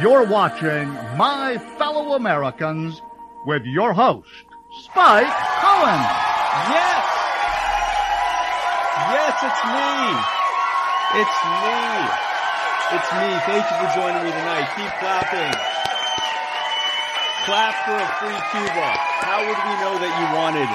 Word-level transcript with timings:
you're 0.00 0.24
watching 0.24 0.88
My 1.20 1.58
Fellow 1.76 2.14
Americans 2.14 3.02
with 3.44 3.64
your 3.66 3.92
host, 3.92 4.28
Spike 4.80 5.28
Cohen. 5.60 6.00
Yes! 6.72 7.04
Yes, 9.12 9.36
it's 9.44 9.62
me! 9.68 9.92
It's 11.20 11.38
me! 11.60 12.30
It's 12.96 13.10
me. 13.12 13.28
Thank 13.44 13.64
you 13.68 13.76
for 13.76 13.90
joining 13.92 14.24
me 14.24 14.32
tonight. 14.32 14.72
Keep 14.74 14.92
clapping. 15.04 15.52
Clap 17.44 17.74
for 17.84 17.94
a 17.94 18.08
free 18.18 18.40
Cuba. 18.56 18.88
How 19.20 19.44
would 19.44 19.60
we 19.68 19.74
know 19.84 19.94
that 20.00 20.12
you 20.16 20.26
wanted 20.32 20.70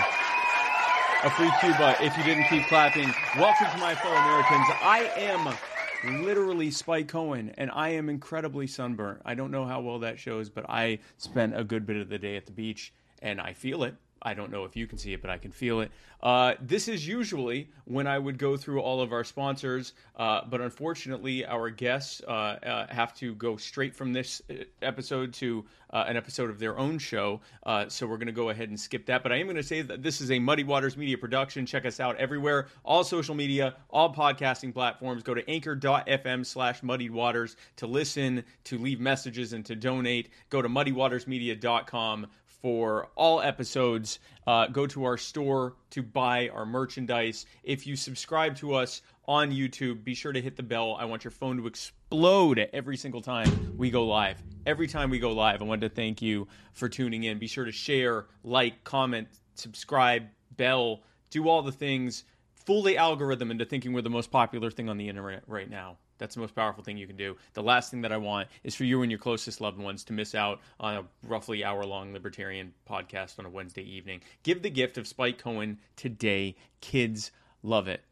a 1.26 1.30
free 1.34 1.52
Cuba 1.60 1.98
if 2.00 2.16
you 2.16 2.24
didn't 2.24 2.46
keep 2.48 2.68
clapping? 2.68 3.12
Welcome 3.38 3.68
to 3.74 3.78
my 3.80 3.96
fellow 3.96 4.16
Americans. 4.16 4.68
I 4.82 5.10
am 5.18 5.75
literally 6.04 6.72
Spike 6.72 7.08
Cohen 7.08 7.54
and 7.58 7.72
I 7.72 7.90
am 7.90 8.10
incredibly 8.10 8.68
sunburnt. 8.68 9.22
I 9.26 9.36
don't 9.36 9.52
know 9.52 9.66
how 9.66 9.82
well 9.82 10.00
that 10.00 10.20
shows, 10.20 10.50
but 10.50 10.70
I 10.70 11.00
spent 11.18 11.58
a 11.58 11.64
good 11.64 11.86
bit 11.86 11.98
of 11.98 12.10
the 12.10 12.20
day 12.20 12.36
at 12.36 12.46
the 12.46 12.52
beach 12.52 12.94
and 13.22 13.40
I 13.40 13.54
feel 13.54 13.84
it. 13.84 13.96
I 14.26 14.34
don't 14.34 14.52
know 14.52 14.66
if 14.66 14.76
you 14.76 14.88
can 14.88 14.98
see 14.98 15.14
it, 15.14 15.22
but 15.22 15.30
I 15.30 15.38
can 15.38 15.52
feel 15.52 15.82
it. 15.82 15.92
Uh, 16.22 16.56
this 16.60 16.88
is 16.88 17.08
usually 17.08 17.70
when 17.86 18.08
I 18.08 18.18
would 18.18 18.40
go 18.40 18.58
through 18.58 18.82
all 18.82 19.00
of 19.00 19.14
our 19.14 19.24
sponsors, 19.24 19.94
uh, 20.16 20.42
but 20.50 20.62
unfortunately, 20.62 21.46
our 21.46 21.70
guests 21.70 22.24
uh, 22.28 22.32
uh, 22.32 22.88
have 22.92 23.14
to 23.18 23.36
go 23.36 23.56
straight 23.56 23.96
from 23.96 24.12
this 24.12 24.42
uh, 24.50 24.64
episode 24.82 25.32
to 25.36 25.64
uh, 25.92 26.06
an 26.08 26.18
episode 26.18 26.50
of 26.50 26.58
their 26.58 26.80
own 26.80 26.98
show. 26.98 27.40
So 27.88 28.08
we're 28.08 28.18
going 28.18 28.26
to 28.26 28.34
go 28.34 28.50
ahead 28.50 28.70
and 28.70 28.80
skip 28.80 29.06
that. 29.06 29.22
But 29.22 29.32
I 29.32 29.36
am 29.36 29.46
going 29.46 29.56
to 29.58 29.64
say 29.64 29.84
that 29.84 30.02
this 30.02 30.20
is 30.20 30.32
a 30.32 30.40
Muddy 30.40 30.64
Waters 30.64 30.98
Media 30.98 31.18
production. 31.20 31.68
Check 31.68 31.86
us 31.86 32.00
out 32.00 32.18
everywhere, 32.18 32.68
all 32.84 33.04
social 33.04 33.36
media, 33.36 33.76
all 33.92 34.12
podcasting 34.12 34.74
platforms. 34.74 35.22
Go 35.22 35.36
to 35.36 35.48
anchor.fm 35.48 36.46
slash 36.46 36.82
muddied 36.82 37.12
waters 37.12 37.56
to 37.76 37.86
listen, 37.86 38.44
to 38.64 38.80
leave 38.80 39.00
messages, 39.00 39.54
and 39.54 39.64
to 39.66 39.76
donate. 39.76 40.30
Go 40.50 40.64
to 40.64 40.68
muddywatersmedia.com 40.68 42.28
for 42.66 43.10
all 43.14 43.44
episodes. 43.44 44.18
Uh, 44.48 44.66
go 44.66 44.88
to 44.88 45.04
our 45.04 45.18
store 45.20 45.76
to 45.92 46.02
buy 46.02 46.50
our 46.50 46.66
merchandise. 46.66 47.46
If 47.64 47.86
you 47.86 47.96
subscribe 47.96 48.56
to 48.56 48.74
us 48.74 49.04
on 49.28 49.52
YouTube, 49.52 50.04
be 50.04 50.16
sure 50.16 50.34
to 50.34 50.42
hit 50.42 50.56
the 50.56 50.64
bell. 50.64 50.98
I 51.00 51.06
want 51.06 51.24
your 51.24 51.30
phone 51.30 51.58
to 51.58 51.68
explode 51.68 52.58
every 52.74 52.98
single 52.98 53.22
time 53.22 53.76
we 53.78 53.92
go 53.92 54.08
live. 54.08 54.42
Every 54.66 54.88
time 54.88 55.12
we 55.12 55.20
go 55.20 55.32
live, 55.32 55.62
I 55.62 55.66
want 55.66 55.82
to 55.82 55.90
thank 55.90 56.24
you 56.24 56.48
for 56.74 56.90
tuning 56.90 57.26
in. 57.26 57.38
Be 57.38 57.46
sure 57.46 57.66
to 57.66 57.72
share, 57.72 58.26
like, 58.44 58.84
comment, 58.84 59.28
subscribe, 59.54 60.24
bell, 60.58 61.04
do 61.30 61.48
all 61.48 61.62
the 61.62 61.72
things. 61.72 62.24
Fool 62.66 62.82
the 62.82 62.98
algorithm 62.98 63.52
into 63.52 63.66
thinking 63.66 63.94
we're 63.94 64.02
the 64.02 64.10
most 64.10 64.32
popular 64.32 64.72
thing 64.72 64.90
on 64.90 64.98
the 64.98 65.08
internet 65.08 65.44
right 65.46 65.70
now. 65.70 65.98
That's 66.18 66.36
the 66.36 66.42
most 66.42 66.56
powerful 66.56 66.84
thing 66.84 66.98
you 66.98 67.08
can 67.08 67.18
do. 67.18 67.36
The 67.54 67.64
last 67.64 67.92
thing 67.92 68.02
that 68.02 68.12
I 68.12 68.18
want 68.18 68.48
is 68.64 68.76
for 68.76 68.84
you 68.84 69.02
and 69.02 69.12
your 69.12 69.20
closest 69.20 69.62
loved 69.62 69.80
ones 69.80 70.04
to 70.06 70.14
miss 70.14 70.36
out 70.36 70.62
on 70.80 70.96
a 70.96 71.04
roughly 71.24 71.64
hour 71.64 71.86
long 71.86 72.14
libertarian 72.14 72.74
podcast 72.90 73.40
on 73.40 73.46
a 73.46 73.50
Wednesday 73.50 73.84
evening. 73.84 74.22
Give 74.44 74.62
the 74.62 74.70
gift 74.70 74.98
of 74.98 75.08
Spike 75.08 75.38
Cohen 75.38 75.80
today. 75.96 76.56
Kids 76.82 77.32
love 77.64 77.88
it. 77.88 78.04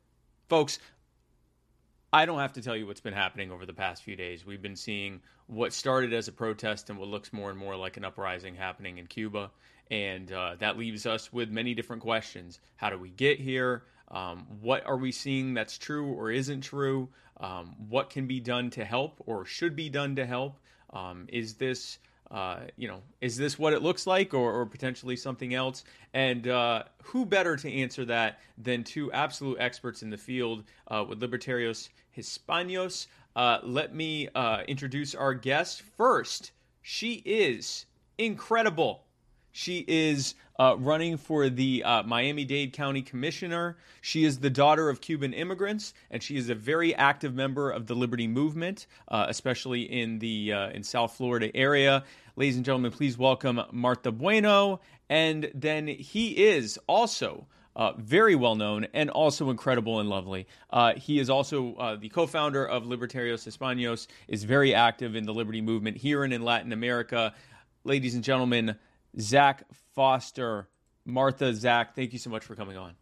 Folks, 0.49 0.79
I 2.11 2.27
don't 2.27 2.39
have 2.39 2.53
to 2.53 2.61
tell 2.61 2.75
you 2.75 2.85
what's 2.85 3.01
been 3.01 3.13
happening 3.13 3.51
over 3.51 3.65
the 3.65 3.73
past 3.73 4.03
few 4.03 4.15
days. 4.15 4.45
We've 4.45 4.61
been 4.61 4.75
seeing 4.75 5.21
what 5.47 5.73
started 5.73 6.13
as 6.13 6.27
a 6.27 6.31
protest 6.31 6.89
and 6.89 6.99
what 6.99 7.07
looks 7.07 7.33
more 7.33 7.49
and 7.49 7.57
more 7.57 7.75
like 7.75 7.97
an 7.97 8.05
uprising 8.05 8.53
happening 8.53 8.99
in 8.99 9.07
Cuba. 9.07 9.49
And 9.89 10.31
uh, 10.31 10.55
that 10.59 10.77
leaves 10.77 11.05
us 11.05 11.33
with 11.33 11.49
many 11.49 11.73
different 11.73 12.03
questions. 12.03 12.59
How 12.75 12.89
do 12.89 12.99
we 12.99 13.09
get 13.09 13.39
here? 13.39 13.83
Um, 14.09 14.45
what 14.61 14.85
are 14.85 14.97
we 14.97 15.11
seeing 15.11 15.55
that's 15.55 15.77
true 15.77 16.13
or 16.13 16.29
isn't 16.29 16.61
true? 16.61 17.09
Um, 17.43 17.75
what 17.89 18.09
can 18.09 18.25
be 18.25 18.39
done 18.39 18.69
to 18.71 18.85
help 18.85 19.21
or 19.25 19.45
should 19.45 19.75
be 19.75 19.89
done 19.89 20.15
to 20.15 20.25
help? 20.25 20.59
Um, 20.91 21.25
is 21.27 21.55
this 21.55 21.99
uh, 22.31 22.61
you 22.77 22.87
know, 22.87 23.01
is 23.21 23.37
this 23.37 23.59
what 23.59 23.73
it 23.73 23.83
looks 23.83 24.07
like, 24.07 24.33
or, 24.33 24.51
or 24.51 24.65
potentially 24.65 25.15
something 25.15 25.53
else? 25.53 25.83
And 26.15 26.47
uh, 26.47 26.83
who 27.03 27.27
better 27.27 27.55
to 27.55 27.71
answer 27.71 28.05
that 28.05 28.39
than 28.57 28.83
two 28.83 29.11
absolute 29.11 29.57
experts 29.59 30.01
in 30.01 30.09
the 30.09 30.17
field 30.17 30.63
uh, 30.87 31.05
with 31.07 31.21
Libertarios 31.21 31.89
Hispanos? 32.17 33.05
Uh, 33.35 33.59
let 33.61 33.93
me 33.93 34.29
uh, 34.33 34.63
introduce 34.67 35.13
our 35.13 35.35
guest 35.35 35.83
first. 35.95 36.53
She 36.81 37.21
is 37.25 37.85
incredible. 38.17 39.03
She 39.55 39.85
is 39.87 40.33
uh, 40.59 40.75
running 40.79 41.17
for 41.17 41.47
the 41.47 41.83
uh, 41.83 42.03
Miami 42.03 42.43
Dade 42.43 42.73
County 42.73 43.03
Commissioner. 43.03 43.77
She 44.01 44.25
is 44.25 44.39
the 44.39 44.49
daughter 44.49 44.89
of 44.89 44.99
Cuban 44.99 45.31
immigrants, 45.31 45.93
and 46.09 46.23
she 46.23 46.37
is 46.37 46.49
a 46.49 46.55
very 46.55 46.95
active 46.95 47.35
member 47.35 47.69
of 47.69 47.85
the 47.85 47.93
Liberty 47.93 48.27
Movement, 48.27 48.87
uh, 49.07 49.27
especially 49.29 49.83
in 49.83 50.17
the 50.17 50.53
uh, 50.53 50.69
in 50.71 50.81
South 50.83 51.15
Florida 51.15 51.55
area. 51.55 52.03
Ladies 52.35 52.55
and 52.55 52.65
gentlemen, 52.65 52.91
please 52.91 53.15
welcome 53.15 53.61
Martha 53.71 54.11
Bueno. 54.11 54.81
And 55.07 55.51
then 55.53 55.87
he 55.87 56.31
is 56.31 56.79
also 56.87 57.45
uh, 57.75 57.93
very 57.97 58.33
well 58.33 58.55
known 58.55 58.87
and 58.91 59.11
also 59.11 59.51
incredible 59.51 59.99
and 59.99 60.09
lovely. 60.09 60.47
Uh, 60.71 60.93
he 60.95 61.19
is 61.19 61.29
also 61.29 61.97
the 62.01 62.09
co-founder 62.09 62.65
of 62.65 62.85
Libertarios 62.85 63.47
Hispanos. 63.47 64.07
Is 64.27 64.45
very 64.45 64.73
active 64.73 65.15
in 65.15 65.25
the 65.25 65.33
liberty 65.33 65.61
movement 65.61 65.97
here 65.97 66.23
and 66.23 66.33
in 66.33 66.41
Latin 66.41 66.73
America. 66.73 67.35
Ladies 67.83 68.15
and 68.15 68.23
gentlemen, 68.23 68.77
Zach 69.19 69.63
Foster, 69.95 70.67
Martha, 71.05 71.53
Zach, 71.53 71.95
thank 71.95 72.13
you 72.13 72.19
so 72.19 72.29
much 72.29 72.43
for 72.43 72.55
coming 72.55 72.77
on. 72.77 72.93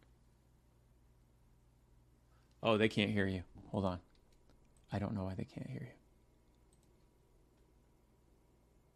Oh, 2.64 2.78
they 2.78 2.90
can't 2.90 3.12
hear 3.12 3.28
you. 3.28 3.44
Hold 3.70 3.86
on. 3.86 4.00
I 4.92 5.00
don't 5.00 5.14
know 5.14 5.24
why 5.24 5.36
they 5.36 5.46
can't 5.46 5.70
hear 5.70 5.82
you. 5.82 5.88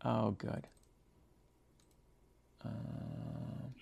Oh, 0.04 0.32
good. 0.32 0.68
Um, 2.64 3.74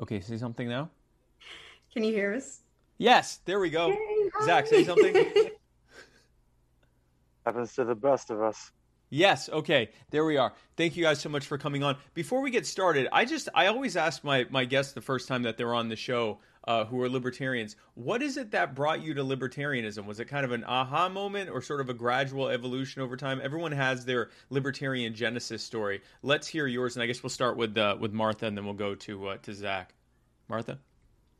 okay, 0.00 0.20
say 0.20 0.36
something 0.36 0.68
now. 0.68 0.90
Can 1.92 2.02
you 2.02 2.12
hear 2.12 2.34
us? 2.34 2.60
Yes, 2.98 3.40
there 3.44 3.60
we 3.60 3.70
go. 3.70 3.88
Yay, 3.88 4.30
Zach, 4.44 4.66
say 4.66 4.84
something. 4.84 5.14
Happens 7.46 7.74
to 7.74 7.84
the 7.84 7.94
best 7.94 8.30
of 8.30 8.42
us. 8.42 8.72
Yes. 9.10 9.48
Okay. 9.48 9.90
There 10.10 10.24
we 10.24 10.36
are. 10.36 10.52
Thank 10.76 10.96
you 10.96 11.04
guys 11.04 11.20
so 11.20 11.28
much 11.28 11.46
for 11.46 11.56
coming 11.56 11.82
on. 11.82 11.96
Before 12.14 12.40
we 12.40 12.50
get 12.50 12.66
started, 12.66 13.08
I 13.12 13.24
just 13.24 13.48
I 13.54 13.66
always 13.66 13.96
ask 13.96 14.22
my 14.22 14.46
my 14.50 14.64
guests 14.64 14.92
the 14.92 15.00
first 15.00 15.28
time 15.28 15.42
that 15.44 15.56
they're 15.56 15.74
on 15.74 15.88
the 15.88 15.96
show, 15.96 16.38
uh, 16.64 16.84
who 16.84 17.00
are 17.00 17.08
libertarians, 17.08 17.76
what 17.94 18.22
is 18.22 18.36
it 18.36 18.50
that 18.50 18.74
brought 18.74 19.00
you 19.00 19.14
to 19.14 19.24
libertarianism? 19.24 20.04
Was 20.04 20.20
it 20.20 20.26
kind 20.26 20.44
of 20.44 20.52
an 20.52 20.64
aha 20.64 21.08
moment 21.08 21.48
or 21.48 21.62
sort 21.62 21.80
of 21.80 21.88
a 21.88 21.94
gradual 21.94 22.48
evolution 22.48 23.00
over 23.00 23.16
time? 23.16 23.40
Everyone 23.42 23.72
has 23.72 24.04
their 24.04 24.28
libertarian 24.50 25.14
genesis 25.14 25.62
story. 25.62 26.02
Let's 26.22 26.46
hear 26.46 26.66
yours, 26.66 26.96
and 26.96 27.02
I 27.02 27.06
guess 27.06 27.22
we'll 27.22 27.30
start 27.30 27.56
with 27.56 27.76
uh, 27.78 27.96
with 27.98 28.12
Martha, 28.12 28.46
and 28.46 28.56
then 28.56 28.66
we'll 28.66 28.74
go 28.74 28.94
to 28.94 29.28
uh, 29.28 29.36
to 29.38 29.54
Zach. 29.54 29.94
Martha. 30.48 30.78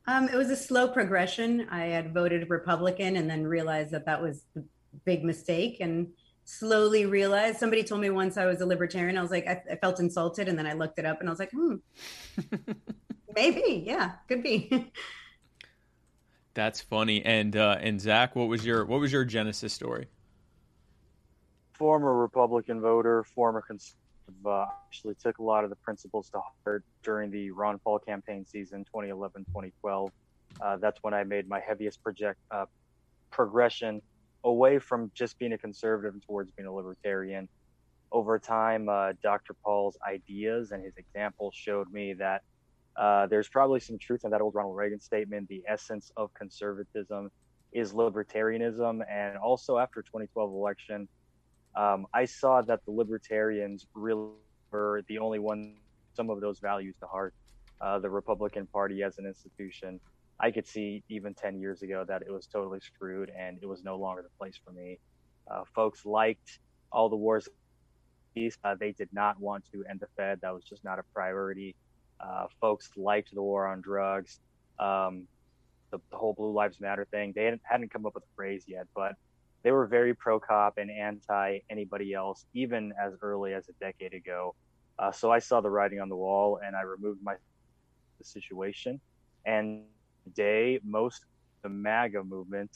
Um, 0.06 0.28
it 0.28 0.36
was 0.36 0.50
a 0.50 0.56
slow 0.56 0.88
progression. 0.88 1.66
I 1.70 1.86
had 1.86 2.14
voted 2.14 2.48
Republican 2.48 3.16
and 3.16 3.28
then 3.28 3.46
realized 3.46 3.90
that 3.90 4.06
that 4.06 4.22
was 4.22 4.44
the 4.54 4.64
big 5.04 5.24
mistake 5.24 5.78
and 5.80 6.08
slowly 6.48 7.04
realized 7.04 7.58
somebody 7.58 7.84
told 7.84 8.00
me 8.00 8.08
once 8.08 8.38
I 8.38 8.46
was 8.46 8.62
a 8.62 8.66
libertarian. 8.66 9.18
I 9.18 9.22
was 9.22 9.30
like, 9.30 9.46
I, 9.46 9.62
I 9.70 9.76
felt 9.76 10.00
insulted. 10.00 10.48
And 10.48 10.58
then 10.58 10.66
I 10.66 10.72
looked 10.72 10.98
it 10.98 11.04
up 11.04 11.20
and 11.20 11.28
I 11.28 11.32
was 11.32 11.38
like, 11.38 11.50
hmm, 11.50 11.74
maybe. 13.36 13.82
Yeah, 13.86 14.12
could 14.28 14.42
be. 14.42 14.90
That's 16.54 16.80
funny. 16.80 17.22
And 17.24 17.54
uh, 17.54 17.76
and 17.80 18.00
Zach, 18.00 18.34
what 18.34 18.48
was 18.48 18.64
your 18.64 18.86
what 18.86 18.98
was 18.98 19.12
your 19.12 19.24
genesis 19.24 19.74
story? 19.74 20.06
Former 21.74 22.16
Republican 22.16 22.80
voter, 22.80 23.22
former 23.22 23.60
conservative, 23.60 23.94
uh, 24.44 24.66
actually 24.86 25.14
took 25.14 25.38
a 25.38 25.42
lot 25.42 25.64
of 25.64 25.70
the 25.70 25.76
principles 25.76 26.30
to 26.30 26.40
heart 26.64 26.82
during 27.02 27.30
the 27.30 27.50
Ron 27.50 27.78
Paul 27.78 27.98
campaign 27.98 28.44
season 28.44 28.84
2011 28.86 29.44
2012. 29.44 30.10
Uh, 30.60 30.76
that's 30.78 30.98
when 31.02 31.12
I 31.12 31.22
made 31.24 31.46
my 31.46 31.60
heaviest 31.60 32.02
project 32.02 32.40
uh, 32.50 32.64
progression 33.30 34.00
away 34.48 34.78
from 34.78 35.10
just 35.14 35.38
being 35.38 35.52
a 35.52 35.58
conservative 35.58 36.14
and 36.14 36.22
towards 36.22 36.50
being 36.52 36.66
a 36.66 36.72
libertarian. 36.72 37.48
Over 38.10 38.38
time, 38.38 38.88
uh, 38.88 39.12
Dr. 39.22 39.54
Paul's 39.54 39.98
ideas 40.08 40.72
and 40.72 40.82
his 40.82 40.96
examples 40.96 41.54
showed 41.54 41.92
me 41.92 42.14
that 42.14 42.42
uh, 42.96 43.26
there's 43.26 43.48
probably 43.48 43.80
some 43.80 43.98
truth 43.98 44.24
in 44.24 44.30
that 44.30 44.40
old 44.40 44.54
Ronald 44.54 44.76
Reagan 44.76 45.00
statement. 45.00 45.48
The 45.48 45.62
essence 45.68 46.10
of 46.16 46.32
conservatism 46.34 47.30
is 47.72 47.92
libertarianism, 47.92 49.02
and 49.10 49.36
also 49.36 49.76
after 49.76 50.00
2012 50.02 50.52
election, 50.52 51.06
um, 51.76 52.06
I 52.14 52.24
saw 52.24 52.62
that 52.62 52.84
the 52.86 52.90
libertarians 52.90 53.86
really 53.94 54.30
were 54.70 55.02
the 55.08 55.18
only 55.18 55.38
one 55.38 55.76
some 56.14 56.30
of 56.30 56.40
those 56.40 56.58
values 56.58 56.96
to 57.00 57.06
heart. 57.06 57.34
Uh, 57.80 57.98
the 57.98 58.10
Republican 58.10 58.66
Party 58.66 59.04
as 59.04 59.18
an 59.18 59.26
institution, 59.26 60.00
I 60.40 60.50
could 60.50 60.66
see 60.66 61.02
even 61.08 61.34
10 61.34 61.58
years 61.58 61.82
ago 61.82 62.04
that 62.06 62.22
it 62.22 62.30
was 62.30 62.46
totally 62.46 62.80
screwed 62.80 63.30
and 63.36 63.58
it 63.60 63.66
was 63.66 63.82
no 63.82 63.96
longer 63.96 64.22
the 64.22 64.28
place 64.38 64.58
for 64.64 64.70
me. 64.72 64.98
Uh, 65.50 65.64
folks 65.74 66.04
liked 66.04 66.60
all 66.92 67.08
the 67.08 67.16
wars. 67.16 67.48
Uh, 68.62 68.76
they 68.78 68.92
did 68.92 69.08
not 69.12 69.40
want 69.40 69.64
to 69.72 69.84
end 69.90 69.98
the 69.98 70.06
Fed. 70.16 70.38
That 70.42 70.54
was 70.54 70.62
just 70.62 70.84
not 70.84 71.00
a 71.00 71.02
priority. 71.12 71.74
Uh, 72.20 72.46
folks 72.60 72.90
liked 72.96 73.34
the 73.34 73.42
war 73.42 73.66
on 73.66 73.80
drugs, 73.80 74.40
um, 74.78 75.26
the, 75.90 75.98
the, 76.10 76.16
whole 76.16 76.34
Blue 76.34 76.52
Lives 76.52 76.80
Matter 76.80 77.06
thing. 77.10 77.32
They 77.34 77.44
hadn't, 77.44 77.62
hadn't 77.64 77.92
come 77.92 78.06
up 78.06 78.14
with 78.14 78.24
a 78.24 78.34
phrase 78.36 78.64
yet, 78.66 78.86
but 78.94 79.14
they 79.62 79.72
were 79.72 79.86
very 79.86 80.14
pro 80.14 80.38
cop 80.38 80.78
and 80.78 80.90
anti 80.90 81.58
anybody 81.70 82.14
else, 82.14 82.44
even 82.54 82.92
as 83.00 83.14
early 83.22 83.54
as 83.54 83.68
a 83.68 83.72
decade 83.80 84.14
ago. 84.14 84.54
Uh, 84.98 85.12
so 85.12 85.30
I 85.30 85.38
saw 85.38 85.60
the 85.60 85.70
writing 85.70 86.00
on 86.00 86.08
the 86.08 86.16
wall 86.16 86.60
and 86.64 86.76
I 86.76 86.82
removed 86.82 87.22
my 87.22 87.34
the 88.18 88.24
situation. 88.24 89.00
And 89.46 89.84
today, 90.28 90.80
most 90.84 91.24
the 91.62 91.68
MAGA 91.68 92.24
movement 92.24 92.70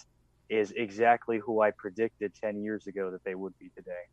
is 0.49 0.73
exactly 0.73 1.39
who 1.39 1.63
I 1.63 1.71
predicted 1.71 2.33
10 2.35 2.63
years 2.63 2.87
ago 2.87 3.11
that 3.11 3.25
they 3.25 3.35
would 3.35 3.57
be 3.59 3.71
today. 3.77 4.05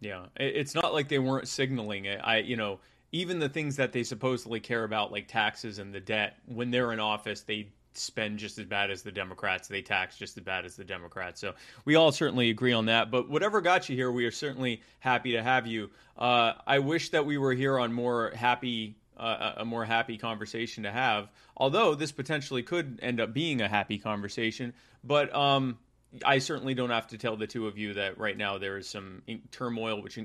Yeah, 0.00 0.26
it's 0.36 0.74
not 0.74 0.92
like 0.92 1.08
they 1.08 1.18
weren't 1.18 1.48
signaling 1.48 2.06
it. 2.06 2.20
I, 2.22 2.38
you 2.38 2.56
know, 2.56 2.80
even 3.12 3.38
the 3.38 3.48
things 3.48 3.76
that 3.76 3.92
they 3.92 4.02
supposedly 4.02 4.58
care 4.58 4.84
about, 4.84 5.12
like 5.12 5.28
taxes 5.28 5.78
and 5.78 5.94
the 5.94 6.00
debt, 6.00 6.38
when 6.46 6.70
they're 6.70 6.92
in 6.92 7.00
office, 7.00 7.42
they 7.42 7.68
spend 7.94 8.38
just 8.38 8.58
as 8.58 8.64
bad 8.64 8.90
as 8.90 9.02
the 9.02 9.12
Democrats. 9.12 9.68
They 9.68 9.82
tax 9.82 10.16
just 10.16 10.36
as 10.36 10.42
bad 10.42 10.64
as 10.64 10.76
the 10.76 10.84
Democrats. 10.84 11.40
So 11.40 11.54
we 11.84 11.94
all 11.94 12.10
certainly 12.10 12.50
agree 12.50 12.72
on 12.72 12.86
that. 12.86 13.10
But 13.10 13.28
whatever 13.28 13.60
got 13.60 13.88
you 13.88 13.96
here, 13.96 14.10
we 14.10 14.24
are 14.24 14.30
certainly 14.30 14.82
happy 15.00 15.32
to 15.32 15.42
have 15.42 15.66
you. 15.66 15.90
Uh, 16.16 16.54
I 16.66 16.78
wish 16.78 17.10
that 17.10 17.24
we 17.24 17.38
were 17.38 17.52
here 17.52 17.78
on 17.78 17.92
more 17.92 18.32
happy. 18.34 18.96
A 19.16 19.64
more 19.64 19.84
happy 19.84 20.16
conversation 20.18 20.84
to 20.84 20.90
have, 20.90 21.28
although 21.56 21.94
this 21.94 22.12
potentially 22.12 22.62
could 22.62 22.98
end 23.02 23.20
up 23.20 23.32
being 23.32 23.60
a 23.60 23.68
happy 23.68 23.98
conversation. 23.98 24.72
But 25.04 25.34
um, 25.34 25.78
I 26.24 26.38
certainly 26.38 26.74
don't 26.74 26.90
have 26.90 27.06
to 27.08 27.18
tell 27.18 27.36
the 27.36 27.46
two 27.46 27.66
of 27.66 27.78
you 27.78 27.94
that 27.94 28.18
right 28.18 28.36
now 28.36 28.58
there 28.58 28.76
is 28.76 28.88
some 28.88 29.22
turmoil, 29.50 30.02
which 30.02 30.18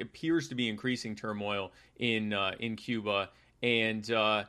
appears 0.00 0.48
to 0.48 0.54
be 0.54 0.68
increasing 0.68 1.14
turmoil 1.14 1.72
in 1.96 2.32
uh, 2.32 2.52
in 2.58 2.76
Cuba. 2.76 3.30
And 3.62 4.10
uh, 4.10 4.44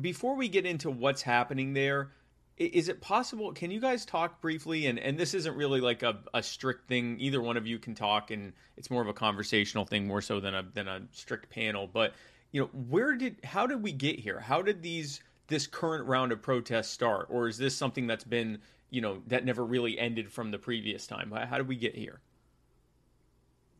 before 0.00 0.36
we 0.36 0.48
get 0.48 0.66
into 0.66 0.90
what's 0.90 1.22
happening 1.22 1.74
there, 1.74 2.10
is 2.56 2.88
it 2.88 3.00
possible? 3.00 3.52
Can 3.52 3.70
you 3.70 3.80
guys 3.80 4.04
talk 4.04 4.40
briefly? 4.40 4.86
And 4.86 4.98
and 4.98 5.18
this 5.18 5.34
isn't 5.34 5.56
really 5.56 5.80
like 5.80 6.02
a, 6.02 6.18
a 6.32 6.42
strict 6.42 6.88
thing. 6.88 7.18
Either 7.20 7.40
one 7.40 7.56
of 7.56 7.66
you 7.66 7.78
can 7.78 7.94
talk, 7.94 8.30
and 8.30 8.52
it's 8.76 8.90
more 8.90 9.02
of 9.02 9.08
a 9.08 9.12
conversational 9.12 9.84
thing, 9.84 10.06
more 10.06 10.22
so 10.22 10.40
than 10.40 10.54
a 10.54 10.62
than 10.62 10.88
a 10.88 11.02
strict 11.12 11.50
panel. 11.50 11.88
But 11.92 12.14
you 12.54 12.60
know, 12.60 12.70
where 12.88 13.16
did 13.16 13.36
how 13.42 13.66
did 13.66 13.82
we 13.82 13.90
get 13.90 14.20
here? 14.20 14.38
How 14.38 14.62
did 14.62 14.80
these 14.80 15.20
this 15.48 15.66
current 15.66 16.06
round 16.06 16.30
of 16.30 16.40
protests 16.40 16.88
start, 16.88 17.26
or 17.28 17.48
is 17.48 17.58
this 17.58 17.76
something 17.76 18.06
that's 18.06 18.22
been 18.22 18.60
you 18.90 19.00
know 19.00 19.20
that 19.26 19.44
never 19.44 19.64
really 19.64 19.98
ended 19.98 20.32
from 20.32 20.52
the 20.52 20.58
previous 20.58 21.04
time. 21.04 21.32
How 21.32 21.58
did 21.58 21.66
we 21.66 21.74
get 21.74 21.96
here? 21.96 22.20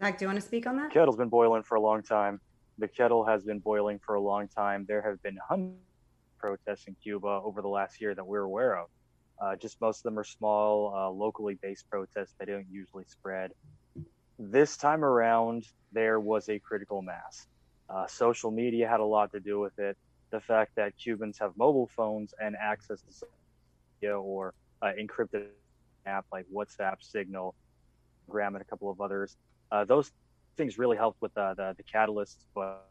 Zach, 0.00 0.18
do 0.18 0.24
you 0.24 0.28
want 0.28 0.40
to 0.40 0.44
speak 0.44 0.66
on 0.66 0.76
that? 0.76 0.90
Kettle's 0.90 1.16
been 1.16 1.28
boiling 1.28 1.62
for 1.62 1.76
a 1.76 1.80
long 1.80 2.02
time. 2.02 2.40
The 2.78 2.88
kettle 2.88 3.24
has 3.24 3.44
been 3.44 3.60
boiling 3.60 4.00
for 4.04 4.16
a 4.16 4.20
long 4.20 4.48
time. 4.48 4.84
There 4.88 5.00
have 5.02 5.22
been 5.22 5.38
hundreds 5.48 5.76
of 5.76 6.38
protests 6.40 6.88
in 6.88 6.96
Cuba 7.00 7.28
over 7.44 7.62
the 7.62 7.68
last 7.68 8.00
year 8.00 8.12
that 8.16 8.26
we're 8.26 8.40
aware 8.40 8.76
of. 8.76 8.88
Uh, 9.40 9.54
just 9.54 9.80
most 9.80 9.98
of 9.98 10.02
them 10.02 10.18
are 10.18 10.24
small, 10.24 10.92
uh, 10.96 11.08
locally 11.10 11.56
based 11.62 11.88
protests 11.88 12.34
They 12.40 12.46
don't 12.46 12.66
usually 12.68 13.04
spread. 13.06 13.52
This 14.36 14.76
time 14.76 15.04
around, 15.04 15.68
there 15.92 16.18
was 16.18 16.48
a 16.48 16.58
critical 16.58 17.02
mass. 17.02 17.46
Uh, 17.88 18.06
social 18.06 18.50
media 18.50 18.88
had 18.88 19.00
a 19.00 19.04
lot 19.04 19.30
to 19.32 19.40
do 19.40 19.60
with 19.60 19.78
it. 19.78 19.96
The 20.30 20.40
fact 20.40 20.72
that 20.76 20.96
Cubans 20.96 21.38
have 21.38 21.52
mobile 21.56 21.88
phones 21.94 22.34
and 22.40 22.56
access 22.60 23.00
to 23.02 23.26
media 24.00 24.18
or 24.18 24.54
uh, 24.82 24.92
encrypted 24.98 25.46
app 26.06 26.26
like 26.32 26.46
WhatsApp, 26.52 26.96
Signal, 27.00 27.54
Gram, 28.28 28.54
and 28.54 28.62
a 28.62 28.64
couple 28.64 28.90
of 28.90 29.00
others. 29.00 29.36
Uh, 29.70 29.84
those 29.84 30.12
things 30.56 30.78
really 30.78 30.96
helped 30.96 31.20
with 31.20 31.36
uh, 31.36 31.54
the 31.54 31.74
the 31.76 31.82
catalysts. 31.84 32.44
But 32.54 32.86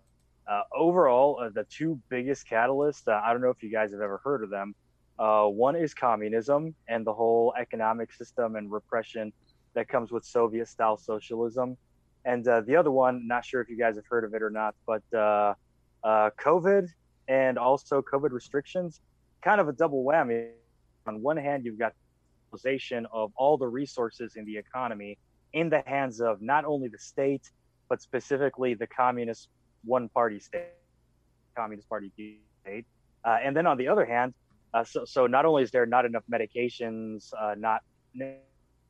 uh, 0.48 0.62
overall, 0.76 1.40
uh, 1.42 1.50
the 1.50 1.66
two 1.66 2.00
biggest 2.10 2.48
catalysts, 2.48 3.08
I 3.08 3.32
don't 3.32 3.42
know 3.42 3.50
if 3.50 3.64
you 3.64 3.72
guys 3.72 3.92
have 3.92 4.02
ever 4.02 4.20
heard 4.24 4.44
of 4.44 4.50
them. 4.50 4.76
one 5.18 5.76
is 5.76 5.94
communism 5.94 6.76
and 6.88 7.06
the 7.06 7.14
whole 7.14 7.54
economic 7.60 8.12
system 8.14 8.56
and 8.56 8.72
repression 8.72 9.34
that 9.74 9.88
comes 9.88 10.12
with 10.12 10.24
Soviet-style 10.24 10.98
socialism, 10.98 11.78
and 12.26 12.44
the 12.44 12.76
other 12.76 12.92
one, 12.92 13.28
not 13.28 13.46
sure 13.46 13.62
if 13.62 13.70
you 13.70 13.78
guys 13.78 13.96
have 13.96 14.06
heard 14.08 14.24
of 14.24 14.34
it 14.34 14.42
or 14.42 14.50
not, 14.50 14.76
but 14.86 15.04
COVID 16.04 16.88
and 17.28 17.58
also 17.58 18.02
COVID 18.02 18.32
restrictions, 18.32 19.02
kind 19.42 19.60
of 19.62 19.68
a 19.68 19.74
double 19.74 20.04
whammy 20.04 20.50
on 21.06 21.22
one 21.22 21.38
hand, 21.38 21.66
you've 21.66 21.80
got 21.80 21.94
of 23.12 23.32
all 23.36 23.58
the 23.58 23.68
resources 23.68 24.36
in 24.36 24.46
the 24.46 24.56
economy 24.56 25.18
in 25.54 25.70
the 25.70 25.82
hands 25.88 26.22
of 26.22 26.40
not 26.40 26.66
only 26.66 26.88
the 26.88 27.00
state 27.00 27.50
but 27.90 28.00
specifically 28.02 28.76
the 28.76 28.86
communist 28.88 29.50
one 29.84 30.08
party 30.10 30.40
state, 30.40 30.68
Communist 31.56 31.88
Party 31.90 32.12
state. 32.62 32.86
Uh, 33.26 33.38
and 33.44 33.56
then 33.56 33.68
on 33.68 33.78
the 33.78 33.88
other 33.88 34.06
hand, 34.06 34.34
uh, 34.74 34.84
so, 34.84 35.06
so 35.06 35.28
not 35.28 35.46
only 35.46 35.64
is 35.64 35.72
there 35.72 35.86
not 35.86 36.06
enough 36.06 36.24
medications, 36.32 37.32
uh, 37.40 37.56
not 37.58 37.82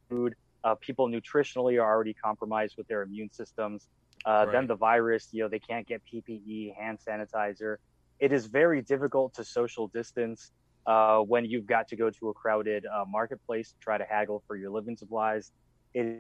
food, 0.10 0.36
uh, 0.64 0.76
people 0.76 1.08
nutritionally 1.08 1.82
are 1.82 1.90
already 1.94 2.14
compromised 2.14 2.76
with 2.78 2.88
their 2.88 3.02
immune 3.02 3.32
systems. 3.32 3.88
Uh, 4.26 4.46
Then 4.46 4.68
the 4.68 4.76
virus, 4.76 5.28
you 5.32 5.44
know, 5.44 5.50
they 5.50 5.60
can't 5.60 5.86
get 5.86 6.02
PPE, 6.12 6.76
hand 6.76 7.00
sanitizer. 7.06 7.78
It 8.20 8.32
is 8.32 8.46
very 8.46 8.82
difficult 8.82 9.34
to 9.36 9.44
social 9.44 9.88
distance 9.90 10.52
uh, 10.86 11.20
when 11.20 11.46
you've 11.46 11.66
got 11.66 11.88
to 11.90 11.96
go 11.96 12.10
to 12.10 12.30
a 12.30 12.34
crowded 12.34 12.86
uh, 12.86 13.04
marketplace 13.08 13.72
to 13.72 13.80
try 13.80 13.98
to 13.98 14.06
haggle 14.06 14.44
for 14.48 14.56
your 14.56 14.70
living 14.70 14.96
supplies. 14.96 15.52
It 15.94 16.06
is 16.06 16.20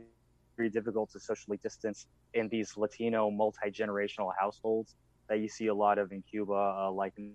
very 0.57 0.69
difficult 0.69 1.11
to 1.11 1.19
socially 1.19 1.59
distance 1.63 2.05
in 2.33 2.49
these 2.49 2.75
Latino 2.77 3.31
multi 3.31 3.69
generational 3.71 4.31
households 4.39 4.95
that 5.29 5.39
you 5.39 5.47
see 5.47 5.67
a 5.67 5.73
lot 5.73 5.97
of 5.97 6.11
in 6.11 6.21
Cuba, 6.29 6.53
uh, 6.53 6.91
like 6.91 7.13
in 7.17 7.33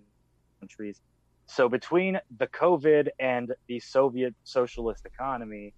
countries. 0.61 1.00
So 1.47 1.69
between 1.69 2.21
the 2.38 2.47
COVID 2.49 3.09
and 3.19 3.55
the 3.69 3.81
Soviet 3.81 4.35
socialist 4.45 5.07
economy, 5.07 5.73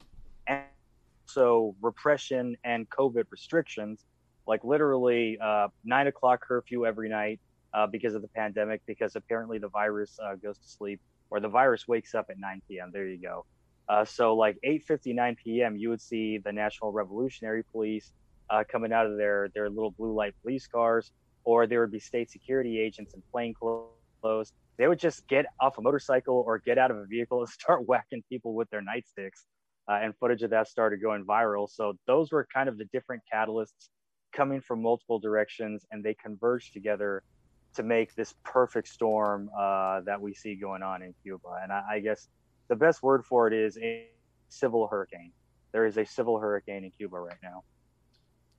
so 1.33 1.75
repression 1.81 2.57
and 2.65 2.89
COVID 2.91 3.25
restrictions, 3.31 4.05
like 4.47 4.65
literally 4.65 5.39
uh, 5.43 5.69
nine 5.85 6.07
o'clock 6.07 6.41
curfew 6.47 6.87
every 6.87 7.09
night 7.09 7.41
uh, 7.75 7.87
because 7.87 8.15
of 8.15 8.23
the 8.23 8.29
pandemic, 8.29 8.83
because 8.87 9.17
apparently 9.17 9.59
the 9.59 9.69
virus 9.69 10.19
uh, 10.23 10.35
goes 10.35 10.59
to 10.59 10.69
sleep 10.69 11.01
or 11.31 11.41
the 11.41 11.49
virus 11.49 11.87
wakes 11.87 12.15
up 12.15 12.27
at 12.31 12.39
9 12.39 12.63
p.m. 12.69 12.91
There 12.93 13.07
you 13.07 13.21
go. 13.21 13.47
Uh, 13.89 14.05
so 14.05 14.35
like 14.35 14.57
8:59 14.65 15.37
p.m., 15.43 15.77
you 15.77 15.89
would 15.89 16.01
see 16.01 16.39
the 16.39 16.53
National 16.53 16.93
Revolutionary 16.93 17.65
Police 17.65 18.13
uh, 18.49 18.63
coming 18.71 18.93
out 18.93 19.07
of 19.07 19.17
their 19.17 19.49
their 19.55 19.69
little 19.69 19.91
blue 19.91 20.13
light 20.13 20.35
police 20.43 20.67
cars, 20.67 21.11
or 21.45 21.67
there 21.67 21.81
would 21.81 21.91
be 21.91 21.99
state 21.99 22.31
security 22.31 22.79
agents 22.79 23.15
in 23.15 23.23
plain 23.33 23.55
clothes. 23.55 24.53
They 24.77 24.87
would 24.87 24.99
just 24.99 25.27
get 25.27 25.47
off 25.61 25.79
a 25.79 25.83
motorcycle 25.83 26.45
or 26.47 26.59
get 26.59 26.79
out 26.79 26.91
of 26.91 26.99
a 26.99 27.05
vehicle 27.05 27.41
and 27.41 27.49
start 27.61 27.87
whacking 27.87 28.23
people 28.29 28.55
with 28.55 28.71
their 28.71 28.81
nightsticks. 28.81 29.47
Uh, 29.91 29.99
and 30.03 30.15
footage 30.19 30.43
of 30.45 30.51
that 30.51 30.69
started 30.69 31.03
going 31.03 31.25
viral. 31.25 31.69
So 31.69 31.95
those 32.07 32.31
were 32.31 32.47
kind 32.55 32.69
of 32.69 32.79
the 32.79 32.85
different 32.93 33.23
catalysts 33.33 33.89
coming 34.33 34.61
from 34.61 34.81
multiple 34.81 35.19
directions, 35.19 35.85
and 35.91 36.05
they 36.05 36.15
converged 36.15 36.73
together 36.73 37.25
to 37.75 37.83
make 37.83 38.15
this 38.15 38.35
perfect 38.45 38.87
storm 38.87 39.51
uh, 39.59 40.01
that 40.03 40.21
we 40.21 40.33
see 40.33 40.55
going 40.55 40.85
on 40.85 41.03
in 41.03 41.13
Cuba. 41.25 41.59
And 41.63 41.73
I, 41.73 41.83
I 41.95 41.99
guess 42.01 42.29
the 42.69 42.77
best 42.77 43.03
word 43.03 43.25
for 43.25 43.49
it 43.49 43.53
is 43.53 43.77
a 43.79 44.07
civil 44.49 44.87
hurricane. 44.87 45.33
There 45.73 45.87
is 45.87 45.97
a 45.97 46.05
civil 46.05 46.39
hurricane 46.39 46.85
in 46.85 46.93
Cuba 46.93 47.19
right 47.19 47.39
now. 47.43 47.65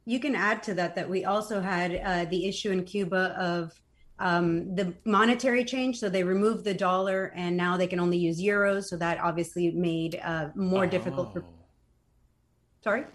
You 0.03 0.19
can 0.19 0.35
add 0.35 0.61
to 0.63 0.73
that 0.73 0.95
that 0.95 1.09
we 1.09 1.23
also 1.23 1.61
had 1.61 2.01
uh, 2.03 2.25
the 2.25 2.45
issue 2.45 2.71
in 2.71 2.83
Cuba 2.83 3.35
of 3.39 3.71
um, 4.21 4.75
the 4.75 4.93
monetary 5.03 5.65
change. 5.65 5.99
So 5.99 6.07
they 6.07 6.23
removed 6.23 6.63
the 6.63 6.75
dollar 6.75 7.33
and 7.35 7.57
now 7.57 7.75
they 7.75 7.87
can 7.87 7.99
only 7.99 8.17
use 8.17 8.39
euros. 8.39 8.85
So 8.85 8.95
that 8.97 9.19
obviously 9.19 9.71
made 9.71 10.21
uh, 10.23 10.49
more 10.55 10.85
difficult 10.85 11.33
for. 11.33 11.41
Oh. 11.41 11.53
Sorry? 12.83 13.05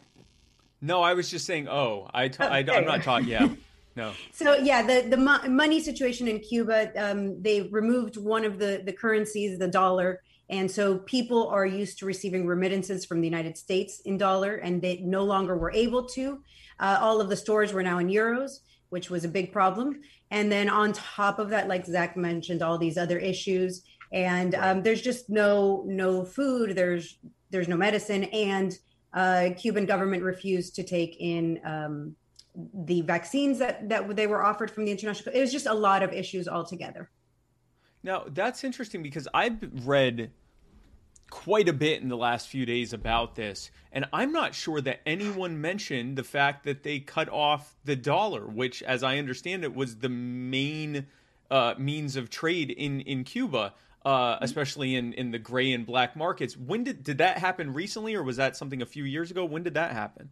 No, 0.80 1.02
I 1.02 1.14
was 1.14 1.30
just 1.30 1.46
saying. 1.46 1.68
Oh, 1.68 2.10
I, 2.12 2.30
I. 2.40 2.58
I'm 2.58 2.84
not 2.84 3.02
taught. 3.02 3.24
Yeah, 3.24 3.48
no. 3.96 4.12
So 4.32 4.56
yeah, 4.56 4.82
the 4.82 5.08
the 5.08 5.16
mo- 5.16 5.48
money 5.48 5.80
situation 5.80 6.28
in 6.28 6.40
Cuba, 6.40 6.90
um, 6.96 7.40
they 7.42 7.62
removed 7.62 8.16
one 8.16 8.44
of 8.44 8.58
the 8.58 8.82
the 8.84 8.92
currencies, 8.92 9.58
the 9.58 9.68
dollar, 9.68 10.22
and 10.50 10.70
so 10.70 10.98
people 10.98 11.48
are 11.48 11.66
used 11.66 11.98
to 12.00 12.06
receiving 12.06 12.46
remittances 12.46 13.04
from 13.04 13.20
the 13.20 13.26
United 13.26 13.56
States 13.56 14.00
in 14.04 14.18
dollar, 14.18 14.56
and 14.56 14.82
they 14.82 14.98
no 14.98 15.24
longer 15.24 15.56
were 15.56 15.72
able 15.72 16.04
to. 16.08 16.42
Uh, 16.78 16.98
all 17.00 17.22
of 17.22 17.30
the 17.30 17.36
stores 17.36 17.72
were 17.72 17.82
now 17.82 17.98
in 17.98 18.08
euros, 18.08 18.60
which 18.90 19.10
was 19.10 19.24
a 19.24 19.28
big 19.28 19.52
problem. 19.52 20.00
And 20.30 20.50
then 20.50 20.68
on 20.68 20.92
top 20.92 21.38
of 21.38 21.50
that, 21.50 21.68
like 21.68 21.86
Zach 21.86 22.16
mentioned, 22.16 22.62
all 22.62 22.78
these 22.78 22.98
other 22.98 23.18
issues, 23.18 23.82
and 24.12 24.54
um, 24.54 24.82
there's 24.82 25.02
just 25.02 25.28
no 25.30 25.84
no 25.86 26.24
food. 26.24 26.76
There's 26.76 27.18
there's 27.50 27.68
no 27.68 27.76
medicine, 27.76 28.24
and 28.24 28.76
uh, 29.14 29.50
Cuban 29.56 29.86
government 29.86 30.22
refused 30.22 30.74
to 30.76 30.82
take 30.82 31.16
in. 31.20 31.60
Um, 31.64 32.16
the 32.86 33.02
vaccines 33.02 33.58
that 33.58 33.86
that 33.90 34.16
they 34.16 34.26
were 34.26 34.42
offered 34.42 34.70
from 34.70 34.86
the 34.86 34.90
international 34.90 35.34
it 35.34 35.40
was 35.42 35.52
just 35.52 35.66
a 35.66 35.74
lot 35.74 36.02
of 36.02 36.10
issues 36.14 36.48
altogether 36.48 37.10
Now 38.02 38.24
that's 38.32 38.64
interesting 38.64 39.02
because 39.02 39.28
I've 39.34 39.58
read 39.84 40.30
quite 41.30 41.68
a 41.68 41.72
bit 41.72 42.02
in 42.02 42.08
the 42.08 42.16
last 42.16 42.48
few 42.48 42.66
days 42.66 42.92
about 42.92 43.34
this, 43.34 43.70
and 43.92 44.06
I'm 44.12 44.32
not 44.32 44.54
sure 44.54 44.80
that 44.80 45.00
anyone 45.06 45.60
mentioned 45.60 46.16
the 46.16 46.24
fact 46.24 46.64
that 46.64 46.82
they 46.82 47.00
cut 47.00 47.28
off 47.28 47.76
the 47.84 47.96
dollar, 47.96 48.46
which, 48.46 48.82
as 48.82 49.02
I 49.02 49.18
understand 49.18 49.64
it, 49.64 49.74
was 49.74 49.96
the 49.96 50.08
main 50.08 51.06
uh, 51.50 51.74
means 51.78 52.16
of 52.16 52.30
trade 52.30 52.70
in 52.70 53.00
in 53.00 53.24
Cuba, 53.24 53.74
uh, 54.04 54.38
especially 54.40 54.94
in 54.94 55.12
in 55.12 55.30
the 55.30 55.38
gray 55.38 55.72
and 55.72 55.84
black 55.84 56.16
markets. 56.16 56.56
When 56.56 56.84
did 56.84 57.02
did 57.02 57.18
that 57.18 57.38
happen 57.38 57.72
recently, 57.74 58.14
or 58.14 58.22
was 58.22 58.36
that 58.36 58.56
something 58.56 58.82
a 58.82 58.86
few 58.86 59.04
years 59.04 59.30
ago? 59.30 59.44
When 59.44 59.62
did 59.62 59.74
that 59.74 59.92
happen? 59.92 60.30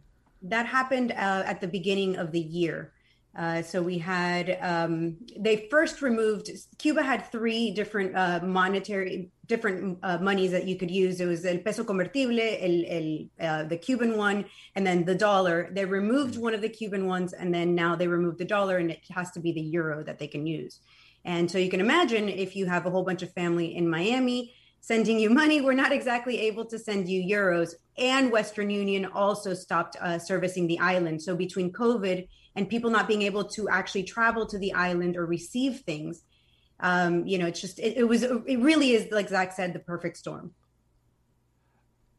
that 0.49 0.65
happened 0.65 1.11
uh, 1.11 1.43
at 1.45 1.61
the 1.61 1.67
beginning 1.67 2.15
of 2.15 2.31
the 2.31 2.39
year 2.39 2.91
uh, 3.37 3.61
so 3.61 3.81
we 3.81 3.97
had 3.97 4.57
um, 4.61 5.17
they 5.37 5.67
first 5.69 6.01
removed 6.01 6.49
cuba 6.77 7.03
had 7.03 7.29
three 7.31 7.71
different 7.71 8.15
uh, 8.15 8.39
monetary 8.43 9.29
different 9.47 9.97
uh, 10.03 10.17
monies 10.19 10.51
that 10.51 10.65
you 10.65 10.75
could 10.75 10.89
use 10.89 11.19
it 11.19 11.25
was 11.25 11.45
el 11.45 11.57
peso 11.59 11.83
convertible 11.83 12.39
el, 12.39 12.83
el, 12.87 13.25
uh, 13.39 13.63
the 13.63 13.77
cuban 13.77 14.17
one 14.17 14.45
and 14.75 14.85
then 14.85 15.05
the 15.05 15.15
dollar 15.15 15.69
they 15.73 15.85
removed 15.85 16.37
one 16.37 16.53
of 16.53 16.61
the 16.61 16.69
cuban 16.69 17.07
ones 17.07 17.33
and 17.33 17.53
then 17.53 17.75
now 17.75 17.95
they 17.95 18.07
removed 18.07 18.37
the 18.37 18.45
dollar 18.45 18.77
and 18.77 18.89
it 18.89 19.03
has 19.09 19.31
to 19.31 19.39
be 19.39 19.51
the 19.51 19.61
euro 19.61 20.03
that 20.03 20.17
they 20.17 20.27
can 20.27 20.45
use 20.47 20.79
and 21.25 21.49
so 21.49 21.57
you 21.57 21.69
can 21.69 21.81
imagine 21.81 22.29
if 22.29 22.55
you 22.55 22.65
have 22.65 22.85
a 22.85 22.89
whole 22.89 23.03
bunch 23.03 23.21
of 23.21 23.31
family 23.33 23.75
in 23.75 23.89
miami 23.89 24.53
sending 24.85 25.19
you 25.19 25.31
money. 25.31 25.61
We're 25.61 25.73
not 25.73 25.91
exactly 25.91 26.39
able 26.41 26.63
to 26.65 26.77
send 26.77 27.09
you 27.09 27.19
euros. 27.19 27.73
And 27.97 28.31
Western 28.31 28.69
Union 28.69 29.07
also 29.07 29.55
stopped 29.55 29.95
uh, 29.99 30.19
servicing 30.19 30.67
the 30.67 30.77
island. 30.77 31.23
So 31.23 31.35
between 31.35 31.73
COVID 31.73 32.27
and 32.55 32.69
people 32.69 32.89
not 32.89 33.07
being 33.07 33.21
able 33.23 33.43
to 33.49 33.67
actually 33.69 34.03
travel 34.03 34.45
to 34.47 34.57
the 34.57 34.73
island 34.73 35.17
or 35.17 35.25
receive 35.25 35.81
things, 35.81 36.23
um, 36.79 37.25
you 37.25 37.37
know, 37.37 37.45
it's 37.45 37.61
just 37.61 37.79
it, 37.79 37.97
it 37.97 38.03
was 38.05 38.23
it 38.23 38.59
really 38.59 38.91
is 38.91 39.11
like 39.11 39.29
Zach 39.29 39.51
said, 39.53 39.73
the 39.73 39.79
perfect 39.79 40.17
storm. 40.17 40.53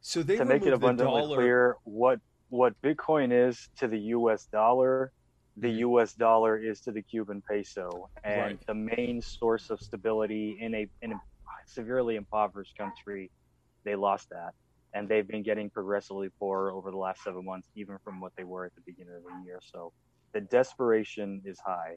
So 0.01 0.23
they 0.23 0.37
to 0.37 0.45
make 0.45 0.63
it 0.63 0.73
abundantly 0.73 1.23
dollar. 1.23 1.37
clear, 1.37 1.77
what 1.85 2.21
what 2.49 2.75
Bitcoin 2.85 3.33
is 3.49 3.69
to 3.79 3.89
the 3.89 3.99
U.S. 4.17 4.47
dollar, 4.53 5.13
the 5.57 5.69
Mhm. 5.69 5.79
U.S. 5.79 6.13
dollar 6.15 6.57
is 6.59 6.81
to 6.83 6.93
the 6.93 7.03
Cuban 7.03 7.43
peso, 7.51 8.09
and 8.25 8.39
Right. 8.39 8.67
the 8.67 8.75
main 8.75 9.21
source 9.21 9.69
of 9.71 9.81
stability 9.81 10.59
in 10.61 10.75
a 10.75 10.87
in 11.03 11.13
a 11.13 11.21
severely 11.67 12.17
impoverished 12.17 12.77
country, 12.79 13.31
they 13.85 13.97
lost 13.97 14.29
that, 14.31 14.53
and 14.95 15.09
they've 15.09 15.27
been 15.27 15.43
getting 15.43 15.69
progressively 15.71 16.29
poorer 16.39 16.71
over 16.71 16.91
the 16.93 16.97
last 16.97 17.23
seven 17.25 17.45
months, 17.45 17.69
even 17.75 17.99
from 18.05 18.21
what 18.21 18.33
they 18.37 18.45
were 18.45 18.65
at 18.65 18.75
the 18.77 18.83
beginning 18.87 19.15
of 19.17 19.23
the 19.25 19.45
year. 19.45 19.59
So, 19.61 19.93
the 20.33 20.41
desperation 20.41 21.41
is 21.45 21.59
high, 21.65 21.97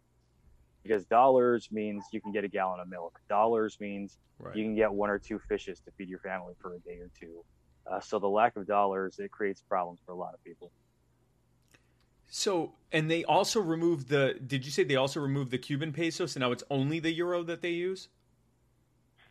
because 0.83 1.05
dollars 1.05 1.69
means 1.71 2.03
you 2.11 2.21
can 2.21 2.31
get 2.31 2.43
a 2.43 2.47
gallon 2.47 2.79
of 2.79 2.87
milk. 2.87 3.19
Dollars 3.29 3.77
means 3.79 4.17
Right. 4.39 4.55
you 4.55 4.63
can 4.63 4.75
get 4.75 4.91
one 4.91 5.09
or 5.09 5.19
two 5.19 5.37
fishes 5.39 5.81
to 5.81 5.91
feed 5.91 6.07
your 6.07 6.19
family 6.19 6.53
for 6.61 6.73
a 6.75 6.79
day 6.79 6.99
or 6.99 7.09
two. 7.19 7.43
Uh, 7.85 7.99
so 7.99 8.19
the 8.19 8.29
lack 8.29 8.55
of 8.55 8.65
dollars 8.67 9.19
it 9.19 9.31
creates 9.31 9.61
problems 9.61 9.99
for 10.05 10.11
a 10.13 10.15
lot 10.15 10.33
of 10.33 10.41
people. 10.43 10.71
So, 12.27 12.73
and 12.91 13.09
they 13.09 13.23
also 13.25 13.59
removed 13.59 14.07
the. 14.09 14.39
Did 14.45 14.63
you 14.63 14.71
say 14.71 14.83
they 14.83 14.95
also 14.95 15.19
removed 15.19 15.49
the 15.51 15.57
Cuban 15.57 15.91
peso? 15.91 16.25
So 16.27 16.39
now 16.39 16.51
it's 16.51 16.63
only 16.69 16.99
the 16.99 17.11
euro 17.11 17.41
that 17.43 17.61
they 17.61 17.71
use. 17.71 18.09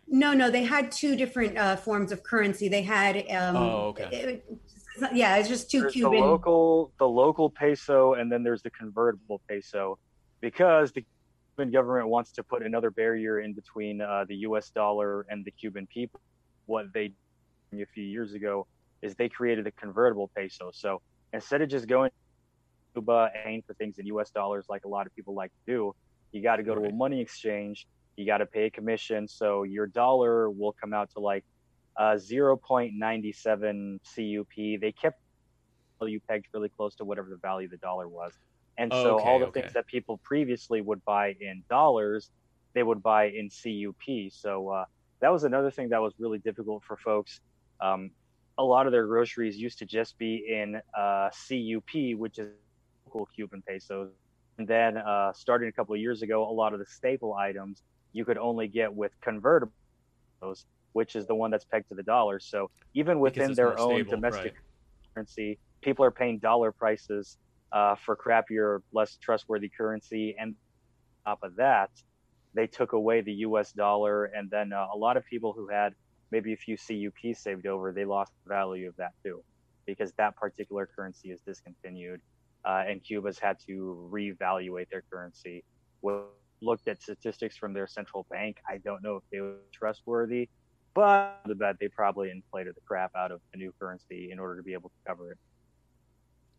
No, 0.08 0.32
no, 0.32 0.50
they 0.50 0.64
had 0.64 0.90
two 0.90 1.14
different 1.16 1.56
uh, 1.56 1.76
forms 1.76 2.10
of 2.12 2.22
currency. 2.22 2.68
They 2.68 2.82
had, 2.82 3.16
um, 3.30 3.56
Oh, 3.56 3.78
okay. 3.88 4.04
it- 4.10 4.28
it's- 4.50 4.77
yeah, 5.12 5.36
it's 5.36 5.48
just 5.48 5.70
two 5.70 5.82
There's 5.82 5.92
Cuban. 5.92 6.20
the 6.20 6.26
local 6.26 6.92
the 6.98 7.08
local 7.08 7.50
peso 7.50 8.14
and 8.14 8.30
then 8.30 8.42
there's 8.42 8.62
the 8.62 8.70
convertible 8.70 9.40
peso 9.48 9.98
because 10.40 10.92
the 10.92 11.04
Cuban 11.56 11.72
government 11.72 12.08
wants 12.08 12.32
to 12.32 12.42
put 12.42 12.62
another 12.62 12.90
barrier 12.90 13.40
in 13.40 13.52
between 13.52 14.00
uh, 14.00 14.24
the 14.28 14.36
U.S. 14.36 14.70
dollar 14.70 15.26
and 15.28 15.44
the 15.44 15.50
Cuban 15.50 15.86
people. 15.86 16.20
What 16.66 16.92
they 16.92 17.12
did 17.72 17.82
a 17.82 17.86
few 17.86 18.04
years 18.04 18.34
ago 18.34 18.66
is 19.02 19.14
they 19.14 19.28
created 19.28 19.66
a 19.66 19.72
convertible 19.72 20.30
peso. 20.36 20.70
So 20.72 21.00
instead 21.32 21.62
of 21.62 21.68
just 21.68 21.86
going 21.86 22.10
to 22.10 22.16
Cuba 22.94 23.30
and 23.34 23.44
paying 23.44 23.62
for 23.66 23.74
things 23.74 23.98
in 23.98 24.06
U.S. 24.06 24.30
dollars 24.30 24.66
like 24.68 24.84
a 24.84 24.88
lot 24.88 25.06
of 25.06 25.14
people 25.14 25.34
like 25.34 25.50
to 25.50 25.72
do, 25.72 25.94
you 26.32 26.42
got 26.42 26.56
to 26.56 26.62
go 26.62 26.74
to 26.74 26.82
a 26.82 26.92
money 26.92 27.20
exchange. 27.20 27.86
You 28.16 28.26
got 28.26 28.38
to 28.38 28.46
pay 28.46 28.66
a 28.66 28.70
commission. 28.70 29.28
So 29.28 29.62
your 29.62 29.86
dollar 29.86 30.50
will 30.50 30.74
come 30.80 30.92
out 30.92 31.10
to 31.12 31.20
like 31.20 31.44
uh, 31.98 32.14
0.97 32.14 33.98
CUP. 34.14 34.80
They 34.80 34.92
kept 34.92 35.20
value 35.98 36.20
pegged 36.28 36.46
really 36.54 36.68
close 36.70 36.94
to 36.96 37.04
whatever 37.04 37.28
the 37.28 37.36
value 37.36 37.66
of 37.66 37.72
the 37.72 37.76
dollar 37.78 38.08
was. 38.08 38.32
And 38.78 38.92
so 38.92 39.16
Okay, 39.16 39.28
all 39.28 39.38
the 39.40 39.46
okay. 39.46 39.62
things 39.62 39.74
that 39.74 39.86
people 39.86 40.18
previously 40.18 40.80
would 40.80 41.04
buy 41.04 41.34
in 41.40 41.64
dollars, 41.68 42.30
they 42.74 42.84
would 42.84 43.02
buy 43.02 43.24
in 43.24 43.50
CUP. 43.50 44.30
So 44.30 44.68
uh, 44.68 44.84
that 45.20 45.32
was 45.32 45.42
another 45.44 45.70
thing 45.70 45.88
that 45.88 46.00
was 46.00 46.14
really 46.18 46.38
difficult 46.38 46.84
for 46.84 46.96
folks. 46.96 47.40
Um, 47.80 48.10
a 48.56 48.62
lot 48.62 48.86
of 48.86 48.92
their 48.92 49.06
groceries 49.06 49.56
used 49.56 49.78
to 49.80 49.84
just 49.84 50.16
be 50.18 50.46
in 50.48 50.80
uh, 50.96 51.30
CUP, 51.30 52.16
which 52.16 52.38
is 52.38 52.48
local 53.06 53.26
Cuban 53.34 53.62
pesos. 53.66 54.10
And 54.58 54.66
then 54.66 54.96
uh, 54.96 55.32
starting 55.32 55.68
a 55.68 55.72
couple 55.72 55.94
of 55.94 56.00
years 56.00 56.22
ago, 56.22 56.48
a 56.48 56.52
lot 56.52 56.72
of 56.72 56.78
the 56.78 56.86
staple 56.86 57.34
items 57.34 57.82
you 58.12 58.24
could 58.24 58.38
only 58.38 58.68
get 58.68 58.92
with 58.92 59.12
convertibles, 59.20 60.64
which 60.92 61.16
is 61.16 61.26
the 61.26 61.34
one 61.34 61.50
that's 61.50 61.64
pegged 61.64 61.88
to 61.88 61.94
the 61.94 62.02
dollar. 62.02 62.40
So 62.40 62.70
even 62.94 63.20
within 63.20 63.54
their 63.54 63.78
own 63.78 63.96
stable, 63.96 64.10
domestic 64.10 64.54
right. 64.54 65.14
currency, 65.14 65.58
people 65.82 66.04
are 66.04 66.10
paying 66.10 66.38
dollar 66.38 66.72
prices 66.72 67.38
uh, 67.72 67.94
for 67.96 68.16
crappier, 68.16 68.80
less 68.92 69.16
trustworthy 69.16 69.70
currency. 69.76 70.34
And 70.38 70.54
on 71.26 71.32
top 71.32 71.38
of 71.42 71.56
that, 71.56 71.90
they 72.54 72.66
took 72.66 72.92
away 72.92 73.20
the 73.20 73.32
U.S. 73.32 73.72
dollar, 73.72 74.26
and 74.26 74.50
then 74.50 74.72
uh, 74.72 74.86
a 74.92 74.96
lot 74.96 75.16
of 75.16 75.24
people 75.26 75.52
who 75.52 75.68
had 75.68 75.92
maybe 76.30 76.52
a 76.52 76.56
few 76.56 76.76
CUP 76.76 77.36
saved 77.36 77.66
over, 77.66 77.92
they 77.92 78.04
lost 78.04 78.32
the 78.44 78.48
value 78.48 78.88
of 78.88 78.96
that 78.96 79.12
too, 79.22 79.42
because 79.86 80.12
that 80.18 80.36
particular 80.36 80.88
currency 80.94 81.30
is 81.30 81.40
discontinued, 81.46 82.20
uh, 82.64 82.84
and 82.86 83.02
Cuba's 83.04 83.38
had 83.38 83.58
to 83.66 84.08
reevaluate 84.12 84.88
their 84.90 85.02
currency. 85.10 85.62
We 86.02 86.14
looked 86.60 86.88
at 86.88 87.00
statistics 87.00 87.56
from 87.56 87.72
their 87.72 87.86
central 87.86 88.26
bank. 88.30 88.56
I 88.68 88.78
don't 88.78 89.02
know 89.02 89.16
if 89.16 89.22
they 89.30 89.40
were 89.40 89.58
trustworthy, 89.72 90.48
but 90.94 91.40
the 91.46 91.54
bet 91.54 91.76
they 91.80 91.88
probably 91.88 92.30
inflated 92.30 92.74
the 92.74 92.80
crap 92.86 93.12
out 93.16 93.30
of 93.30 93.40
the 93.52 93.58
new 93.58 93.72
currency 93.78 94.30
in 94.30 94.38
order 94.38 94.56
to 94.56 94.62
be 94.62 94.72
able 94.72 94.90
to 94.90 94.96
cover 95.06 95.32
it. 95.32 95.38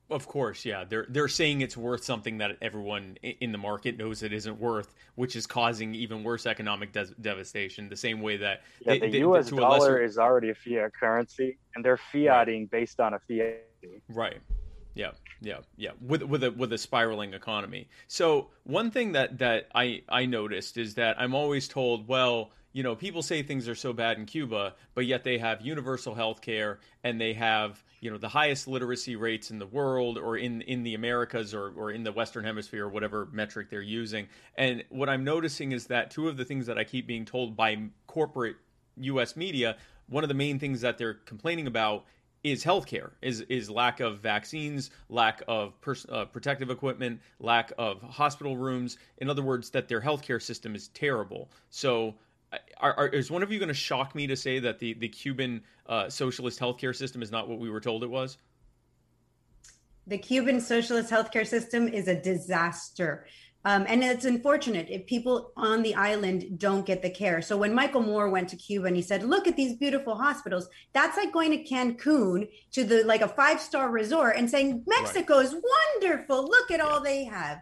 Of 0.09 0.27
course, 0.27 0.65
yeah. 0.65 0.85
They're 0.85 1.05
they're 1.07 1.27
saying 1.27 1.61
it's 1.61 1.77
worth 1.77 2.03
something 2.03 2.39
that 2.39 2.57
everyone 2.63 3.17
in 3.21 3.51
the 3.51 3.59
market 3.59 3.95
knows 3.95 4.23
it 4.23 4.33
isn't 4.33 4.59
worth, 4.59 4.95
which 5.13 5.35
is 5.35 5.45
causing 5.45 5.93
even 5.93 6.23
worse 6.23 6.47
economic 6.47 6.91
de- 6.93 7.13
devastation. 7.21 7.89
The 7.89 7.95
same 7.95 8.19
way 8.21 8.37
that 8.37 8.63
yeah, 8.81 8.93
they, 8.93 8.99
the 8.99 9.11
they, 9.11 9.17
U.S. 9.19 9.51
dollar 9.51 9.77
lesser... 9.77 10.01
is 10.01 10.17
already 10.17 10.49
a 10.49 10.55
fiat 10.55 10.93
currency, 10.99 11.59
and 11.75 11.85
they're 11.85 11.97
fiating 12.11 12.61
right. 12.61 12.71
based 12.71 12.99
on 12.99 13.13
a 13.13 13.19
fiat. 13.19 13.65
Right. 14.09 14.39
Yeah, 14.95 15.11
yeah, 15.41 15.59
yeah. 15.77 15.91
With 16.01 16.23
with 16.23 16.43
a 16.43 16.51
with 16.51 16.73
a 16.73 16.77
spiraling 16.79 17.35
economy. 17.35 17.87
So 18.07 18.49
one 18.63 18.89
thing 18.89 19.11
that 19.11 19.37
that 19.37 19.67
I 19.75 20.01
I 20.09 20.25
noticed 20.25 20.77
is 20.77 20.95
that 20.95 21.21
I'm 21.21 21.35
always 21.35 21.67
told, 21.67 22.07
well, 22.07 22.51
you 22.71 22.83
know, 22.83 22.95
people 22.95 23.21
say 23.23 23.41
things 23.41 23.67
are 23.67 23.75
so 23.75 23.93
bad 23.93 24.17
in 24.17 24.25
Cuba, 24.25 24.75
but 24.93 25.05
yet 25.05 25.23
they 25.23 25.37
have 25.39 25.61
universal 25.61 26.13
health 26.13 26.41
care 26.41 26.79
and 27.03 27.19
they 27.19 27.33
have, 27.33 27.83
you 27.99 28.11
know, 28.11 28.17
the 28.17 28.29
highest 28.29 28.67
literacy 28.67 29.15
rates 29.15 29.49
in 29.49 29.57
the 29.57 29.65
world 29.65 30.17
or 30.17 30.37
in, 30.37 30.61
in 30.61 30.83
the 30.83 30.93
Americas 30.93 31.53
or, 31.53 31.71
or 31.75 31.91
in 31.91 32.03
the 32.03 32.11
Western 32.11 32.43
Hemisphere 32.43 32.85
or 32.85 32.89
whatever 32.89 33.27
metric 33.31 33.69
they're 33.69 33.81
using. 33.81 34.27
And 34.55 34.83
what 34.89 35.09
I'm 35.09 35.23
noticing 35.23 35.71
is 35.71 35.87
that 35.87 36.11
two 36.11 36.27
of 36.27 36.37
the 36.37 36.45
things 36.45 36.67
that 36.67 36.77
I 36.77 36.83
keep 36.83 37.07
being 37.07 37.25
told 37.25 37.57
by 37.57 37.77
corporate 38.05 38.57
US 38.97 39.35
media, 39.35 39.77
one 40.07 40.23
of 40.23 40.27
the 40.27 40.35
main 40.35 40.59
things 40.59 40.81
that 40.81 40.97
they're 40.97 41.15
complaining 41.15 41.65
about 41.65 42.05
is 42.43 42.63
healthcare 42.63 43.11
is 43.21 43.41
is 43.41 43.69
lack 43.69 43.99
of 43.99 44.19
vaccines, 44.19 44.91
lack 45.09 45.41
of 45.47 45.79
pers- 45.81 46.05
uh, 46.07 46.25
protective 46.25 46.69
equipment, 46.69 47.19
lack 47.39 47.73
of 47.77 48.01
hospital 48.01 48.55
rooms. 48.55 48.97
In 49.17 49.29
other 49.29 49.41
words, 49.41 49.69
that 49.71 49.87
their 49.89 49.99
healthcare 49.99 50.41
system 50.41 50.75
is 50.75 50.87
terrible. 50.89 51.49
So 51.69 52.15
are, 52.79 52.93
are, 52.93 53.07
is 53.09 53.29
one 53.29 53.43
of 53.43 53.51
you 53.51 53.59
going 53.59 53.67
to 53.69 53.73
shock 53.73 54.15
me 54.15 54.27
to 54.27 54.35
say 54.35 54.59
that 54.59 54.79
the, 54.79 54.93
the 54.93 55.09
Cuban 55.09 55.61
uh, 55.87 56.09
socialist 56.09 56.59
healthcare 56.59 56.95
system 56.95 57.21
is 57.21 57.31
not 57.31 57.47
what 57.47 57.59
we 57.59 57.69
were 57.69 57.81
told 57.81 58.03
it 58.03 58.09
was? 58.09 58.37
The 60.07 60.17
Cuban 60.17 60.59
socialist 60.59 61.11
healthcare 61.11 61.45
system 61.45 61.87
is 61.87 62.07
a 62.07 62.19
disaster. 62.19 63.25
Um, 63.65 63.85
and 63.89 64.03
it's 64.03 64.23
unfortunate 64.23 64.87
if 64.89 65.05
people 65.05 65.51
on 65.57 65.83
the 65.83 65.93
island 65.93 66.59
don't 66.59 66.85
get 66.85 67.01
the 67.01 67.09
care. 67.09 67.41
So 67.41 67.57
when 67.57 67.73
Michael 67.73 68.01
Moore 68.01 68.29
went 68.29 68.47
to 68.49 68.55
Cuba 68.55 68.87
and 68.87 68.95
he 68.95 69.01
said, 69.01 69.21
"Look 69.21 69.47
at 69.47 69.57
these 69.57 69.75
beautiful 69.75 70.15
hospitals," 70.15 70.69
that's 70.93 71.17
like 71.17 71.33
going 71.33 71.51
to 71.51 71.63
Cancun 71.63 72.47
to 72.71 72.83
the 72.85 73.03
like 73.03 73.19
a 73.21 73.27
five 73.27 73.59
star 73.59 73.91
resort 73.91 74.37
and 74.37 74.49
saying 74.49 74.85
Mexico 74.87 75.39
is 75.39 75.53
wonderful. 76.01 76.47
Look 76.47 76.71
at 76.71 76.79
all 76.79 77.01
they 77.01 77.25
have. 77.25 77.59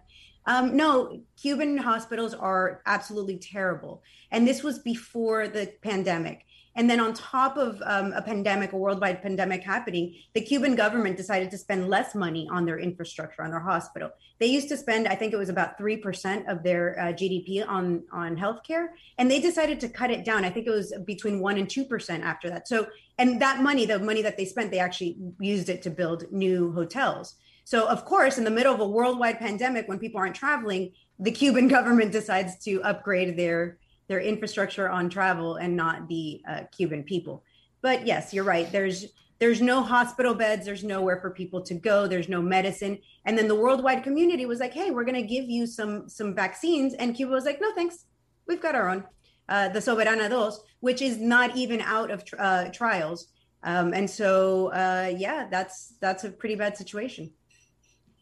Um, 0.47 0.75
no, 0.75 1.21
Cuban 1.39 1.77
hospitals 1.77 2.33
are 2.33 2.81
absolutely 2.85 3.37
terrible. 3.37 4.01
And 4.31 4.47
this 4.47 4.63
was 4.63 4.79
before 4.79 5.47
the 5.47 5.73
pandemic. 5.81 6.45
And 6.77 6.87
then 6.87 6.99
on 6.99 7.15
top 7.15 7.57
of 7.57 7.81
um, 7.85 8.13
a 8.13 8.21
pandemic, 8.21 8.71
a 8.71 8.77
worldwide 8.77 9.23
pandemic 9.23 9.63
happening, 9.63 10.13
the 10.35 10.41
Cuban 10.41 10.75
government 10.75 11.17
decided 11.17 11.49
to 11.51 11.57
spend 11.57 11.89
less 11.89 12.13
money 12.13 12.47
on 12.51 12.65
their 12.65 12.77
infrastructure, 12.77 13.41
on 13.41 13.49
their 13.49 13.59
hospital. 13.59 14.11
They 14.39 14.45
used 14.45 14.69
to 14.69 14.77
spend, 14.77 15.07
I 15.07 15.15
think 15.15 15.33
it 15.33 15.37
was 15.37 15.49
about 15.49 15.79
3% 15.79 16.47
of 16.47 16.61
their 16.61 16.99
uh, 16.99 17.03
GDP 17.13 17.67
on, 17.67 18.03
on 18.11 18.37
healthcare. 18.37 18.89
And 19.17 19.29
they 19.29 19.39
decided 19.39 19.79
to 19.79 19.89
cut 19.89 20.11
it 20.11 20.23
down. 20.23 20.45
I 20.45 20.51
think 20.51 20.67
it 20.67 20.71
was 20.71 20.93
between 21.03 21.41
1% 21.41 21.57
and 21.57 21.67
2% 21.67 22.21
after 22.21 22.47
that. 22.51 22.67
So, 22.67 22.85
and 23.17 23.41
that 23.41 23.63
money, 23.63 23.87
the 23.87 23.97
money 23.97 24.21
that 24.21 24.37
they 24.37 24.45
spent, 24.45 24.69
they 24.69 24.79
actually 24.79 25.17
used 25.39 25.69
it 25.69 25.81
to 25.81 25.89
build 25.89 26.31
new 26.31 26.71
hotels. 26.73 27.35
So, 27.67 27.85
of 27.85 28.05
course, 28.05 28.37
in 28.37 28.45
the 28.45 28.49
middle 28.49 28.73
of 28.73 28.79
a 28.79 28.87
worldwide 28.87 29.39
pandemic, 29.39 29.89
when 29.89 29.99
people 29.99 30.21
aren't 30.21 30.37
traveling, 30.37 30.93
the 31.19 31.31
Cuban 31.31 31.67
government 31.75 32.13
decides 32.13 32.57
to 32.63 32.81
upgrade 32.81 33.35
their 33.35 33.77
their 34.07 34.21
infrastructure 34.21 34.87
on 34.87 35.09
travel 35.09 35.57
and 35.57 35.75
not 35.75 36.07
the 36.07 36.41
uh, 36.49 36.61
Cuban 36.71 37.03
people. 37.03 37.43
But 37.81 38.07
yes, 38.07 38.33
you're 38.33 38.45
right. 38.45 38.71
There's 38.71 39.07
there's 39.39 39.59
no 39.59 39.83
hospital 39.83 40.33
beds. 40.33 40.65
There's 40.65 40.85
nowhere 40.85 41.19
for 41.19 41.29
people 41.29 41.61
to 41.63 41.73
go. 41.73 42.07
There's 42.07 42.29
no 42.29 42.41
medicine. 42.41 42.99
And 43.25 43.37
then 43.37 43.49
the 43.49 43.55
worldwide 43.55 44.01
community 44.01 44.45
was 44.45 44.61
like, 44.61 44.73
"Hey, 44.73 44.91
we're 44.91 45.03
going 45.03 45.21
to 45.21 45.33
give 45.35 45.49
you 45.49 45.67
some 45.67 46.07
some 46.07 46.33
vaccines," 46.33 46.93
and 46.93 47.13
Cuba 47.13 47.33
was 47.33 47.43
like, 47.43 47.59
"No, 47.59 47.73
thanks. 47.75 48.05
We've 48.47 48.61
got 48.61 48.75
our 48.75 48.87
own." 48.87 49.03
Uh, 49.49 49.67
the 49.67 49.79
Soberana 49.79 50.29
Dos, 50.29 50.61
which 50.79 51.01
is 51.01 51.17
not 51.17 51.57
even 51.57 51.81
out 51.81 52.11
of 52.11 52.23
uh, 52.39 52.69
trials. 52.69 53.27
Um, 53.63 53.93
and 53.93 54.09
so, 54.09 54.67
uh, 54.67 55.11
yeah, 55.17 55.47
that's 55.51 55.95
that's 55.99 56.23
a 56.23 56.29
pretty 56.29 56.55
bad 56.55 56.77
situation. 56.77 57.29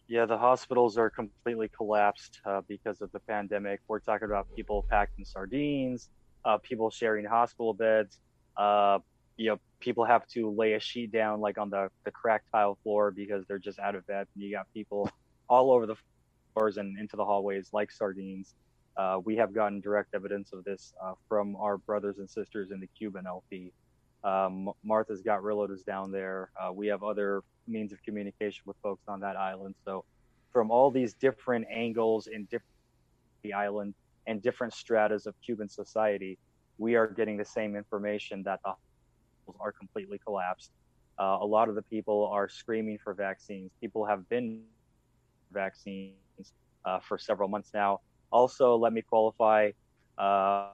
Yeah, 0.07 0.25
the 0.25 0.37
hospitals 0.37 0.97
are 0.97 1.09
completely 1.09 1.67
collapsed 1.75 2.39
uh, 2.45 2.61
because 2.67 3.01
of 3.01 3.11
the 3.11 3.19
pandemic. 3.19 3.79
We're 3.87 3.99
talking 3.99 4.27
about 4.27 4.47
people 4.55 4.85
packed 4.87 5.17
in 5.17 5.25
sardines, 5.25 6.09
uh, 6.43 6.59
people 6.59 6.91
sharing 6.91 7.25
hospital 7.25 7.73
beds. 7.73 8.19
Uh, 8.55 8.99
you 9.35 9.49
know, 9.49 9.59
people 9.79 10.05
have 10.05 10.27
to 10.27 10.51
lay 10.51 10.73
a 10.73 10.79
sheet 10.79 11.11
down 11.11 11.41
like 11.41 11.57
on 11.57 11.71
the, 11.71 11.89
the 12.03 12.11
cracked 12.11 12.51
tile 12.51 12.77
floor 12.83 13.11
because 13.11 13.45
they're 13.47 13.59
just 13.59 13.79
out 13.79 13.95
of 13.95 14.05
bed. 14.05 14.27
And 14.35 14.43
you 14.43 14.51
got 14.55 14.67
people 14.73 15.09
all 15.49 15.71
over 15.71 15.87
the 15.87 15.95
floors 16.53 16.77
and 16.77 16.97
into 16.99 17.15
the 17.15 17.25
hallways 17.25 17.69
like 17.73 17.91
sardines. 17.91 18.53
Uh, 18.95 19.19
we 19.25 19.35
have 19.35 19.53
gotten 19.53 19.81
direct 19.81 20.13
evidence 20.13 20.53
of 20.53 20.63
this 20.63 20.93
uh, 21.03 21.13
from 21.27 21.55
our 21.57 21.77
brothers 21.77 22.19
and 22.19 22.29
sisters 22.29 22.71
in 22.71 22.79
the 22.79 22.87
Cuban 22.97 23.25
LP. 23.27 23.73
Um, 24.25 24.71
Martha's 24.83 25.21
got 25.21 25.41
realtors 25.41 25.85
down 25.85 26.11
there. 26.11 26.49
Uh, 26.59 26.73
we 26.73 26.87
have 26.87 27.03
other 27.03 27.43
means 27.67 27.93
of 27.93 28.01
communication 28.03 28.63
with 28.65 28.75
folks 28.81 29.03
on 29.07 29.19
that 29.21 29.37
island. 29.37 29.75
So, 29.85 30.03
from 30.51 30.71
all 30.71 30.89
these 30.89 31.13
different 31.13 31.67
angles 31.69 32.27
in 32.27 32.45
different 32.45 32.75
the 33.43 33.53
island 33.53 33.93
and 34.25 34.41
different 34.41 34.73
stratas 34.73 35.27
of 35.27 35.35
Cuban 35.45 35.69
society, 35.69 36.37
we 36.77 36.95
are 36.95 37.07
getting 37.07 37.37
the 37.37 37.45
same 37.45 37.75
information 37.75 38.41
that 38.43 38.59
the 38.63 38.69
hospitals 38.69 39.57
are 39.59 39.71
completely 39.71 40.19
collapsed. 40.25 40.71
Uh, 41.19 41.37
a 41.41 41.45
lot 41.45 41.69
of 41.69 41.75
the 41.75 41.83
people 41.83 42.27
are 42.31 42.49
screaming 42.49 42.97
for 43.03 43.13
vaccines. 43.13 43.71
People 43.79 44.05
have 44.05 44.27
been 44.27 44.63
vaccines 45.51 46.15
uh, 46.83 46.99
for 46.99 47.17
several 47.17 47.47
months 47.47 47.69
now. 47.73 48.01
Also, 48.31 48.75
let 48.75 48.91
me 48.91 49.01
qualify 49.01 49.69
uh, 50.17 50.69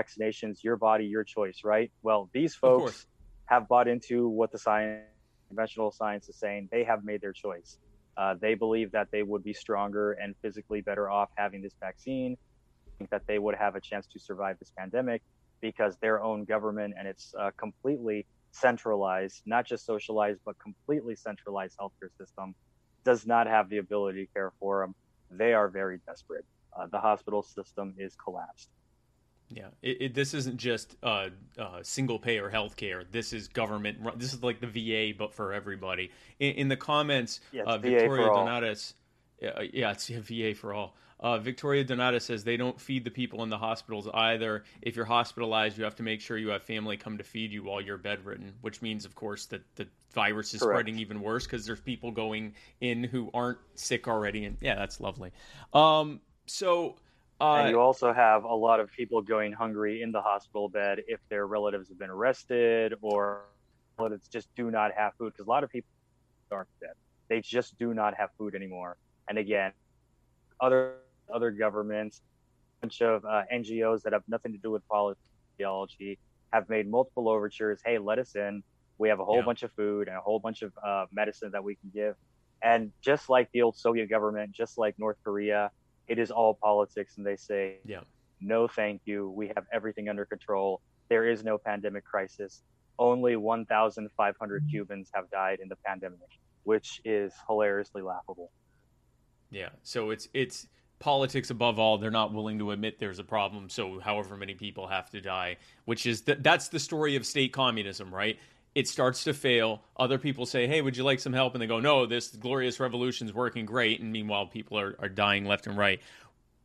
vaccinations, 0.00 0.62
your 0.62 0.76
body, 0.76 1.04
your 1.04 1.24
choice, 1.24 1.60
right? 1.64 1.90
Well, 2.02 2.28
these 2.32 2.54
folks 2.54 3.06
have 3.46 3.68
bought 3.68 3.88
into 3.88 4.28
what 4.28 4.52
the 4.52 4.58
science 4.58 5.04
conventional 5.48 5.92
science 5.92 6.28
is 6.28 6.36
saying 6.36 6.68
they 6.72 6.84
have 6.84 7.04
made 7.04 7.20
their 7.20 7.32
choice. 7.32 7.78
Uh, 8.16 8.34
they 8.40 8.54
believe 8.54 8.90
that 8.92 9.08
they 9.12 9.22
would 9.22 9.44
be 9.44 9.52
stronger 9.52 10.12
and 10.12 10.34
physically 10.42 10.80
better 10.80 11.08
off 11.10 11.28
having 11.36 11.62
this 11.62 11.74
vaccine, 11.80 12.36
think 12.98 13.10
that 13.10 13.22
they 13.26 13.38
would 13.38 13.54
have 13.54 13.76
a 13.76 13.80
chance 13.80 14.06
to 14.06 14.18
survive 14.18 14.58
this 14.58 14.72
pandemic 14.78 15.22
because 15.60 15.96
their 16.00 16.22
own 16.22 16.44
government 16.44 16.94
and 16.98 17.06
its 17.06 17.34
uh, 17.38 17.50
completely 17.58 18.26
centralized, 18.52 19.42
not 19.46 19.66
just 19.66 19.84
socialized, 19.84 20.40
but 20.44 20.56
completely 20.58 21.14
centralized 21.14 21.76
healthcare 21.80 22.10
system 22.18 22.54
does 23.04 23.26
not 23.26 23.46
have 23.46 23.68
the 23.68 23.78
ability 23.78 24.26
to 24.26 24.32
care 24.32 24.52
for 24.58 24.80
them. 24.80 24.94
They 25.30 25.52
are 25.52 25.68
very 25.68 25.98
desperate. 26.06 26.44
Uh, 26.78 26.86
the 26.90 26.98
hospital 26.98 27.42
system 27.42 27.94
is 27.98 28.14
collapsed. 28.22 28.68
Yeah, 29.48 29.68
it, 29.82 29.96
it, 30.00 30.14
this 30.14 30.34
isn't 30.34 30.56
just 30.56 30.96
uh, 31.02 31.28
uh, 31.58 31.78
single 31.82 32.18
payer 32.18 32.50
healthcare. 32.50 33.04
This 33.10 33.32
is 33.32 33.48
government. 33.48 34.18
This 34.18 34.32
is 34.32 34.42
like 34.42 34.60
the 34.60 34.66
VA, 34.66 35.16
but 35.16 35.32
for 35.32 35.52
everybody. 35.52 36.10
In, 36.40 36.54
in 36.54 36.68
the 36.68 36.76
comments, 36.76 37.40
yeah, 37.52 37.62
uh, 37.62 37.78
Victoria 37.78 38.28
Donatis, 38.28 38.94
uh, 39.42 39.62
yeah, 39.72 39.92
it's 39.92 40.08
VA 40.08 40.54
for 40.54 40.72
all. 40.72 40.96
Uh, 41.18 41.38
Victoria 41.38 41.82
Donata 41.82 42.20
says 42.20 42.44
they 42.44 42.58
don't 42.58 42.78
feed 42.78 43.04
the 43.04 43.10
people 43.10 43.42
in 43.42 43.48
the 43.48 43.56
hospitals 43.56 44.06
either. 44.12 44.64
If 44.82 44.96
you're 44.96 45.06
hospitalized, 45.06 45.78
you 45.78 45.84
have 45.84 45.96
to 45.96 46.02
make 46.02 46.20
sure 46.20 46.36
you 46.36 46.48
have 46.48 46.62
family 46.62 46.96
come 46.96 47.16
to 47.16 47.24
feed 47.24 47.52
you 47.52 47.62
while 47.64 47.80
you're 47.80 47.96
bedridden, 47.96 48.52
which 48.60 48.82
means, 48.82 49.06
of 49.06 49.14
course, 49.14 49.46
that 49.46 49.62
the 49.76 49.86
virus 50.12 50.52
is 50.52 50.60
Correct. 50.60 50.76
spreading 50.76 51.00
even 51.00 51.22
worse 51.22 51.46
because 51.46 51.64
there's 51.64 51.80
people 51.80 52.10
going 52.10 52.54
in 52.80 53.02
who 53.02 53.30
aren't 53.32 53.58
sick 53.76 54.08
already. 54.08 54.44
And 54.44 54.58
yeah, 54.60 54.74
that's 54.74 55.00
lovely. 55.00 55.32
Um, 55.72 56.20
so 56.44 56.96
uh, 57.40 57.56
and 57.56 57.68
you 57.68 57.80
also 57.80 58.12
have 58.12 58.44
a 58.44 58.54
lot 58.54 58.80
of 58.80 58.90
people 58.92 59.22
going 59.22 59.52
hungry 59.52 60.02
in 60.02 60.12
the 60.12 60.20
hospital 60.22 60.68
bed 60.68 61.00
if 61.06 61.20
their 61.30 61.46
relatives 61.46 61.88
have 61.88 61.98
been 61.98 62.10
arrested 62.10 62.94
or 63.02 63.44
relatives 63.98 64.28
just 64.28 64.48
do 64.56 64.70
not 64.70 64.92
have 64.96 65.12
food 65.18 65.32
because 65.32 65.46
a 65.46 65.50
lot 65.50 65.64
of 65.64 65.70
people 65.70 65.88
aren't 66.52 66.68
dead. 66.80 66.92
They 67.28 67.40
just 67.40 67.76
do 67.78 67.94
not 67.94 68.14
have 68.16 68.30
food 68.38 68.54
anymore. 68.54 68.96
And 69.28 69.38
again, 69.38 69.72
other 70.60 70.94
other 71.34 71.50
governments, 71.50 72.20
a 72.82 72.86
bunch 72.86 73.00
of 73.00 73.24
uh, 73.24 73.42
NGOs 73.52 74.02
that 74.02 74.12
have 74.12 74.22
nothing 74.28 74.52
to 74.52 74.58
do 74.58 74.70
with 74.70 74.82
politics 74.88 75.30
have 76.52 76.68
made 76.68 76.88
multiple 76.88 77.28
overtures. 77.28 77.80
Hey, 77.84 77.98
let 77.98 78.18
us 78.18 78.34
in. 78.36 78.62
We 78.98 79.08
have 79.08 79.20
a 79.20 79.24
whole 79.24 79.42
Yeah. 79.42 79.42
bunch 79.42 79.62
of 79.62 79.72
food 79.72 80.08
and 80.08 80.16
a 80.16 80.20
whole 80.20 80.40
bunch 80.40 80.62
of 80.62 80.72
uh, 80.86 81.06
medicine 81.12 81.50
that 81.52 81.64
we 81.64 81.76
can 81.76 81.90
give. 81.94 82.14
And 82.62 82.92
just 83.04 83.28
like 83.28 83.48
the 83.52 83.62
old 83.62 83.76
Soviet 83.76 84.08
government, 84.08 84.52
just 84.52 84.78
like 84.78 84.94
North 84.98 85.16
Korea, 85.24 85.70
it 86.08 86.18
is 86.18 86.30
all 86.30 86.54
politics. 86.54 87.16
And 87.16 87.26
they 87.26 87.36
say, 87.36 87.78
Yeah. 87.84 88.00
no, 88.40 88.68
thank 88.68 89.02
you. 89.04 89.30
We 89.30 89.48
have 89.48 89.66
everything 89.72 90.08
under 90.08 90.24
control. 90.24 90.80
There 91.08 91.28
is 91.28 91.44
no 91.44 91.58
pandemic 91.58 92.04
crisis. 92.04 92.62
Only 92.98 93.36
1,500 93.36 94.64
Cubans 94.70 95.10
have 95.14 95.30
died 95.30 95.58
in 95.60 95.68
the 95.68 95.76
pandemic, 95.84 96.28
which 96.64 97.00
is 97.04 97.32
hilariously 97.46 98.02
laughable. 98.02 98.50
Yeah. 99.50 99.68
So 99.82 100.10
it's 100.10 100.28
it's 100.34 100.66
politics 100.98 101.50
above 101.50 101.78
all. 101.78 101.98
They're 101.98 102.10
not 102.10 102.32
willing 102.32 102.58
to 102.58 102.70
admit 102.70 102.98
there's 102.98 103.18
a 103.18 103.24
problem. 103.24 103.68
So 103.68 104.00
however 104.00 104.36
many 104.36 104.54
people 104.54 104.86
have 104.86 105.10
to 105.10 105.20
die, 105.20 105.56
which 105.84 106.06
is 106.06 106.22
th- 106.22 106.38
that's 106.40 106.68
the 106.68 106.78
story 106.78 107.16
of 107.16 107.26
state 107.26 107.52
communism, 107.52 108.12
right? 108.14 108.38
It 108.76 108.86
starts 108.86 109.24
to 109.24 109.32
fail. 109.32 109.82
Other 109.96 110.18
people 110.18 110.44
say, 110.44 110.66
"Hey, 110.66 110.82
would 110.82 110.96
you 110.98 111.02
like 111.04 111.18
some 111.20 111.32
help?" 111.32 111.54
And 111.54 111.62
they 111.62 111.66
go, 111.66 111.80
"No, 111.80 112.04
this 112.04 112.28
glorious 112.28 112.78
revolution's 112.78 113.32
working 113.32 113.64
great." 113.64 114.00
And 114.00 114.12
meanwhile, 114.12 114.46
people 114.46 114.78
are 114.78 114.94
are 114.98 115.08
dying 115.08 115.46
left 115.46 115.66
and 115.66 115.76
right. 115.78 116.00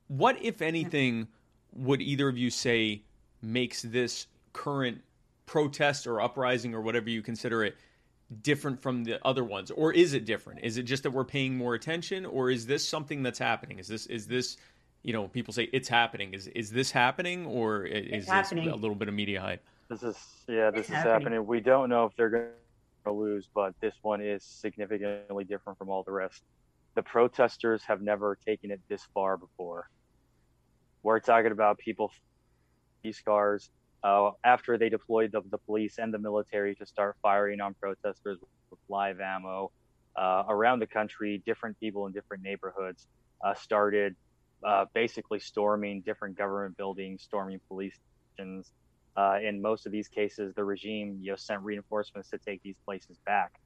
What, 0.10 0.36
if 0.44 0.62
anything, 0.62 1.30
would 1.74 2.02
either 2.02 2.28
of 2.28 2.38
you 2.38 2.50
say 2.50 3.04
makes 3.42 3.82
this 3.82 4.28
current 4.52 5.02
protest 5.46 6.06
or 6.06 6.20
uprising 6.22 6.76
or 6.76 6.82
whatever 6.82 7.10
you 7.10 7.22
consider 7.22 7.64
it 7.64 7.78
different 8.42 8.82
from 8.82 9.04
the 9.04 9.26
other 9.26 9.44
ones 9.44 9.72
or 9.72 9.92
is 9.92 10.14
it 10.14 10.24
different 10.24 10.62
is 10.64 10.78
it 10.78 10.84
just 10.84 11.04
that 11.04 11.12
we're 11.12 11.26
paying 11.26 11.58
more 11.58 11.74
attention 11.76 12.26
or 12.26 12.50
is 12.50 12.66
this 12.66 12.88
something 12.88 13.24
that's 13.24 13.40
happening 13.40 13.78
is 13.80 13.88
this 13.90 14.06
is 14.06 14.26
this 14.28 14.56
you 15.04 15.12
know 15.12 15.28
people 15.28 15.54
say 15.54 15.64
it's 15.74 15.90
happening 15.90 16.34
is 16.34 16.48
is 16.48 16.70
this 16.72 16.92
happening 16.92 17.46
or 17.46 17.84
i- 17.86 17.90
is 17.90 18.26
this 18.26 18.30
happening. 18.32 18.70
a 18.70 18.76
little 18.76 18.96
bit 18.96 19.10
of 19.10 19.14
media 19.14 19.42
hype 19.42 19.62
This 19.92 20.04
is 20.04 20.18
yeah, 20.48 20.72
this 20.72 20.82
It's 20.82 20.90
is 20.90 20.96
happening. 20.96 21.12
happening. 21.12 21.48
We 21.48 21.60
don't 21.60 21.90
know 21.90 22.06
if 22.06 22.16
they're 22.16 22.30
going 22.30 22.48
to 23.04 23.12
lose, 23.12 23.50
but 23.54 23.74
this 23.82 23.94
one 24.02 24.22
is 24.22 24.42
significantly 24.42 25.44
different 25.44 25.78
from 25.78 25.90
all 25.90 26.04
the 26.04 26.14
rest. 26.14 26.44
The 26.96 27.04
protesters 27.04 27.84
have 27.84 28.02
never 28.02 28.38
taken 28.46 28.72
it 28.72 28.80
this 28.88 29.06
far 29.14 29.36
before. 29.36 29.90
We're 31.04 31.20
talking 31.20 31.52
about 31.52 31.78
people 31.78 32.10
these 33.04 33.20
cars 33.20 33.70
uh, 34.02 34.32
after 34.46 34.78
they 34.78 34.88
deployed 34.88 35.34
the, 35.34 35.42
the 35.50 35.58
police 35.58 35.98
and 35.98 36.14
the 36.14 36.20
military 36.20 36.74
to 36.76 36.86
start 36.86 37.18
firing 37.22 37.60
on 37.60 37.74
protesters 37.74 38.40
with 38.70 38.80
live 38.88 39.20
ammo 39.20 39.72
uh, 40.16 40.44
around 40.48 40.80
the 40.80 40.88
country. 40.88 41.44
Different 41.46 41.78
people 41.82 42.06
in 42.06 42.14
different 42.14 42.44
neighborhoods 42.44 43.08
uh, 43.44 43.56
started 43.56 44.16
uh, 44.66 44.86
basically 44.94 45.40
storming 45.40 46.02
different 46.02 46.38
government 46.38 46.78
buildings, 46.78 47.24
storming 47.24 47.60
police 47.68 48.00
stations. 48.36 48.72
Uh, 49.18 49.38
in 49.44 49.62
most 49.62 49.86
of 49.86 49.92
these 49.92 50.08
cases, 50.08 50.54
the 50.56 50.64
regime 50.64 51.18
you 51.22 51.32
know, 51.32 51.36
sent 51.36 51.62
reinforcements 51.64 52.30
to 52.30 52.38
take 52.38 52.62
these 52.64 52.78
places 52.86 53.18
back. 53.26 53.60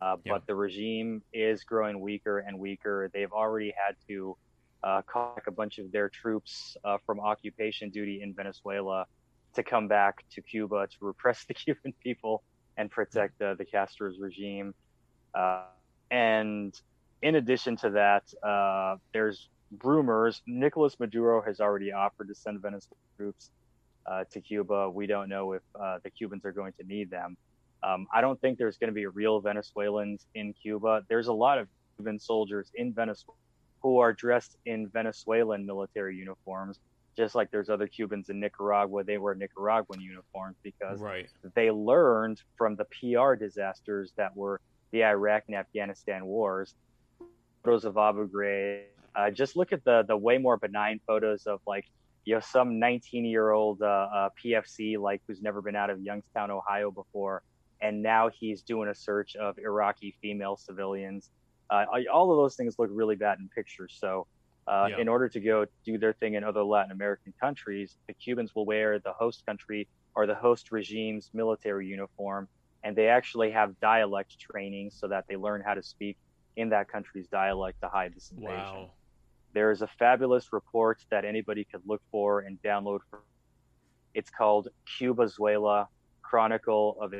Uh, 0.00 0.16
Yeah. 0.24 0.32
But 0.32 0.46
the 0.46 0.54
regime 0.54 1.22
is 1.32 1.64
growing 1.64 2.00
weaker 2.00 2.38
and 2.38 2.58
weaker. 2.58 3.10
They've 3.12 3.32
already 3.32 3.72
had 3.76 3.96
to 4.08 4.36
uh, 4.82 5.02
call 5.02 5.34
back 5.34 5.46
a 5.46 5.50
bunch 5.50 5.78
of 5.78 5.90
their 5.90 6.08
troops 6.08 6.76
uh, 6.84 6.98
from 7.04 7.20
occupation 7.20 7.90
duty 7.90 8.22
in 8.22 8.34
Venezuela 8.34 9.06
to 9.54 9.62
come 9.62 9.88
back 9.88 10.24
to 10.30 10.42
Cuba 10.42 10.86
to 10.86 10.96
repress 11.00 11.44
the 11.48 11.54
Cuban 11.54 11.92
people 12.02 12.42
and 12.76 12.90
protect 12.90 13.40
uh, 13.42 13.54
the 13.54 13.64
Castro's 13.64 14.18
regime. 14.20 14.74
Uh, 15.34 15.64
and 16.10 16.80
in 17.22 17.34
addition 17.34 17.76
to 17.76 17.90
that, 17.90 18.32
uh, 18.42 18.96
there's 19.12 19.48
rumors 19.82 20.40
Nicolas 20.46 20.98
Maduro 20.98 21.42
has 21.42 21.60
already 21.60 21.92
offered 21.92 22.28
to 22.28 22.34
send 22.34 22.60
Venezuelan 22.62 22.96
troops 23.16 23.50
uh, 24.08 24.24
to 24.32 24.40
Cuba. 24.40 24.90
We 24.90 25.06
don't 25.06 25.28
know 25.28 25.52
if 25.52 25.62
uh, 25.80 25.98
the 26.02 26.10
Cubans 26.10 26.44
are 26.44 26.52
going 26.52 26.72
to 26.80 26.86
need 26.86 27.10
them. 27.10 27.36
Um, 27.82 28.06
I 28.12 28.20
don't 28.20 28.40
think 28.40 28.58
there's 28.58 28.76
going 28.76 28.88
to 28.88 28.94
be 28.94 29.06
real 29.06 29.40
Venezuelans 29.40 30.26
in 30.34 30.52
Cuba. 30.54 31.02
There's 31.08 31.28
a 31.28 31.32
lot 31.32 31.58
of 31.58 31.68
Cuban 31.96 32.18
soldiers 32.18 32.70
in 32.74 32.92
Venezuela 32.92 33.36
who 33.80 33.98
are 33.98 34.12
dressed 34.12 34.56
in 34.66 34.88
Venezuelan 34.88 35.64
military 35.64 36.16
uniforms, 36.16 36.80
just 37.16 37.34
like 37.34 37.50
there's 37.50 37.68
other 37.68 37.86
Cubans 37.86 38.28
in 38.28 38.40
Nicaragua. 38.40 39.04
They 39.04 39.18
wear 39.18 39.34
Nicaraguan 39.34 40.00
uniforms 40.00 40.56
because 40.62 41.00
right 41.00 41.28
they 41.54 41.70
learned 41.70 42.42
from 42.56 42.76
the 42.76 42.86
PR 42.86 43.34
disasters 43.34 44.12
that 44.16 44.36
were 44.36 44.60
the 44.90 45.04
Iraq 45.04 45.44
and 45.46 45.56
Afghanistan 45.56 46.26
wars. 46.26 46.74
Photos 47.62 47.84
of 47.84 47.96
Abu 47.96 48.28
Ghraib. 48.28 48.82
Uh, 49.14 49.30
just 49.30 49.56
look 49.56 49.72
at 49.72 49.84
the 49.84 50.04
the 50.06 50.16
way 50.16 50.38
more 50.38 50.56
benign 50.56 51.00
photos 51.06 51.46
of 51.46 51.60
like 51.66 51.84
you 52.28 52.34
know 52.34 52.40
some 52.40 52.78
19 52.78 53.24
year 53.24 53.52
old 53.52 53.80
uh, 53.80 53.86
uh, 53.86 54.28
PFC 54.38 54.98
like 54.98 55.22
who's 55.26 55.40
never 55.40 55.62
been 55.62 55.74
out 55.74 55.88
of 55.88 55.98
Youngstown, 56.02 56.50
Ohio 56.50 56.90
before, 56.90 57.42
and 57.80 58.02
now 58.02 58.28
he's 58.28 58.60
doing 58.60 58.90
a 58.90 58.94
search 58.94 59.34
of 59.36 59.58
Iraqi 59.58 60.14
female 60.20 60.54
civilians. 60.54 61.30
Uh, 61.70 61.86
all 62.12 62.30
of 62.30 62.36
those 62.36 62.54
things 62.54 62.78
look 62.78 62.90
really 62.92 63.16
bad 63.16 63.38
in 63.40 63.48
pictures. 63.48 63.96
So. 63.98 64.26
Uh, 64.66 64.88
Yeah. 64.90 64.98
In 64.98 65.08
order 65.08 65.30
to 65.30 65.40
go 65.40 65.64
do 65.82 65.96
their 65.96 66.12
thing 66.12 66.34
in 66.34 66.44
other 66.44 66.62
Latin 66.62 66.92
American 66.92 67.32
countries, 67.40 67.96
the 68.06 68.12
Cubans 68.12 68.54
will 68.54 68.66
wear 68.66 68.98
the 68.98 69.14
host 69.14 69.46
country 69.46 69.88
or 70.14 70.26
the 70.26 70.34
host 70.34 70.70
regime's 70.70 71.30
military 71.32 71.86
uniform, 71.86 72.46
and 72.84 72.94
they 72.94 73.08
actually 73.08 73.50
have 73.50 73.80
dialect 73.80 74.38
training 74.38 74.90
so 74.90 75.08
that 75.08 75.24
they 75.26 75.36
learn 75.36 75.62
how 75.62 75.72
to 75.72 75.82
speak 75.82 76.18
in 76.56 76.68
that 76.68 76.86
country's 76.86 77.28
dialect 77.28 77.80
to 77.80 77.88
hide 77.88 78.14
this 78.14 78.30
invasion. 78.30 78.58
wow 78.58 78.90
There 79.54 79.70
is 79.70 79.82
a 79.82 79.86
fabulous 79.86 80.52
report 80.52 81.04
that 81.10 81.24
anybody 81.24 81.64
could 81.64 81.82
look 81.86 82.02
for 82.10 82.40
and 82.40 82.60
download. 82.62 83.00
It's 84.14 84.30
called 84.30 84.68
Cubazuela 84.86 85.86
Chronicle 86.22 86.96
of 87.00 87.14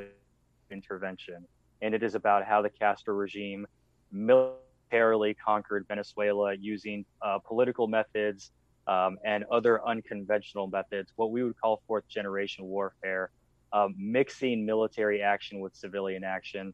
Intervention, 0.70 1.46
and 1.80 1.94
it 1.94 2.02
is 2.02 2.14
about 2.14 2.44
how 2.44 2.60
the 2.62 2.70
Castro 2.70 3.14
regime 3.14 3.66
militarily 4.12 5.34
conquered 5.34 5.86
Venezuela 5.88 6.54
using 6.54 7.04
uh, 7.22 7.38
political 7.38 7.88
methods 7.88 8.52
um, 8.86 9.18
and 9.24 9.44
other 9.50 9.86
unconventional 9.86 10.66
methods, 10.66 11.12
what 11.16 11.30
we 11.30 11.42
would 11.42 11.58
call 11.60 11.82
fourth 11.86 12.08
generation 12.08 12.64
warfare, 12.64 13.30
um, 13.72 13.94
mixing 13.98 14.64
military 14.64 15.22
action 15.22 15.60
with 15.60 15.74
civilian 15.74 16.24
action. 16.24 16.72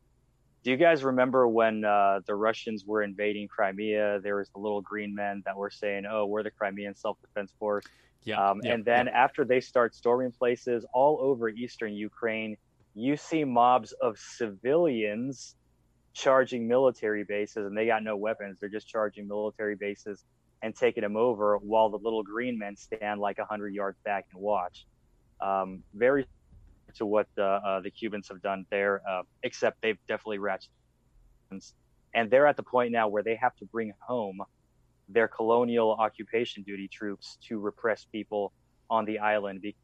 Do 0.65 0.71
you 0.71 0.79
guys 0.79 1.05
remember 1.05 1.47
when 1.47 1.85
uh, 1.85 2.21
the 2.27 2.35
Russians 2.35 2.87
were 2.87 3.03
invading 3.03 3.49
Crimea? 3.49 4.21
There 4.23 4.37
was 4.37 4.49
the 4.49 4.59
little 4.59 4.81
green 4.81 5.15
men 5.15 5.43
that 5.45 5.55
were 5.55 5.71
saying, 5.71 6.05
"Oh, 6.11 6.25
we're 6.25 6.43
the 6.43 6.51
Crimean 6.51 6.95
Self-Defense 6.95 7.53
Force." 7.59 7.85
yeah, 8.25 8.43
Um, 8.43 8.61
yeah, 8.65 8.73
and 8.73 8.85
then 8.85 9.07
yeah. 9.07 9.13
after 9.25 9.45
they 9.45 9.61
start 9.61 9.95
storming 9.95 10.33
places 10.33 10.87
all 10.95 11.19
over 11.21 11.51
eastern 11.51 11.93
Ukraine, 11.93 12.57
you 12.95 13.15
see 13.19 13.45
mobs 13.45 13.93
of 14.01 14.19
civilians 14.19 15.55
charging 16.15 16.67
military 16.67 17.25
bases, 17.25 17.67
and 17.67 17.77
they 17.77 17.85
got 17.85 18.03
no 18.03 18.17
weapons. 18.17 18.59
They're 18.59 18.71
just 18.71 18.89
charging 18.89 19.29
military 19.29 19.77
bases 19.77 20.25
and 20.63 20.75
taking 20.75 21.03
them 21.03 21.17
over, 21.17 21.59
while 21.59 21.91
the 21.91 21.99
little 21.99 22.23
green 22.23 22.59
men 22.59 22.75
stand 22.77 23.21
like 23.21 23.39
hundred 23.39 23.75
yards 23.75 23.99
back 24.03 24.25
and 24.33 24.41
watch. 24.41 24.87
Um, 25.43 25.83
very 25.93 26.27
to 26.97 27.07
what 27.07 27.27
uh, 27.39 27.43
uh, 27.43 27.81
the 27.81 27.91
Cubans 27.91 28.29
have 28.29 28.43
done 28.43 28.67
there, 28.71 29.03
uh, 29.09 29.23
except 29.43 29.83
they've 29.83 29.99
definitely 30.09 30.39
ratcheted. 30.39 30.69
And 32.15 32.31
they're 32.31 32.47
at 32.47 32.57
the 32.57 32.63
point 32.63 32.93
now 32.93 33.09
where 33.09 33.23
they 33.23 33.37
have 33.37 33.57
to 33.57 33.65
bring 33.65 33.93
home 33.99 34.41
their 35.09 35.29
colonial 35.29 35.93
occupation 35.93 36.63
duty 36.63 36.89
troops 36.89 37.39
to 37.49 37.59
repress 37.59 38.07
people 38.11 38.53
on 38.89 39.05
the 39.05 39.19
island 39.19 39.61
because 39.63 39.81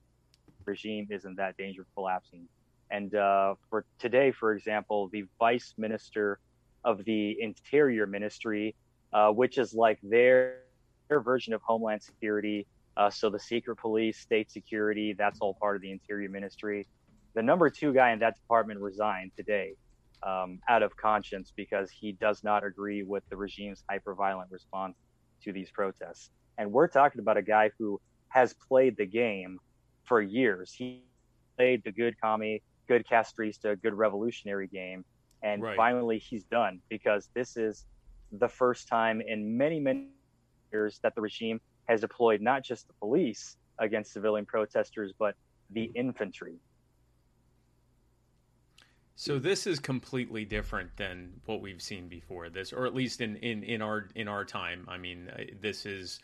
the 0.47 0.71
regime 0.71 1.07
is 1.11 1.25
in 1.25 1.35
that 1.37 1.57
danger 1.57 1.83
of 1.83 1.87
collapsing. 1.95 2.47
And 2.91 3.15
uh, 3.15 3.55
for 3.69 3.85
today, 3.99 4.33
for 4.33 4.55
example, 4.55 5.09
the 5.13 5.25
vice 5.39 5.75
minister 5.79 6.39
of 6.85 7.05
the 7.05 7.41
Interior 7.41 8.07
Ministry, 8.07 8.75
uh, 9.13 9.31
which 9.31 9.59
is 9.59 9.75
like 9.75 9.99
their 10.03 10.63
their 11.09 11.21
version 11.21 11.53
of 11.53 11.61
Homeland 11.63 12.03
Security. 12.03 12.67
Uh, 12.97 13.11
so 13.11 13.31
the 13.31 13.39
secret 13.39 13.77
police, 13.77 14.19
state 14.19 14.51
security, 14.51 15.13
that's 15.13 15.41
all 15.41 15.55
part 15.55 15.77
of 15.77 15.83
the 15.83 15.91
Interior 15.91 16.29
Ministry. 16.29 16.87
The 17.35 17.43
number 17.43 17.71
two 17.71 17.93
guy 17.93 18.13
in 18.13 18.19
that 18.21 18.35
department 18.37 18.81
resigned 18.81 19.33
today 19.37 19.75
um, 20.27 20.59
out 20.69 20.83
of 20.83 20.97
conscience 20.97 21.53
because 21.57 21.91
he 21.91 22.13
does 22.13 22.43
not 22.43 22.65
agree 22.65 23.03
with 23.03 23.23
the 23.31 23.37
regime's 23.37 23.83
hyper-violent 23.89 24.51
response 24.51 24.97
to 25.45 25.53
these 25.53 25.71
protests. 25.71 26.31
And 26.59 26.73
we're 26.73 26.89
talking 26.89 27.21
about 27.21 27.37
a 27.37 27.43
guy 27.43 27.71
who 27.79 28.01
has 28.29 28.55
played 28.69 28.97
the 28.97 29.07
game 29.07 29.59
for 30.05 30.21
years. 30.21 30.73
He 30.73 31.05
played 31.57 31.83
the 31.85 31.93
good 31.93 32.15
commie, 32.23 32.63
good 32.89 33.07
castrista, 33.11 33.81
good 33.81 33.95
revolutionary 33.95 34.69
game. 34.69 35.05
And 35.43 35.63
Right. 35.63 35.77
finally, 35.77 36.19
he's 36.19 36.45
done 36.45 36.83
because 36.91 37.31
this 37.35 37.57
is 37.57 37.87
the 38.33 38.49
first 38.49 38.89
time 38.89 39.21
in 39.21 39.57
many, 39.57 39.81
many 39.81 40.09
years 40.73 41.01
that 41.03 41.15
the 41.15 41.21
regime 41.21 41.61
has 41.89 42.01
deployed 42.01 42.41
not 42.41 42.63
just 42.63 42.87
the 42.89 42.95
police 42.95 43.57
against 43.79 44.13
civilian 44.13 44.45
protesters, 44.45 45.13
but 45.19 45.35
the 45.71 45.85
infantry. 45.95 46.59
So 49.21 49.39
this 49.39 49.67
is 49.67 49.79
completely 49.79 50.47
different 50.47 50.97
than 50.97 51.43
what 51.45 51.61
we've 51.61 51.83
seen 51.83 52.09
before. 52.09 52.49
This, 52.49 52.73
or 52.73 52.87
at 52.87 52.95
least 52.95 53.21
in 53.21 53.37
in 53.37 53.63
in 53.65 53.83
our 53.83 54.09
in 54.15 54.29
our 54.29 54.47
time. 54.47 54.87
I 54.89 54.97
mean, 54.97 55.29
uh, 55.29 55.43
this 55.61 55.85
is 55.85 56.21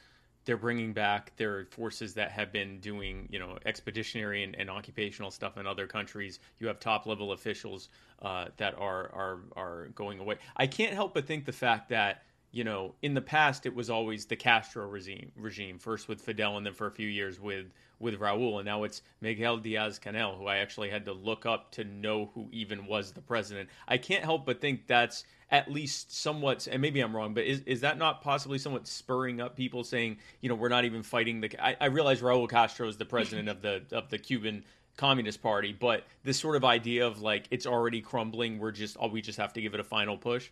they're 0.47 0.57
bringing 0.57 0.95
back 0.95 1.37
their 1.37 1.67
forces 1.67 2.15
that 2.15 2.31
have 2.31 2.53
been 2.53 2.81
doing 2.81 3.29
you 3.31 3.39
know 3.39 3.59
expeditionary 3.67 4.45
and, 4.45 4.55
and 4.55 4.71
occupational 4.71 5.31
stuff 5.31 5.59
in 5.59 5.67
other 5.67 5.87
countries. 5.87 6.41
You 6.59 6.69
have 6.69 6.81
top 6.81 7.05
level 7.05 7.33
officials 7.33 7.91
uh, 8.23 8.47
that 8.57 8.73
are 8.79 9.13
are 9.13 9.41
are 9.57 9.89
going 9.95 10.19
away. 10.19 10.37
I 10.57 10.67
can't 10.67 10.95
help 10.95 11.13
but 11.13 11.27
think 11.27 11.45
the 11.45 11.53
fact 11.53 11.91
that 11.91 12.23
you 12.53 12.65
know, 12.65 12.95
in 13.03 13.15
the 13.15 13.21
past 13.21 13.67
it 13.67 13.75
was 13.75 13.91
always 13.91 14.27
the 14.27 14.37
Castro 14.37 14.87
regime, 14.87 15.33
regime 15.37 15.79
first 15.79 16.09
with 16.09 16.21
Fidel 16.21 16.57
and 16.57 16.65
then 16.67 16.73
for 16.73 16.87
a 16.87 16.91
few 16.91 17.09
years 17.09 17.41
with 17.41 17.67
with 17.99 18.21
Raúl, 18.21 18.57
and 18.57 18.67
now 18.67 18.85
it's 18.85 19.01
Miguel 19.23 19.57
Diaz 19.57 19.99
Canel, 19.99 20.37
who 20.37 20.47
I 20.47 20.59
actually 20.59 20.91
had 20.91 21.07
to 21.07 21.13
look 21.13 21.47
up 21.47 21.73
to 21.73 21.85
know 21.85 22.31
who 22.35 22.49
even 22.53 22.87
was 22.87 23.13
the 23.13 23.23
president. 23.23 23.71
I 23.89 23.97
can't 23.97 24.23
help 24.23 24.45
but 24.45 24.61
think 24.61 24.87
that's 24.87 25.25
at 25.51 25.71
least 25.71 26.15
somewhat, 26.15 26.69
and 26.71 26.83
maybe 26.83 27.01
I'm 27.01 27.17
wrong, 27.17 27.33
but 27.33 27.45
is 27.45 27.63
is 27.67 27.81
that 27.81 27.99
not 27.99 28.21
possibly 28.21 28.59
somewhat 28.59 28.87
spurring 28.87 29.41
up 29.41 29.57
people 29.57 29.85
saying, 29.85 30.19
you 30.41 30.49
know, 30.49 30.55
we're 30.55 30.69
not 30.69 30.85
even 30.85 31.03
fighting 31.03 31.41
the? 31.41 31.51
I, 31.65 31.77
I 31.81 31.87
realize 31.87 32.21
Raúl 32.21 32.49
Castro 32.49 32.89
is 32.89 32.97
the 32.97 33.07
president 33.07 33.49
of 33.49 33.63
the 33.63 33.83
of 33.93 34.11
the 34.11 34.19
Cuban 34.19 34.65
Communist 34.97 35.43
Party, 35.43 35.73
but 35.79 36.05
this 36.25 36.39
sort 36.39 36.57
of 36.57 36.65
idea 36.65 37.07
of 37.07 37.21
like 37.21 37.47
it's 37.51 37.67
already 37.67 38.01
crumbling, 38.01 38.59
we're 38.59 38.73
just, 38.73 38.97
all 38.97 39.11
we 39.11 39.21
just 39.21 39.39
have 39.39 39.53
to 39.53 39.61
give 39.61 39.75
it 39.75 39.81
a 39.81 39.85
final 39.85 40.17
push. 40.17 40.51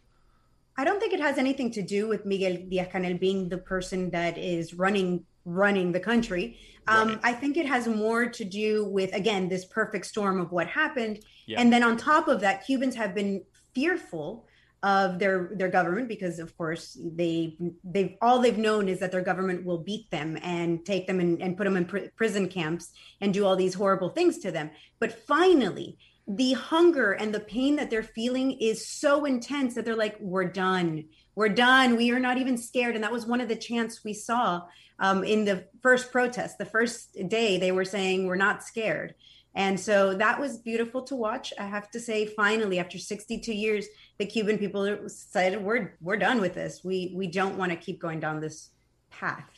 I 0.76 0.84
don't 0.84 1.00
think 1.00 1.12
it 1.12 1.20
has 1.20 1.38
anything 1.38 1.70
to 1.72 1.82
do 1.82 2.08
with 2.08 2.26
Miguel 2.26 2.56
Diaz 2.68 2.88
Canel 2.92 3.18
being 3.18 3.48
the 3.48 3.58
person 3.58 4.10
that 4.10 4.36
is 4.38 4.74
running 4.74 5.24
running 5.44 5.92
the 5.92 6.00
country. 6.00 6.58
Um, 6.86 7.08
right. 7.08 7.18
I 7.22 7.32
think 7.32 7.56
it 7.56 7.66
has 7.66 7.86
more 7.86 8.26
to 8.26 8.44
do 8.44 8.86
with 8.86 9.14
again 9.14 9.48
this 9.48 9.64
perfect 9.64 10.06
storm 10.06 10.40
of 10.40 10.52
what 10.52 10.66
happened, 10.66 11.20
yeah. 11.46 11.60
and 11.60 11.72
then 11.72 11.82
on 11.82 11.96
top 11.96 12.28
of 12.28 12.40
that, 12.40 12.64
Cubans 12.66 12.94
have 12.96 13.14
been 13.14 13.42
fearful 13.74 14.46
of 14.84 15.18
their 15.18 15.50
their 15.54 15.68
government 15.68 16.08
because 16.08 16.38
of 16.38 16.54
course 16.58 16.98
they 17.14 17.56
they've 17.84 18.16
all 18.20 18.38
they've 18.38 18.58
known 18.58 18.86
is 18.86 19.00
that 19.00 19.10
their 19.10 19.22
government 19.22 19.64
will 19.64 19.78
beat 19.78 20.10
them 20.10 20.38
and 20.42 20.84
take 20.84 21.06
them 21.06 21.20
and, 21.20 21.40
and 21.40 21.56
put 21.56 21.64
them 21.64 21.78
in 21.78 21.86
pr- 21.86 22.10
prison 22.16 22.46
camps 22.46 22.92
and 23.22 23.32
do 23.32 23.46
all 23.46 23.56
these 23.56 23.72
horrible 23.72 24.10
things 24.10 24.36
to 24.36 24.50
them 24.50 24.70
but 25.00 25.26
finally 25.26 25.96
the 26.26 26.54
hunger 26.54 27.12
and 27.12 27.34
the 27.34 27.40
pain 27.40 27.76
that 27.76 27.90
they're 27.90 28.02
feeling 28.02 28.52
is 28.52 28.88
so 28.88 29.24
intense 29.24 29.74
that 29.74 29.84
they're 29.84 29.96
like, 29.96 30.16
we're 30.20 30.44
done. 30.44 31.04
We're 31.34 31.50
done. 31.50 31.96
We 31.96 32.10
are 32.12 32.20
not 32.20 32.38
even 32.38 32.56
scared. 32.56 32.94
And 32.94 33.04
that 33.04 33.12
was 33.12 33.26
one 33.26 33.40
of 33.40 33.48
the 33.48 33.56
chants 33.56 34.04
we 34.04 34.14
saw 34.14 34.62
um, 34.98 35.22
in 35.24 35.44
the 35.44 35.66
first 35.82 36.10
protest. 36.10 36.56
The 36.58 36.64
first 36.64 37.16
day, 37.28 37.58
they 37.58 37.72
were 37.72 37.84
saying, 37.84 38.26
we're 38.26 38.36
not 38.36 38.62
scared. 38.62 39.14
And 39.54 39.78
so 39.78 40.14
that 40.14 40.40
was 40.40 40.58
beautiful 40.58 41.02
to 41.02 41.14
watch. 41.14 41.52
I 41.58 41.66
have 41.66 41.90
to 41.92 42.00
say, 42.00 42.26
finally, 42.26 42.78
after 42.78 42.98
62 42.98 43.52
years, 43.52 43.86
the 44.18 44.26
Cuban 44.26 44.58
people 44.58 44.98
said, 45.06 45.62
"We're 45.62 45.96
we're 46.00 46.16
done 46.16 46.40
with 46.40 46.54
this. 46.54 46.82
We 46.82 47.12
we 47.14 47.28
don't 47.28 47.56
want 47.56 47.70
to 47.70 47.76
keep 47.76 48.00
going 48.00 48.18
down 48.18 48.40
this 48.40 48.70
path." 49.10 49.48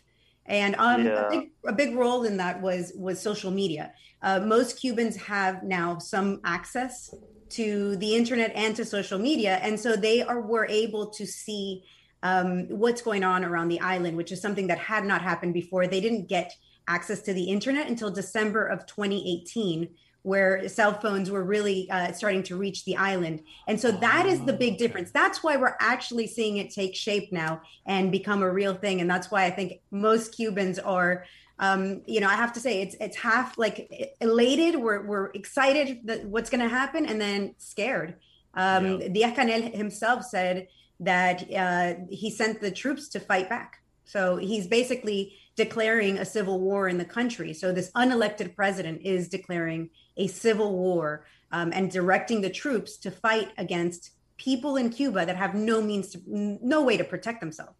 And 0.48 0.76
um, 0.76 1.04
yeah. 1.04 1.26
a, 1.26 1.30
big, 1.30 1.50
a 1.66 1.72
big 1.72 1.94
role 1.94 2.24
in 2.24 2.36
that 2.38 2.60
was 2.60 2.92
was 2.96 3.20
social 3.20 3.50
media. 3.50 3.92
Uh, 4.22 4.40
most 4.40 4.80
Cubans 4.80 5.16
have 5.16 5.62
now 5.62 5.98
some 5.98 6.40
access 6.44 7.14
to 7.50 7.96
the 7.96 8.14
internet 8.14 8.52
and 8.54 8.74
to 8.76 8.84
social 8.84 9.18
media, 9.18 9.56
and 9.62 9.78
so 9.78 9.96
they 9.96 10.22
are 10.22 10.40
were 10.40 10.66
able 10.66 11.08
to 11.10 11.26
see 11.26 11.84
um, 12.22 12.66
what's 12.68 13.02
going 13.02 13.24
on 13.24 13.44
around 13.44 13.68
the 13.68 13.80
island, 13.80 14.16
which 14.16 14.32
is 14.32 14.40
something 14.40 14.66
that 14.68 14.78
had 14.78 15.04
not 15.04 15.22
happened 15.22 15.54
before. 15.54 15.86
They 15.86 16.00
didn't 16.00 16.28
get 16.28 16.52
access 16.88 17.20
to 17.22 17.34
the 17.34 17.44
internet 17.44 17.88
until 17.88 18.10
December 18.10 18.66
of 18.66 18.86
2018 18.86 19.88
where 20.26 20.68
cell 20.68 20.92
phones 20.92 21.30
were 21.30 21.44
really 21.44 21.88
uh, 21.88 22.10
starting 22.10 22.42
to 22.42 22.56
reach 22.56 22.84
the 22.84 22.96
island. 22.96 23.40
And 23.68 23.80
so 23.80 23.92
that 23.92 24.26
is 24.26 24.44
the 24.44 24.52
big 24.52 24.76
difference. 24.76 25.12
That's 25.12 25.44
why 25.44 25.56
we're 25.56 25.76
actually 25.78 26.26
seeing 26.26 26.56
it 26.56 26.74
take 26.74 26.96
shape 26.96 27.32
now 27.32 27.60
and 27.86 28.10
become 28.10 28.42
a 28.42 28.50
real 28.50 28.74
thing. 28.74 29.00
And 29.00 29.08
that's 29.08 29.30
why 29.30 29.44
I 29.44 29.50
think 29.50 29.80
most 29.92 30.34
Cubans 30.34 30.80
are. 30.80 31.24
Um, 31.60 32.02
you 32.06 32.20
know, 32.20 32.28
I 32.28 32.34
have 32.34 32.52
to 32.54 32.60
say 32.60 32.82
it's 32.82 32.96
it's 33.00 33.16
half 33.16 33.56
like 33.56 33.76
elated. 34.20 34.74
We're 34.74 35.06
we're 35.06 35.26
excited 35.26 36.00
that 36.04 36.24
what's 36.26 36.50
going 36.50 36.60
to 36.60 36.68
happen, 36.68 37.06
and 37.06 37.18
then 37.20 37.54
scared. 37.56 38.16
Um, 38.52 39.00
yeah. 39.00 39.08
Diaz 39.08 39.32
Canel 39.38 39.74
himself 39.74 40.24
said 40.24 40.66
that 41.00 41.38
uh, 41.54 41.94
he 42.10 42.30
sent 42.30 42.60
the 42.60 42.72
troops 42.72 43.08
to 43.10 43.20
fight 43.20 43.48
back. 43.48 43.80
So 44.04 44.36
he's 44.36 44.66
basically 44.66 45.36
declaring 45.54 46.18
a 46.18 46.24
civil 46.24 46.60
war 46.60 46.88
in 46.88 46.98
the 46.98 47.04
country. 47.04 47.54
So 47.54 47.72
this 47.72 47.90
unelected 47.92 48.54
president 48.54 49.00
is 49.02 49.28
declaring 49.28 49.88
a 50.16 50.26
civil 50.26 50.76
war 50.76 51.26
um, 51.52 51.72
and 51.72 51.90
directing 51.90 52.40
the 52.40 52.50
troops 52.50 52.96
to 52.98 53.10
fight 53.10 53.50
against 53.58 54.12
people 54.36 54.76
in 54.76 54.90
Cuba 54.90 55.24
that 55.24 55.36
have 55.36 55.54
no 55.54 55.80
means, 55.80 56.10
to, 56.10 56.20
no 56.26 56.82
way 56.82 56.96
to 56.96 57.04
protect 57.04 57.40
themselves. 57.40 57.76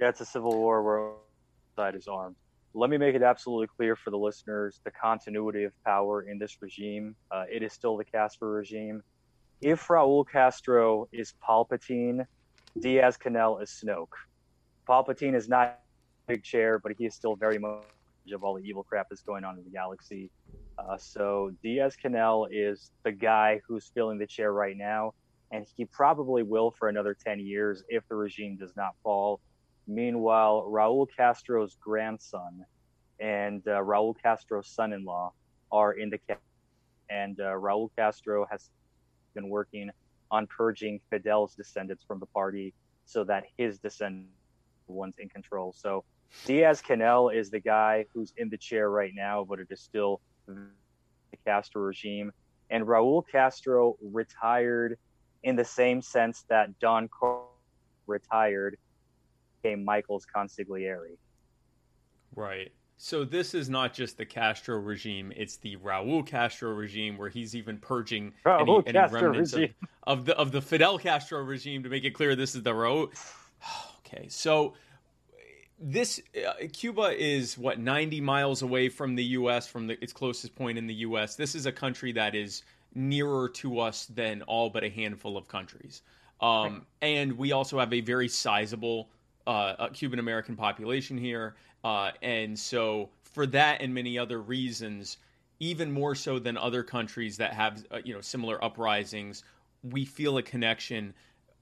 Yeah, 0.00 0.08
it's 0.08 0.20
a 0.20 0.26
civil 0.26 0.56
war 0.56 0.82
where 0.82 1.12
side 1.76 1.94
is 1.94 2.08
armed. 2.08 2.36
Let 2.74 2.90
me 2.90 2.98
make 2.98 3.14
it 3.14 3.22
absolutely 3.22 3.68
clear 3.68 3.94
for 3.94 4.10
the 4.10 4.18
listeners 4.18 4.80
the 4.84 4.90
continuity 4.90 5.64
of 5.64 5.72
power 5.84 6.22
in 6.22 6.38
this 6.38 6.60
regime. 6.60 7.14
Uh, 7.30 7.44
it 7.50 7.62
is 7.62 7.72
still 7.72 7.96
the 7.96 8.04
Castro 8.04 8.48
regime. 8.48 9.02
If 9.60 9.86
Raul 9.86 10.24
Castro 10.30 11.08
is 11.12 11.34
Palpatine, 11.46 12.26
Diaz 12.80 13.16
Canel 13.16 13.62
is 13.62 13.70
Snoke. 13.70 14.08
Palpatine 14.88 15.34
is 15.34 15.48
not 15.48 15.78
big 16.26 16.42
chair, 16.42 16.78
but 16.78 16.92
he 16.98 17.06
is 17.06 17.14
still 17.14 17.36
very 17.36 17.58
much 17.58 17.84
of 18.32 18.42
all 18.42 18.54
the 18.54 18.62
evil 18.62 18.82
crap 18.82 19.08
that's 19.08 19.22
going 19.22 19.44
on 19.44 19.56
in 19.58 19.64
the 19.64 19.70
galaxy. 19.70 20.30
Uh, 20.78 20.96
so 20.96 21.52
Diaz 21.62 21.96
Canel 22.02 22.48
is 22.50 22.90
the 23.04 23.12
guy 23.12 23.60
who's 23.66 23.90
filling 23.94 24.18
the 24.18 24.26
chair 24.26 24.52
right 24.52 24.76
now, 24.76 25.14
and 25.52 25.66
he 25.76 25.84
probably 25.84 26.42
will 26.42 26.70
for 26.70 26.88
another 26.88 27.14
10 27.14 27.40
years 27.40 27.82
if 27.88 28.06
the 28.08 28.14
regime 28.14 28.56
does 28.56 28.74
not 28.76 28.94
fall. 29.02 29.40
Meanwhile, 29.86 30.66
Raul 30.68 31.06
Castro's 31.16 31.76
grandson 31.80 32.64
and 33.20 33.66
uh, 33.68 33.80
Raul 33.82 34.14
Castro's 34.20 34.68
son-in-law 34.68 35.32
are 35.70 35.92
in 35.92 36.10
the 36.10 36.18
camp, 36.18 36.40
and 37.08 37.38
uh, 37.38 37.52
Raul 37.52 37.90
Castro 37.96 38.46
has 38.50 38.70
been 39.34 39.48
working 39.48 39.90
on 40.30 40.46
purging 40.46 41.00
Fidel's 41.10 41.54
descendants 41.54 42.04
from 42.04 42.18
the 42.18 42.26
party 42.26 42.74
so 43.04 43.22
that 43.24 43.44
his 43.56 43.78
descendants 43.78 44.30
ones 44.86 45.14
in 45.18 45.28
control. 45.28 45.72
So 45.76 46.04
Diaz 46.44 46.82
Canel 46.86 47.34
is 47.34 47.50
the 47.50 47.60
guy 47.60 48.06
who's 48.12 48.32
in 48.36 48.48
the 48.48 48.56
chair 48.56 48.90
right 48.90 49.12
now, 49.14 49.44
but 49.48 49.60
it 49.60 49.68
is 49.70 49.80
still 49.80 50.20
the 50.46 51.36
Castro 51.44 51.82
regime. 51.82 52.32
And 52.70 52.84
Raul 52.84 53.22
Castro 53.30 53.96
retired 54.00 54.98
in 55.42 55.56
the 55.56 55.64
same 55.64 56.00
sense 56.00 56.44
that 56.48 56.78
Don 56.78 57.08
Cor 57.08 57.44
retired, 58.06 58.76
became 59.62 59.84
Michael's 59.84 60.26
consigliere. 60.34 61.16
Right. 62.34 62.72
So 62.96 63.24
this 63.24 63.54
is 63.54 63.68
not 63.68 63.92
just 63.92 64.16
the 64.16 64.24
Castro 64.24 64.78
regime; 64.78 65.32
it's 65.36 65.56
the 65.56 65.76
Raúl 65.76 66.24
Castro 66.24 66.70
regime, 66.70 67.18
where 67.18 67.28
he's 67.28 67.54
even 67.54 67.78
purging 67.78 68.32
any, 68.46 68.82
any 68.86 68.98
remnants 68.98 69.52
of, 69.52 69.64
of, 70.04 70.24
the 70.24 70.36
of 70.38 70.52
the 70.52 70.62
Fidel 70.62 70.98
Castro 70.98 71.42
regime. 71.42 71.82
To 71.82 71.88
make 71.88 72.04
it 72.04 72.12
clear, 72.12 72.36
this 72.36 72.54
is 72.54 72.62
the 72.62 72.72
Raúl. 72.72 73.10
Okay, 74.06 74.28
so 74.28 74.74
this 75.84 76.18
uh, 76.34 76.54
Cuba 76.72 77.14
is 77.14 77.58
what 77.58 77.78
90 77.78 78.22
miles 78.22 78.62
away 78.62 78.88
from 78.88 79.14
the 79.14 79.24
U.S. 79.24 79.68
from 79.68 79.86
the, 79.86 80.02
its 80.02 80.14
closest 80.14 80.56
point 80.56 80.78
in 80.78 80.86
the 80.86 80.94
U.S. 80.94 81.36
This 81.36 81.54
is 81.54 81.66
a 81.66 81.72
country 81.72 82.10
that 82.12 82.34
is 82.34 82.62
nearer 82.94 83.50
to 83.50 83.80
us 83.80 84.06
than 84.06 84.40
all 84.42 84.70
but 84.70 84.82
a 84.82 84.88
handful 84.88 85.36
of 85.36 85.46
countries, 85.46 86.00
um, 86.40 86.86
and 87.02 87.36
we 87.36 87.52
also 87.52 87.78
have 87.78 87.92
a 87.92 88.00
very 88.00 88.28
sizable 88.28 89.10
uh, 89.46 89.88
Cuban 89.88 90.18
American 90.18 90.56
population 90.56 91.18
here, 91.18 91.54
uh, 91.84 92.12
and 92.22 92.58
so 92.58 93.10
for 93.22 93.46
that 93.46 93.82
and 93.82 93.92
many 93.92 94.18
other 94.18 94.40
reasons, 94.40 95.18
even 95.60 95.92
more 95.92 96.14
so 96.14 96.38
than 96.38 96.56
other 96.56 96.82
countries 96.82 97.36
that 97.36 97.52
have 97.52 97.84
uh, 97.90 97.98
you 98.02 98.14
know 98.14 98.22
similar 98.22 98.62
uprisings, 98.64 99.44
we 99.82 100.06
feel 100.06 100.38
a 100.38 100.42
connection 100.42 101.12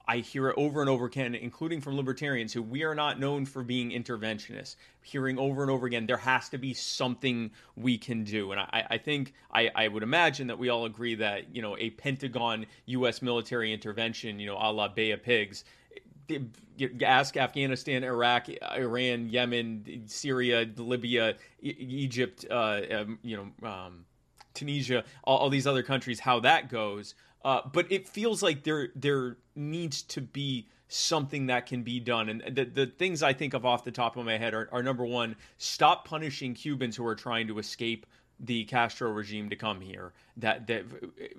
I 0.05 0.17
hear 0.17 0.49
it 0.49 0.55
over 0.57 0.81
and 0.81 0.89
over 0.89 1.05
again, 1.05 1.33
including 1.33 1.79
from 1.79 1.95
libertarians 1.95 2.51
who 2.51 2.61
we 2.61 2.83
are 2.83 2.95
not 2.95 3.19
known 3.19 3.45
for 3.45 3.63
being 3.63 3.91
interventionists. 3.91 4.75
Hearing 5.01 5.39
over 5.39 5.61
and 5.61 5.71
over 5.71 5.85
again, 5.85 6.05
there 6.05 6.17
has 6.17 6.49
to 6.49 6.57
be 6.57 6.73
something 6.73 7.51
we 7.75 7.97
can 7.97 8.23
do. 8.23 8.51
And 8.51 8.59
I, 8.59 8.85
I 8.91 8.97
think 8.97 9.33
I, 9.51 9.69
I, 9.73 9.87
would 9.87 10.03
imagine 10.03 10.47
that 10.47 10.59
we 10.59 10.69
all 10.69 10.85
agree 10.85 11.15
that, 11.15 11.55
you 11.55 11.61
know, 11.61 11.77
a 11.77 11.91
Pentagon 11.91 12.65
U.S. 12.85 13.21
military 13.21 13.71
intervention, 13.71 14.39
you 14.39 14.47
know, 14.47 14.57
a 14.59 14.71
la 14.71 14.89
Bay 14.89 15.11
of 15.11 15.23
Pigs, 15.23 15.63
ask 17.01 17.37
Afghanistan, 17.37 18.03
Iraq, 18.03 18.47
Iran, 18.75 19.29
Yemen, 19.29 20.03
Syria, 20.07 20.67
Libya, 20.75 21.35
Egypt, 21.61 22.45
uh, 22.49 22.81
um, 22.91 23.19
you 23.23 23.37
know, 23.37 23.67
um, 23.69 24.05
Tunisia, 24.53 25.03
all, 25.23 25.37
all 25.37 25.49
these 25.49 25.67
other 25.67 25.83
countries, 25.83 26.19
how 26.19 26.39
that 26.41 26.69
goes. 26.69 27.15
Uh, 27.43 27.61
but 27.71 27.91
it 27.91 28.07
feels 28.07 28.41
like 28.41 28.63
there 28.63 28.89
there 28.95 29.37
needs 29.55 30.01
to 30.01 30.21
be 30.21 30.67
something 30.87 31.47
that 31.47 31.65
can 31.65 31.81
be 31.83 31.99
done. 31.99 32.29
And 32.29 32.55
the, 32.55 32.65
the 32.65 32.85
things 32.85 33.23
I 33.23 33.33
think 33.33 33.53
of 33.53 33.65
off 33.65 33.83
the 33.83 33.91
top 33.91 34.15
of 34.15 34.25
my 34.25 34.37
head 34.37 34.53
are, 34.53 34.69
are 34.71 34.83
number 34.83 35.05
one, 35.05 35.35
stop 35.57 36.07
punishing 36.07 36.53
Cubans 36.53 36.95
who 36.95 37.05
are 37.05 37.15
trying 37.15 37.47
to 37.47 37.57
escape 37.57 38.05
the 38.39 38.63
Castro 38.65 39.09
regime 39.11 39.49
to 39.49 39.55
come 39.55 39.81
here. 39.81 40.13
That 40.37 40.67
that 40.67 40.85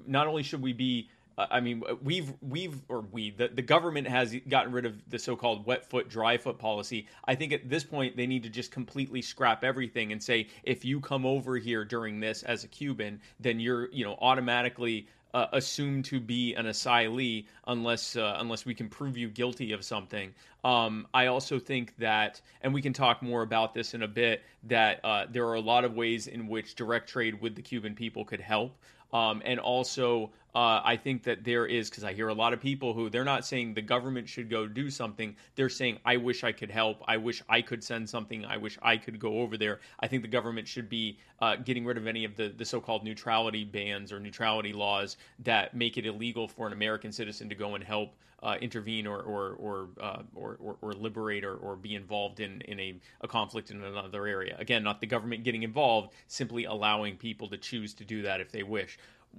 not 0.07 0.27
only 0.27 0.43
should 0.43 0.63
we 0.63 0.73
be 0.73 1.09
uh, 1.37 1.47
I 1.51 1.61
mean, 1.61 1.83
we've 2.03 2.33
we've 2.41 2.81
or 2.89 3.01
we 3.01 3.31
the, 3.31 3.49
the 3.49 3.63
government 3.63 4.07
has 4.09 4.35
gotten 4.49 4.73
rid 4.73 4.87
of 4.87 5.01
the 5.09 5.19
so-called 5.19 5.67
wet 5.67 5.89
foot 5.89 6.09
dry 6.09 6.37
foot 6.37 6.59
policy. 6.59 7.07
I 7.25 7.35
think 7.35 7.53
at 7.53 7.69
this 7.69 7.85
point 7.85 8.17
they 8.17 8.27
need 8.27 8.43
to 8.45 8.49
just 8.49 8.71
completely 8.71 9.23
scrap 9.23 9.65
everything 9.65 10.13
and 10.13 10.23
say 10.23 10.49
if 10.63 10.85
you 10.85 11.01
come 11.01 11.27
over 11.27 11.57
here 11.57 11.85
during 11.85 12.21
this 12.21 12.43
as 12.45 12.65
a 12.65 12.69
Cuban, 12.69 13.21
then 13.41 13.59
you're 13.59 13.91
you 13.91 14.05
know 14.05 14.17
automatically 14.21 15.09
uh, 15.35 15.49
assumed 15.53 16.05
to 16.07 16.21
be 16.21 16.55
an 16.55 16.67
asylee 16.67 17.45
unless 17.67 18.17
uh, 18.17 18.37
unless 18.39 18.65
we 18.65 18.75
can 18.75 18.89
prove 18.89 19.17
you 19.19 19.29
guilty 19.29 19.73
of 19.73 19.85
something. 19.85 20.33
Um, 20.63 21.07
I 21.13 21.27
also 21.27 21.59
think 21.59 21.95
that, 21.99 22.41
and 22.63 22.73
we 22.73 22.81
can 22.81 22.95
talk 22.95 23.21
more 23.21 23.43
about 23.43 23.75
this 23.75 23.93
in 23.93 24.03
a 24.03 24.09
bit, 24.09 24.43
that 24.63 25.05
uh, 25.05 25.27
there 25.31 25.47
are 25.47 25.55
a 25.55 25.61
lot 25.61 25.85
of 25.85 25.95
ways 25.95 26.29
in 26.29 26.47
which 26.47 26.75
direct 26.75 27.11
trade 27.11 27.41
with 27.43 27.55
the 27.55 27.63
Cuban 27.63 27.95
people 27.95 28.25
could 28.25 28.41
help. 28.41 28.75
Um, 29.13 29.43
and 29.45 29.61
also, 29.61 30.31
uh, 30.55 30.81
I 30.85 30.97
think 30.97 31.25
that 31.25 31.43
there 31.43 31.67
is, 31.67 31.91
because 31.91 32.05
I 32.05 32.13
hear 32.13 32.29
a 32.29 32.35
lot 32.35 32.53
of 32.53 32.61
people 32.61 32.95
who 32.95 33.11
they're 33.11 33.25
not 33.25 33.45
saying 33.45 33.75
the 33.75 33.83
government 33.83 34.29
should 34.29 34.49
go 34.49 34.69
do 34.69 34.89
something. 34.89 35.35
They're 35.57 35.69
saying, 35.69 35.99
I 36.05 36.17
wish 36.17 36.45
I 36.45 36.53
could 36.53 36.71
help. 36.71 37.03
I 37.09 37.17
wish 37.17 37.43
I 37.49 37.61
could 37.61 37.83
send 37.83 38.09
something. 38.09 38.45
I 38.45 38.57
wish 38.57 38.79
I 38.81 38.97
could 38.97 39.19
go 39.19 39.41
over 39.41 39.57
there. 39.57 39.81
I 39.99 40.07
think 40.07 40.23
the 40.23 40.29
government 40.29 40.69
should 40.69 40.89
be 40.89 41.19
uh, 41.41 41.57
getting 41.57 41.85
rid 41.85 41.97
of 41.97 42.07
any 42.07 42.25
of 42.25 42.37
the, 42.37 42.55
the 42.57 42.65
so 42.65 42.81
called 42.81 43.03
neutrality 43.03 43.65
bans 43.65 44.13
or 44.13 44.21
neutrality 44.21 44.73
laws 44.73 45.17
that 45.41 45.75
make 45.75 45.99
it 45.99 46.07
illegal 46.07 46.47
for 46.47 46.69
an 46.69 46.73
American 46.73 47.11
citizen 47.11 47.49
to 47.49 47.57
go 47.57 47.75
and 47.75 47.83
help 47.83 48.15
uh, 48.45 48.57
intervene 48.61 49.07
or 49.07 49.21
or 49.23 49.55
or, 49.55 49.89
uh, 50.01 50.23
or, 50.35 50.59
or, 50.61 50.77
or 50.83 50.93
liberate 50.93 51.45
or, 51.45 51.57
or 51.57 51.77
be 51.77 51.95
involved 51.95 52.41
in 52.41 52.61
in 52.63 52.79
a, 52.79 52.95
a 53.23 53.29
conflict 53.29 53.71
in 53.71 53.83
another 53.83 54.27
area. 54.27 54.55
Again, 54.59 54.85
not 54.85 55.01
the 55.01 55.07
government 55.07 55.45
getting 55.45 55.63
involved, 55.63 56.13
simply 56.29 56.65
allowing 56.65 57.17
people 57.17 57.49
to 57.49 57.57
choose 57.57 57.95
to 57.95 58.05
do 58.05 58.23
that 58.23 58.41
if 58.41 58.53
they 58.53 58.63
wish. 58.63 58.99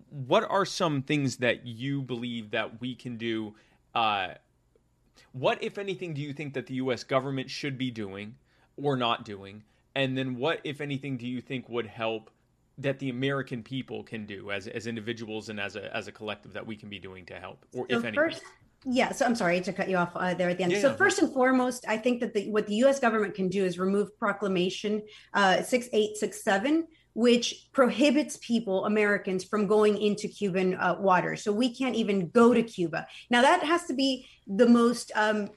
What 0.10 0.50
are 0.50 0.66
some 0.66 1.02
things 1.02 1.38
that 1.38 1.66
you 1.66 2.02
believe 2.02 2.52
that 2.52 2.82
we 2.82 2.96
can 2.96 3.18
do? 3.18 3.56
Uh, 3.94 4.36
what, 5.32 5.62
if 5.64 5.78
anything, 5.78 6.14
do 6.14 6.22
you 6.22 6.34
think 6.34 6.54
that 6.54 6.68
the 6.68 6.76
U.S. 6.76 7.04
government 7.04 7.50
should 7.50 7.78
be 7.78 7.92
doing 7.92 8.36
or 8.82 8.96
not 8.96 9.26
doing? 9.26 9.64
And 9.96 10.18
then, 10.18 10.36
what, 10.36 10.60
if 10.64 10.82
anything, 10.82 11.18
do 11.18 11.28
you 11.28 11.42
think 11.42 11.70
would 11.70 11.88
help 11.88 12.30
that 12.78 13.00
the 13.00 13.10
American 13.10 13.64
people 13.64 14.04
can 14.04 14.26
do 14.26 14.52
as 14.52 14.68
as 14.68 14.88
individuals 14.88 15.50
and 15.50 15.60
as 15.60 15.76
a 15.76 15.96
as 15.96 16.08
a 16.08 16.12
collective 16.12 16.54
that 16.54 16.66
we 16.66 16.76
can 16.76 16.90
be 16.90 17.00
doing 17.00 17.26
to 17.26 17.40
help, 17.40 17.66
or 17.74 17.86
So 17.90 17.98
if 18.00 18.06
anything? 18.06 18.14
first, 18.16 18.42
yeah. 18.84 19.12
So 19.12 19.26
I'm 19.26 19.36
sorry 19.36 19.62
to 19.62 19.74
cut 19.74 19.90
you 19.90 19.98
off 19.98 20.12
uh, 20.16 20.34
there 20.34 20.50
at 20.50 20.58
the 20.58 20.64
end. 20.64 20.74
Yeah, 20.74 20.82
so 20.82 20.90
yeah. 20.90 20.96
first 20.96 21.20
and 21.20 21.34
foremost, 21.34 21.86
I 21.88 21.98
think 21.98 22.20
that 22.20 22.34
the, 22.34 22.50
what 22.50 22.68
the 22.68 22.76
U.S. 22.76 23.00
government 23.00 23.34
can 23.34 23.48
do 23.48 23.64
is 23.64 23.80
remove 23.80 24.18
Proclamation 24.20 25.02
uh, 25.34 25.64
6867, 25.64 26.88
which 27.16 27.68
prohibits 27.72 28.38
people, 28.42 28.86
Americans, 28.86 29.44
from 29.44 29.68
going 29.68 30.00
into 30.00 30.28
Cuban 30.28 30.76
uh, 30.76 30.98
waters. 31.00 31.42
So 31.44 31.52
we 31.52 31.74
can't 31.74 31.96
even 31.96 32.28
go 32.30 32.54
to 32.54 32.62
Cuba. 32.62 33.08
Now 33.30 33.42
that 33.42 33.64
has 33.64 33.86
to 33.86 33.94
be 33.94 34.28
the 34.46 34.68
most 34.68 35.14
um, 35.16 35.50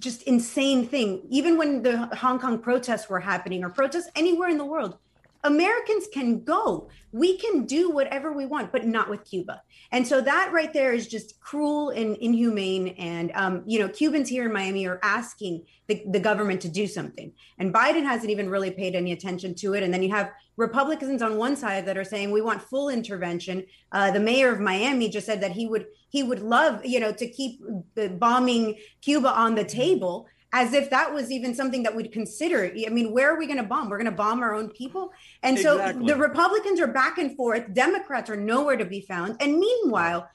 just 0.00 0.22
insane 0.24 0.86
thing. 0.86 1.22
Even 1.30 1.56
when 1.56 1.82
the 1.82 2.08
Hong 2.16 2.40
Kong 2.40 2.58
protests 2.58 3.08
were 3.08 3.20
happening, 3.20 3.62
or 3.62 3.70
protests 3.70 4.10
anywhere 4.16 4.48
in 4.48 4.58
the 4.58 4.64
world, 4.64 4.98
Americans 5.44 6.08
can 6.12 6.42
go. 6.42 6.88
We 7.12 7.38
can 7.38 7.64
do 7.64 7.90
whatever 7.90 8.32
we 8.32 8.46
want, 8.46 8.72
but 8.72 8.84
not 8.86 9.08
with 9.08 9.24
Cuba. 9.24 9.62
And 9.92 10.08
so 10.08 10.20
that 10.20 10.50
right 10.52 10.72
there 10.72 10.92
is 10.92 11.06
just 11.06 11.38
cruel 11.38 11.90
and 11.90 12.16
inhumane. 12.16 12.88
And 12.98 13.30
um, 13.34 13.62
you 13.66 13.78
know, 13.78 13.88
Cubans 13.88 14.28
here 14.28 14.46
in 14.46 14.52
Miami 14.52 14.86
are 14.88 14.98
asking 15.02 15.66
the, 15.86 16.02
the 16.10 16.18
government 16.18 16.60
to 16.62 16.68
do 16.68 16.88
something, 16.88 17.32
and 17.58 17.72
Biden 17.72 18.02
hasn't 18.02 18.30
even 18.30 18.50
really 18.50 18.72
paid 18.72 18.96
any 18.96 19.12
attention 19.12 19.54
to 19.56 19.74
it. 19.74 19.84
And 19.84 19.94
then 19.94 20.02
you 20.02 20.10
have 20.10 20.32
Republicans 20.56 21.22
on 21.22 21.36
one 21.36 21.56
side 21.56 21.86
that 21.86 21.96
are 21.96 22.04
saying 22.04 22.30
we 22.30 22.40
want 22.40 22.62
full 22.62 22.88
intervention. 22.88 23.64
Uh, 23.92 24.10
the 24.10 24.20
mayor 24.20 24.52
of 24.52 24.60
Miami 24.60 25.08
just 25.08 25.26
said 25.26 25.40
that 25.40 25.52
he 25.52 25.66
would 25.66 25.86
he 26.08 26.22
would 26.22 26.40
love 26.40 26.84
you 26.84 27.00
know 27.00 27.12
to 27.12 27.28
keep 27.28 27.60
bombing 28.18 28.76
Cuba 29.00 29.28
on 29.28 29.54
the 29.54 29.64
table 29.64 30.28
as 30.54 30.72
if 30.72 30.88
that 30.90 31.12
was 31.12 31.32
even 31.32 31.52
something 31.52 31.82
that 31.82 31.96
we'd 31.96 32.12
consider. 32.12 32.64
I 32.64 32.88
mean, 32.88 33.12
where 33.12 33.34
are 33.34 33.36
we 33.36 33.46
going 33.46 33.58
to 33.58 33.64
bomb? 33.64 33.90
We're 33.90 33.98
going 33.98 34.10
to 34.10 34.16
bomb 34.16 34.40
our 34.40 34.54
own 34.54 34.70
people. 34.70 35.10
And 35.42 35.58
so 35.58 35.78
Exactly. 35.78 36.06
the 36.06 36.16
Republicans 36.16 36.80
are 36.80 36.86
back 36.86 37.18
and 37.18 37.36
forth. 37.36 37.74
Democrats 37.74 38.30
are 38.30 38.36
nowhere 38.36 38.76
to 38.76 38.84
be 38.84 39.00
found. 39.00 39.36
And 39.40 39.58
meanwhile, 39.58 40.30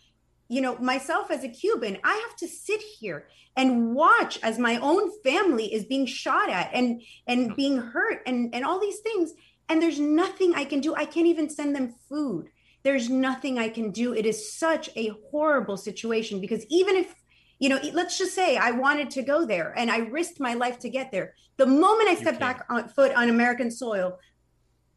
you 0.50 0.60
know, 0.60 0.78
myself 0.80 1.32
as 1.32 1.46
a 1.46 1.48
Cuban, 1.48 2.00
I 2.04 2.16
have 2.28 2.36
to 2.40 2.50
sit 2.50 2.82
here 2.82 3.28
and 3.56 3.96
watch 3.96 4.38
as 4.44 4.60
my 4.60 4.76
own 4.78 5.10
family 5.24 5.74
is 5.74 5.86
being 5.86 6.06
shot 6.06 6.50
at 6.50 6.70
and 6.74 7.02
and 7.26 7.56
being 7.56 7.78
hurt 7.78 8.22
and 8.26 8.54
and 8.54 8.66
all 8.66 8.80
these 8.80 9.00
things. 9.00 9.32
And 9.70 9.82
there's 9.82 10.00
nothing 10.00 10.56
I 10.56 10.66
can 10.66 10.82
do. 10.82 10.96
I 10.96 11.06
can't 11.06 11.28
even 11.28 11.50
send 11.50 11.76
them 11.76 11.94
food. 12.10 12.50
There's 12.84 13.10
nothing 13.10 13.60
I 13.60 13.70
can 13.70 13.92
do. 13.92 14.14
It 14.14 14.26
is 14.26 14.52
such 14.54 14.90
a 14.96 15.12
horrible 15.30 15.78
situation 15.78 16.42
because 16.42 16.66
even 16.70 16.96
if 16.96 17.14
you 17.60 17.68
know, 17.68 17.80
let's 17.94 18.18
just 18.18 18.34
say 18.34 18.56
I 18.56 18.72
wanted 18.72 19.10
to 19.12 19.22
go 19.22 19.46
there 19.46 19.74
and 19.78 19.92
I 19.92 19.98
risked 19.98 20.40
my 20.40 20.54
life 20.54 20.80
to 20.80 20.90
get 20.90 21.12
there. 21.12 21.34
The 21.58 21.66
moment 21.66 22.08
I 22.08 22.16
step 22.16 22.40
back 22.40 22.66
on 22.70 22.88
foot 22.88 23.14
on 23.14 23.30
American 23.30 23.70
soil, 23.70 24.18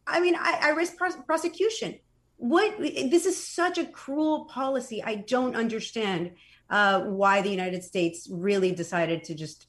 I 0.07 0.21
mean, 0.21 0.35
I, 0.35 0.59
I 0.61 0.69
risk 0.69 0.95
pros- 0.95 1.17
prosecution. 1.25 1.99
What 2.37 2.77
this 2.79 3.25
is 3.25 3.45
such 3.45 3.77
a 3.77 3.85
cruel 3.85 4.45
policy. 4.45 5.03
I 5.03 5.15
don't 5.15 5.55
understand 5.55 6.31
uh, 6.69 7.01
why 7.01 7.41
the 7.41 7.49
United 7.49 7.83
States 7.83 8.27
really 8.31 8.71
decided 8.71 9.25
to 9.25 9.35
just 9.35 9.67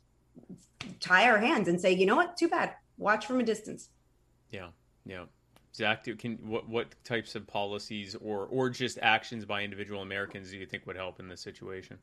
tie 1.01 1.29
our 1.29 1.39
hands 1.39 1.69
and 1.69 1.81
say, 1.81 1.93
you 1.93 2.07
know 2.07 2.17
what, 2.17 2.37
too 2.37 2.49
bad. 2.49 2.75
Watch 2.97 3.27
from 3.27 3.41
a 3.41 3.45
distance. 3.45 3.89
Yeah, 4.51 4.69
yeah. 5.07 5.25
Zach, 5.75 6.05
do, 6.05 6.15
can 6.15 6.37
what 6.37 6.69
what 6.69 6.95
types 7.05 7.35
of 7.35 7.47
policies 7.47 8.15
or 8.15 8.47
or 8.47 8.71
just 8.71 8.99
actions 9.03 9.45
by 9.45 9.63
individual 9.63 10.03
Americans 10.03 10.51
do 10.51 10.57
you 10.57 10.67
think 10.67 10.87
would 10.87 10.97
help 10.97 11.19
in 11.19 11.29
this 11.29 11.41
situation, 11.41 11.99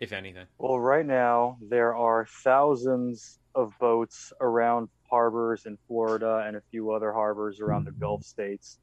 if 0.00 0.12
anything? 0.12 0.46
Well, 0.58 0.80
right 0.80 1.06
now 1.06 1.56
there 1.60 1.94
are 1.94 2.26
thousands 2.42 3.38
of 3.54 3.72
boats 3.78 4.32
around 4.40 4.88
harbors 5.08 5.66
in 5.66 5.78
Florida 5.86 6.44
and 6.46 6.56
a 6.56 6.60
few 6.70 6.90
other 6.90 7.12
harbors 7.12 7.60
around 7.60 7.84
the 7.84 7.92
Gulf 7.92 8.24
states, 8.24 8.78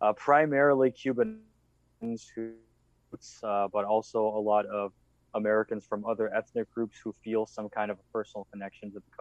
uh, 0.00 0.12
primarily 0.12 0.90
Cubans 0.90 1.38
who, 2.34 2.50
uh, 3.44 3.68
but 3.68 3.84
also 3.84 4.26
a 4.26 4.40
lot 4.40 4.66
of 4.66 4.92
Americans 5.34 5.86
from 5.86 6.04
other 6.04 6.34
ethnic 6.34 6.68
groups 6.72 6.96
who 7.02 7.12
feel 7.12 7.46
some 7.46 7.68
kind 7.68 7.90
of 7.90 7.98
a 7.98 8.12
personal 8.12 8.46
connection 8.52 8.90
to 8.90 8.98
the 8.98 9.16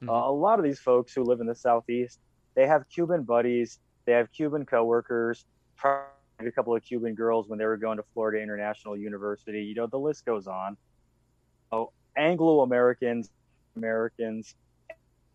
because 0.00 0.12
Uh, 0.12 0.30
a 0.30 0.32
lot 0.32 0.58
of 0.58 0.64
these 0.64 0.80
folks 0.80 1.12
who 1.14 1.22
live 1.24 1.40
in 1.40 1.46
the 1.46 1.54
southeast, 1.54 2.18
they 2.56 2.66
have 2.66 2.84
Cuban 2.94 3.24
buddies, 3.24 3.78
they 4.06 4.12
have 4.12 4.30
Cuban 4.32 4.66
coworkers, 4.66 5.44
probably 5.76 6.08
a 6.08 6.52
couple 6.52 6.74
of 6.74 6.82
Cuban 6.82 7.14
girls 7.14 7.48
when 7.48 7.58
they 7.58 7.66
were 7.66 7.76
going 7.76 7.98
to 7.98 8.04
Florida 8.14 8.42
International 8.42 8.96
University. 8.96 9.62
You 9.62 9.74
know, 9.74 9.86
the 9.86 9.98
list 9.98 10.24
goes 10.24 10.46
on. 10.46 10.76
Oh, 11.72 11.90
Anglo 12.16 12.60
Americans, 12.62 13.30
Americans, 13.76 14.54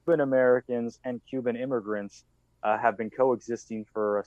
Cuban 0.06 0.22
Americans, 0.22 1.00
and 1.04 1.22
Cuban 1.30 1.56
immigrants 1.56 2.26
uh, 2.64 2.78
have 2.78 2.98
been 2.98 3.10
coexisting 3.10 3.86
for 3.94 4.18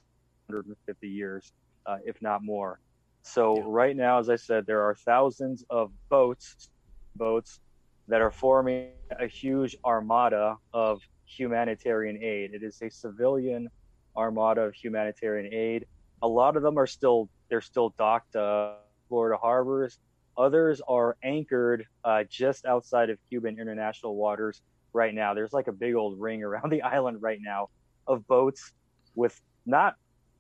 150 0.48 1.08
years, 1.08 1.52
uh, 1.86 1.98
if 2.04 2.20
not 2.22 2.42
more. 2.44 2.80
So 3.22 3.58
Yeah. 3.58 3.62
right 3.62 3.96
now, 3.96 4.18
as 4.20 4.28
I 4.30 4.36
said, 4.36 4.66
there 4.66 4.82
are 4.82 4.94
thousands 4.94 5.64
of 5.70 5.92
boats, 6.10 6.68
boats 7.16 7.60
that 8.08 8.20
are 8.20 8.30
forming 8.30 8.90
a 9.18 9.26
huge 9.26 9.76
armada 9.84 10.56
of 10.72 11.00
humanitarian 11.26 12.22
aid. 12.22 12.52
It 12.54 12.62
is 12.62 12.80
a 12.82 12.90
civilian 12.90 13.68
armada 14.16 14.62
of 14.62 14.74
humanitarian 14.74 15.52
aid. 15.52 15.86
A 16.22 16.28
lot 16.28 16.56
of 16.56 16.62
them 16.62 16.78
are 16.78 16.86
still 16.86 17.28
they're 17.48 17.60
still 17.60 17.94
docked 17.98 18.34
uh, 18.36 18.74
Florida 19.08 19.36
harbors. 19.36 19.98
Others 20.38 20.80
are 20.88 21.16
anchored 21.22 21.86
uh, 22.04 22.24
just 22.28 22.64
outside 22.64 23.10
of 23.10 23.18
Cuban 23.28 23.58
international 23.58 24.16
waters 24.16 24.62
right 24.92 25.14
now. 25.14 25.34
There's 25.34 25.52
like 25.52 25.68
a 25.68 25.72
big 25.72 25.94
old 25.94 26.20
ring 26.20 26.42
around 26.42 26.70
the 26.72 26.82
island 26.82 27.22
right 27.22 27.38
now 27.40 27.68
of 28.06 28.26
boats 28.26 28.72
with 29.14 29.40
not 29.64 29.94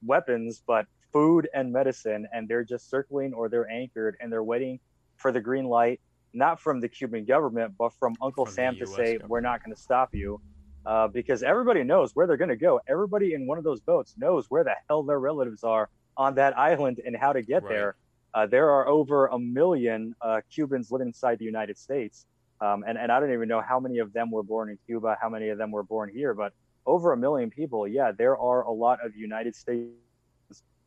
weapons 0.04 0.62
but 0.66 0.86
food 1.12 1.48
and 1.54 1.72
medicine, 1.72 2.26
and 2.32 2.48
they're 2.48 2.64
just 2.64 2.90
circling 2.90 3.32
or 3.32 3.48
they're 3.48 3.70
anchored 3.70 4.16
and 4.20 4.30
they're 4.30 4.44
waiting 4.44 4.78
for 5.16 5.32
the 5.32 5.40
green 5.40 5.64
light 5.64 6.00
not 6.36 6.60
from 6.60 6.80
the 6.80 6.88
Cuban 6.88 7.24
government, 7.24 7.74
but 7.78 7.92
from 7.98 8.14
Uncle 8.22 8.44
From 8.44 8.54
Sam 8.54 8.76
to 8.76 8.86
say, 8.86 9.04
government. 9.14 9.30
we're 9.30 9.40
not 9.40 9.64
going 9.64 9.74
to 9.74 9.80
stop 9.80 10.10
you. 10.14 10.40
Uh, 10.84 11.08
because 11.08 11.42
everybody 11.42 11.82
knows 11.82 12.12
where 12.14 12.28
they're 12.28 12.36
going 12.36 12.48
to 12.48 12.54
go. 12.56 12.78
Everybody 12.88 13.34
in 13.34 13.44
one 13.48 13.58
of 13.58 13.64
those 13.64 13.80
boats 13.80 14.14
knows 14.16 14.46
where 14.50 14.62
the 14.62 14.74
hell 14.88 15.02
their 15.02 15.18
relatives 15.18 15.64
are 15.64 15.88
on 16.16 16.36
that 16.36 16.56
island 16.56 17.00
and 17.04 17.16
how 17.16 17.32
to 17.32 17.42
get 17.42 17.64
Right. 17.64 17.72
there. 17.74 17.96
Uh, 18.34 18.46
there 18.46 18.70
are 18.70 18.86
over 18.86 19.26
a 19.26 19.38
million 19.38 20.14
uh, 20.20 20.40
Cubans 20.54 20.92
living 20.92 21.08
inside 21.08 21.40
the 21.40 21.44
United 21.44 21.76
States. 21.76 22.26
Um, 22.60 22.84
and, 22.86 22.96
and 22.96 23.10
I 23.10 23.18
don't 23.18 23.32
even 23.32 23.48
know 23.48 23.60
how 23.60 23.80
many 23.80 23.98
of 23.98 24.12
them 24.12 24.30
were 24.30 24.44
born 24.44 24.70
in 24.70 24.78
Cuba, 24.86 25.16
how 25.20 25.28
many 25.28 25.48
of 25.48 25.58
them 25.58 25.72
were 25.72 25.82
born 25.82 26.08
here, 26.14 26.34
but 26.34 26.52
over 26.86 27.12
a 27.12 27.16
million 27.16 27.50
people. 27.50 27.88
Yeah, 27.88 28.12
there 28.16 28.38
are 28.38 28.62
a 28.62 28.70
lot 28.72 29.04
of 29.04 29.16
United 29.16 29.56
States 29.56 29.90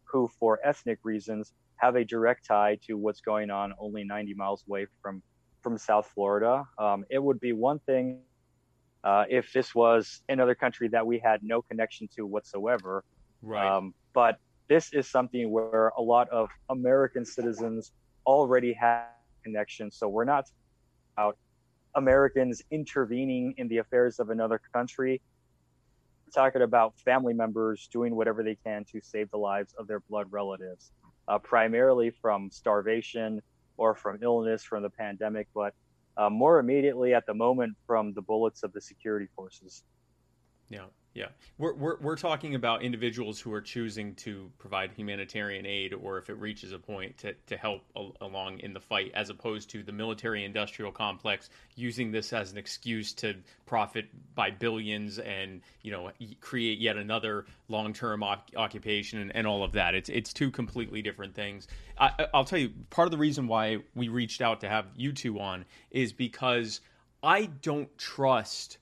who, 0.06 0.30
for 0.40 0.60
ethnic 0.64 1.00
reasons, 1.04 1.52
have 1.76 1.96
a 1.96 2.06
direct 2.06 2.46
tie 2.46 2.78
to 2.88 2.94
what's 2.98 3.20
going 3.22 3.50
on 3.52 3.74
only 3.80 4.04
90 4.06 4.34
miles 4.36 4.64
away 4.68 4.88
from 5.02 5.22
from 5.62 5.78
South 5.78 6.10
Florida. 6.14 6.66
Um, 6.78 7.06
it 7.10 7.22
would 7.22 7.40
be 7.40 7.54
one 7.54 7.80
thing 7.80 8.22
uh, 9.04 9.26
if 9.30 9.54
this 9.54 9.74
was 9.74 10.22
another 10.30 10.56
country 10.56 10.88
that 10.90 11.06
we 11.06 11.20
had 11.20 11.44
no 11.44 11.62
connection 11.62 12.08
to 12.16 12.26
whatsoever. 12.26 13.04
Right. 13.42 13.66
Um, 13.66 13.94
but 14.14 14.40
this 14.68 14.94
is 14.94 15.08
something 15.08 15.52
where 15.52 15.92
a 15.98 16.02
lot 16.02 16.30
of 16.30 16.50
American 16.70 17.26
citizens 17.26 17.92
already 18.26 18.74
have 18.74 19.06
connections. 19.44 19.96
So 19.98 20.08
we're 20.08 20.26
not 20.26 20.46
about 21.18 21.38
Americans 21.96 22.62
intervening 22.72 23.56
in 23.58 23.68
the 23.68 23.78
affairs 23.78 24.20
of 24.20 24.30
another 24.30 24.62
country. 24.74 25.22
We're 26.26 26.44
talking 26.44 26.62
about 26.62 27.00
family 27.00 27.34
members 27.34 27.90
doing 27.92 28.16
whatever 28.16 28.44
they 28.44 28.56
can 28.56 28.86
to 28.92 29.02
save 29.02 29.32
the 29.32 29.38
lives 29.38 29.74
of 29.80 29.88
their 29.88 30.02
blood 30.02 30.28
relatives, 30.30 30.92
uh, 31.28 31.40
primarily 31.40 32.12
from 32.12 32.52
starvation 32.52 33.42
or 33.80 33.96
from 33.96 34.20
illness 34.22 34.62
from 34.64 34.84
the 34.84 34.90
pandemic, 34.90 35.48
but 35.56 35.74
uh, 36.18 36.30
more 36.30 36.60
immediately 36.60 37.14
at 37.14 37.26
the 37.26 37.34
moment 37.34 37.76
from 37.88 38.14
the 38.14 38.22
bullets 38.22 38.62
of 38.64 38.74
the 38.74 38.82
security 38.82 39.28
forces. 39.36 39.84
Yeah. 40.70 40.88
Yeah, 41.16 41.30
we're, 41.58 41.74
we're, 41.74 41.98
we're 41.98 42.16
talking 42.16 42.54
about 42.54 42.84
individuals 42.84 43.40
who 43.40 43.52
are 43.52 43.62
choosing 43.62 44.14
to 44.16 44.52
provide 44.60 44.92
humanitarian 44.92 45.66
aid 45.66 45.94
or 45.94 46.20
if 46.20 46.30
it 46.30 46.36
reaches 46.36 46.72
a 46.72 46.78
point 46.78 47.18
to, 47.20 47.34
to 47.48 47.58
help 47.58 47.82
along 48.22 48.60
in 48.60 48.74
the 48.74 48.80
fight, 48.80 49.12
as 49.16 49.32
opposed 49.32 49.72
to 49.72 49.82
the 49.82 49.92
military 49.92 50.46
industrial 50.46 50.92
complex 50.92 51.50
using 51.76 52.12
this 52.12 52.32
as 52.32 52.52
an 52.52 52.60
excuse 52.60 53.12
to 53.14 53.36
profit 53.66 54.06
by 54.36 54.52
billions 54.52 55.18
and, 55.18 55.62
you 55.82 55.92
know, 55.92 56.12
create 56.42 56.78
yet 56.78 56.96
another 56.96 57.46
long 57.70 57.92
term 57.92 58.24
occupation 58.24 59.20
and, 59.20 59.36
and, 59.36 59.48
all 59.48 59.64
of 59.64 59.72
that. 59.72 59.96
It's, 59.96 60.10
it's 60.10 60.32
two 60.32 60.52
completely 60.52 61.02
different 61.02 61.34
things. 61.34 61.68
I, 61.98 62.28
I'll 62.36 62.46
tell 62.46 62.60
you, 62.60 62.72
part 62.92 63.08
of 63.08 63.12
the 63.12 63.18
reason 63.18 63.48
why 63.48 63.80
we 63.96 64.10
reached 64.10 64.44
out 64.44 64.62
to 64.62 64.70
have 64.70 64.86
you 64.96 65.12
two 65.12 65.40
on 65.40 65.66
is 65.90 66.14
because 66.14 66.82
I 67.24 67.48
don't 67.48 67.96
trust 67.98 68.78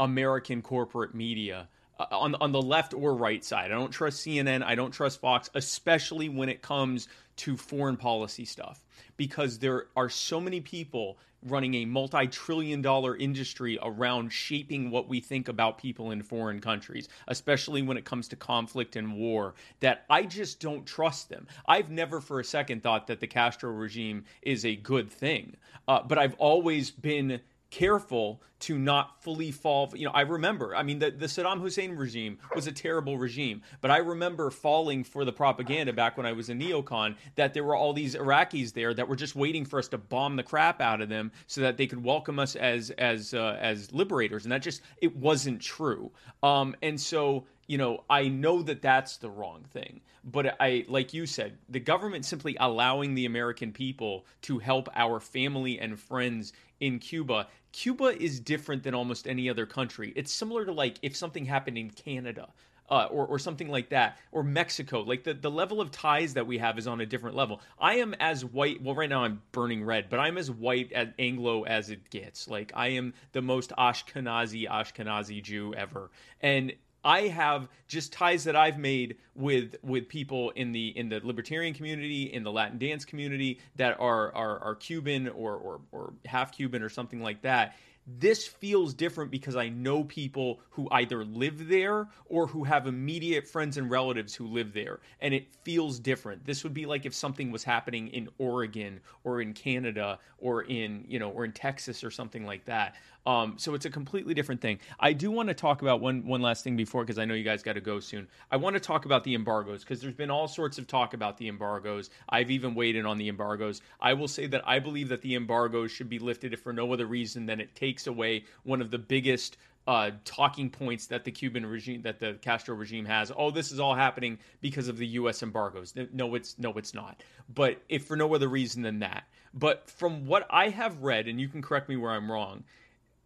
American 0.00 0.62
corporate 0.62 1.14
media 1.14 1.68
uh, 1.98 2.06
on 2.10 2.34
on 2.36 2.52
the 2.52 2.62
left 2.62 2.94
or 2.94 3.14
right 3.14 3.44
side. 3.44 3.70
I 3.70 3.74
don't 3.74 3.90
trust 3.90 4.26
CNN. 4.26 4.62
I 4.62 4.74
don't 4.74 4.92
trust 4.92 5.20
Fox, 5.20 5.50
especially 5.54 6.28
when 6.28 6.48
it 6.48 6.62
comes 6.62 7.08
to 7.36 7.56
foreign 7.56 7.96
policy 7.96 8.44
stuff, 8.44 8.84
because 9.16 9.58
there 9.58 9.86
are 9.96 10.08
so 10.08 10.40
many 10.40 10.60
people 10.60 11.18
running 11.44 11.74
a 11.74 11.84
multi-trillion 11.84 12.82
dollar 12.82 13.16
industry 13.16 13.78
around 13.82 14.32
shaping 14.32 14.90
what 14.90 15.08
we 15.08 15.20
think 15.20 15.48
about 15.48 15.78
people 15.78 16.10
in 16.12 16.22
foreign 16.22 16.60
countries, 16.60 17.08
especially 17.28 17.82
when 17.82 17.96
it 17.96 18.04
comes 18.04 18.28
to 18.28 18.36
conflict 18.36 18.96
and 18.96 19.16
war, 19.16 19.54
that 19.80 20.04
I 20.08 20.22
just 20.22 20.60
don't 20.60 20.86
trust 20.86 21.28
them. 21.28 21.46
I've 21.66 21.90
never 21.90 22.20
for 22.20 22.38
a 22.38 22.44
second 22.44 22.82
thought 22.82 23.08
that 23.08 23.20
the 23.20 23.26
Castro 23.26 23.70
regime 23.70 24.24
is 24.42 24.64
a 24.64 24.76
good 24.76 25.10
thing, 25.10 25.56
uh, 25.88 26.02
but 26.02 26.18
I've 26.18 26.34
always 26.34 26.90
been 26.90 27.40
careful 27.72 28.42
to 28.60 28.78
not 28.78 29.20
fully 29.22 29.50
fall. 29.50 29.90
You 29.96 30.04
know, 30.06 30.12
I 30.12 30.20
remember, 30.20 30.76
I 30.76 30.84
mean, 30.84 31.00
the, 31.00 31.10
the 31.10 31.26
Saddam 31.26 31.58
Hussein 31.58 31.96
regime 31.96 32.38
was 32.54 32.66
a 32.66 32.72
terrible 32.72 33.18
regime, 33.18 33.62
but 33.80 33.90
I 33.90 33.96
remember 33.96 34.50
falling 34.50 35.02
for 35.02 35.24
the 35.24 35.32
propaganda 35.32 35.92
back 35.92 36.16
when 36.16 36.26
I 36.26 36.32
was 36.32 36.50
a 36.50 36.52
neocon 36.52 37.16
that 37.34 37.54
there 37.54 37.64
were 37.64 37.74
all 37.74 37.94
these 37.94 38.14
Iraqis 38.14 38.74
there 38.74 38.94
that 38.94 39.08
were 39.08 39.16
just 39.16 39.34
waiting 39.34 39.64
for 39.64 39.78
us 39.78 39.88
to 39.88 39.98
bomb 39.98 40.36
the 40.36 40.42
crap 40.42 40.80
out 40.80 41.00
of 41.00 41.08
them 41.08 41.32
so 41.46 41.62
that 41.62 41.78
they 41.78 41.86
could 41.86 42.04
welcome 42.04 42.38
us 42.38 42.54
as 42.54 42.90
as 42.90 43.32
uh, 43.32 43.56
as 43.58 43.90
liberators, 43.92 44.44
and 44.44 44.52
that 44.52 44.62
just 44.62 44.82
it 44.98 45.16
wasn't 45.16 45.60
true. 45.60 46.12
Um, 46.42 46.76
and 46.82 47.00
so 47.00 47.46
you 47.72 47.78
know, 47.78 48.04
I 48.10 48.28
know 48.28 48.60
that 48.64 48.82
that's 48.82 49.16
the 49.16 49.30
wrong 49.30 49.64
thing. 49.70 50.02
But 50.24 50.56
I, 50.60 50.84
like 50.88 51.14
you 51.14 51.24
said, 51.24 51.56
the 51.70 51.80
government 51.80 52.26
simply 52.26 52.54
allowing 52.60 53.14
the 53.14 53.24
American 53.24 53.72
people 53.72 54.26
to 54.42 54.58
help 54.58 54.90
our 54.94 55.20
family 55.20 55.80
and 55.80 55.98
friends 55.98 56.52
in 56.80 56.98
Cuba. 56.98 57.48
Cuba 57.72 58.22
is 58.22 58.40
different 58.40 58.82
than 58.82 58.94
almost 58.94 59.26
any 59.26 59.48
other 59.48 59.64
country. 59.64 60.12
It's 60.16 60.30
similar 60.30 60.66
to 60.66 60.72
like 60.72 60.98
if 61.00 61.16
something 61.16 61.46
happened 61.46 61.78
in 61.78 61.88
Canada. 61.88 62.50
Uh, 62.90 63.06
or, 63.10 63.26
or 63.26 63.38
something 63.38 63.70
like 63.70 63.88
that, 63.88 64.18
or 64.32 64.42
Mexico. 64.42 65.00
Like 65.00 65.24
the, 65.24 65.32
the 65.32 65.50
level 65.50 65.80
of 65.80 65.90
ties 65.90 66.34
that 66.34 66.46
we 66.46 66.58
have 66.58 66.76
is 66.76 66.86
on 66.86 67.00
a 67.00 67.06
different 67.06 67.34
level. 67.34 67.62
I 67.80 67.94
am 67.94 68.14
as 68.20 68.44
white. 68.44 68.82
Well, 68.82 68.94
right 68.94 69.08
now 69.08 69.24
I'm 69.24 69.40
burning 69.52 69.82
red, 69.82 70.10
but 70.10 70.18
I'm 70.18 70.36
as 70.36 70.50
white 70.50 70.92
as 70.92 71.08
Anglo 71.18 71.62
as 71.62 71.88
it 71.88 72.10
gets. 72.10 72.48
Like 72.48 72.70
I 72.74 72.88
am 72.88 73.14
the 73.30 73.40
most 73.40 73.72
Ashkenazi 73.78 74.68
Ashkenazi 74.68 75.42
Jew 75.42 75.72
ever, 75.74 76.10
and 76.42 76.74
I 77.04 77.22
have 77.22 77.68
just 77.88 78.12
ties 78.12 78.44
that 78.44 78.56
I've 78.56 78.78
made 78.78 79.16
with 79.34 79.76
with 79.82 80.08
people 80.08 80.50
in 80.50 80.72
the 80.72 80.88
in 80.96 81.08
the 81.08 81.20
libertarian 81.22 81.74
community, 81.74 82.32
in 82.32 82.42
the 82.42 82.52
Latin 82.52 82.78
dance 82.78 83.04
community 83.04 83.60
that 83.76 83.98
are 83.98 84.32
are, 84.34 84.58
are 84.60 84.74
Cuban 84.76 85.28
or, 85.28 85.54
or 85.56 85.80
or 85.90 86.12
half 86.26 86.52
Cuban 86.52 86.82
or 86.82 86.88
something 86.88 87.20
like 87.22 87.42
that. 87.42 87.76
This 88.04 88.48
feels 88.48 88.94
different 88.94 89.30
because 89.30 89.54
I 89.54 89.68
know 89.68 90.02
people 90.02 90.58
who 90.70 90.88
either 90.90 91.24
live 91.24 91.68
there 91.68 92.08
or 92.26 92.48
who 92.48 92.64
have 92.64 92.88
immediate 92.88 93.46
friends 93.46 93.76
and 93.76 93.88
relatives 93.88 94.34
who 94.34 94.48
live 94.48 94.72
there, 94.72 94.98
and 95.20 95.32
it 95.32 95.46
feels 95.62 96.00
different. 96.00 96.44
This 96.44 96.64
would 96.64 96.74
be 96.74 96.84
like 96.84 97.06
if 97.06 97.14
something 97.14 97.52
was 97.52 97.62
happening 97.62 98.08
in 98.08 98.28
Oregon 98.38 98.98
or 99.22 99.40
in 99.40 99.52
Canada 99.52 100.18
or 100.38 100.62
in 100.62 101.04
you 101.06 101.20
know 101.20 101.30
or 101.30 101.44
in 101.44 101.52
Texas 101.52 102.02
or 102.02 102.10
something 102.10 102.44
like 102.44 102.64
that. 102.64 102.96
Um, 103.24 103.54
so 103.56 103.74
it's 103.74 103.84
a 103.84 103.90
completely 103.90 104.34
different 104.34 104.60
thing. 104.60 104.80
I 104.98 105.12
do 105.12 105.30
want 105.30 105.48
to 105.48 105.54
talk 105.54 105.82
about 105.82 106.00
one 106.00 106.26
one 106.26 106.42
last 106.42 106.64
thing 106.64 106.76
before 106.76 107.04
because 107.04 107.18
I 107.18 107.24
know 107.24 107.34
you 107.34 107.44
guys 107.44 107.62
got 107.62 107.74
to 107.74 107.80
go 107.80 108.00
soon. 108.00 108.26
I 108.50 108.56
want 108.56 108.74
to 108.74 108.80
talk 108.80 109.04
about 109.04 109.22
the 109.22 109.34
embargoes 109.34 109.84
because 109.84 110.00
there's 110.00 110.14
been 110.14 110.30
all 110.30 110.48
sorts 110.48 110.78
of 110.78 110.86
talk 110.86 111.14
about 111.14 111.38
the 111.38 111.48
embargoes. 111.48 112.10
I've 112.28 112.50
even 112.50 112.74
weighed 112.74 112.96
in 112.96 113.06
on 113.06 113.18
the 113.18 113.28
embargoes. 113.28 113.80
I 114.00 114.12
will 114.14 114.28
say 114.28 114.46
that 114.48 114.66
I 114.66 114.78
believe 114.80 115.08
that 115.10 115.22
the 115.22 115.36
embargoes 115.36 115.92
should 115.92 116.08
be 116.08 116.18
lifted 116.18 116.52
if 116.52 116.60
for 116.60 116.72
no 116.72 116.92
other 116.92 117.06
reason 117.06 117.46
than 117.46 117.60
it 117.60 117.74
takes 117.76 118.08
away 118.08 118.44
one 118.64 118.80
of 118.80 118.90
the 118.90 118.98
biggest 118.98 119.56
uh, 119.86 120.12
talking 120.24 120.70
points 120.70 121.06
that 121.06 121.24
the 121.24 121.30
Cuban 121.30 121.66
regime, 121.66 122.02
that 122.02 122.18
the 122.18 122.34
Castro 122.34 122.74
regime 122.74 123.04
has. 123.04 123.32
Oh, 123.36 123.50
this 123.50 123.72
is 123.72 123.80
all 123.80 123.94
happening 123.94 124.38
because 124.60 124.88
of 124.88 124.96
the 124.96 125.06
U.S. 125.08 125.42
embargoes. 125.42 125.94
No, 126.12 126.34
it's 126.34 126.58
no, 126.58 126.72
it's 126.74 126.94
not. 126.94 127.22
But 127.54 127.82
if 127.88 128.06
for 128.06 128.16
no 128.16 128.34
other 128.34 128.48
reason 128.48 128.82
than 128.82 129.00
that. 129.00 129.24
But 129.54 129.90
from 129.90 130.26
what 130.26 130.46
I 130.50 130.70
have 130.70 131.02
read, 131.02 131.28
and 131.28 131.40
you 131.40 131.48
can 131.48 131.60
correct 131.60 131.88
me 131.88 131.96
where 131.96 132.12
I'm 132.12 132.30
wrong, 132.30 132.64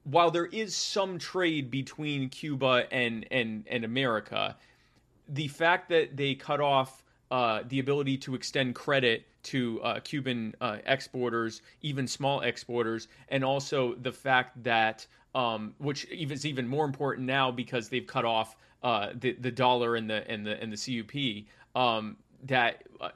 while 0.07 0.31
there 0.31 0.47
is 0.47 0.75
some 0.75 1.19
trade 1.19 1.71
between 1.71 2.29
Cuba 2.29 2.87
and 2.93 3.27
and 3.31 3.65
and 3.69 3.85
America, 3.85 4.57
the 5.29 5.49
fact 5.49 5.89
that 5.89 6.17
they 6.17 6.35
cut 6.35 6.61
off 6.61 7.03
uh, 7.31 7.63
the 7.69 7.81
ability 7.81 8.17
to 8.19 8.35
extend 8.35 8.75
credit 8.75 9.27
to 9.43 9.81
uh, 9.83 10.01
Cuban 10.01 10.55
uh, 10.61 10.79
exporters, 10.87 11.63
even 11.83 12.07
small 12.07 12.41
exporters, 12.41 13.09
and 13.31 13.45
also 13.45 13.95
the 13.97 14.13
fact 14.13 14.63
that, 14.63 15.07
um, 15.35 15.75
which 15.79 16.05
is 16.05 16.47
even 16.47 16.69
more 16.69 16.85
important 16.85 17.27
now 17.27 17.51
because 17.51 17.89
they've 17.89 18.07
cut 18.07 18.25
off 18.25 18.57
uh, 18.85 19.09
the 19.15 19.33
the 19.41 19.51
dollar 19.51 19.97
and 19.97 20.09
the 20.09 20.29
and 20.31 20.47
the 20.47 20.63
and 20.63 20.73
the 20.73 21.03
CUP. 21.03 21.45
Um, 21.75 22.17
that 22.47 22.85
uh, 23.01 23.11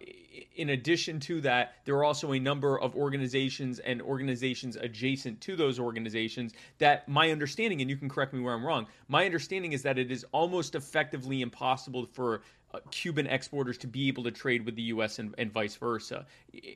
in 0.56 0.70
addition 0.70 1.20
to 1.20 1.40
that, 1.40 1.74
there 1.84 1.96
are 1.96 2.04
also 2.04 2.32
a 2.32 2.38
number 2.38 2.78
of 2.78 2.94
organizations 2.94 3.78
and 3.78 4.02
organizations 4.02 4.76
adjacent 4.76 5.40
to 5.42 5.56
those 5.56 5.78
organizations 5.78 6.52
that 6.78 7.08
my 7.08 7.30
understanding, 7.30 7.80
and 7.80 7.90
you 7.90 7.96
can 7.96 8.08
correct 8.08 8.32
me 8.32 8.40
where 8.40 8.54
I'm 8.54 8.64
wrong, 8.64 8.86
my 9.08 9.24
understanding 9.24 9.72
is 9.72 9.82
that 9.82 9.98
it 9.98 10.10
is 10.10 10.24
almost 10.32 10.74
effectively 10.74 11.42
impossible 11.42 12.06
for 12.12 12.42
uh, 12.72 12.78
Cuban 12.90 13.26
exporters 13.26 13.78
to 13.78 13.86
be 13.86 14.08
able 14.08 14.22
to 14.24 14.30
trade 14.30 14.64
with 14.64 14.76
the 14.76 14.82
U.S. 14.82 15.18
and, 15.18 15.34
and 15.38 15.52
vice 15.52 15.76
versa. 15.76 16.26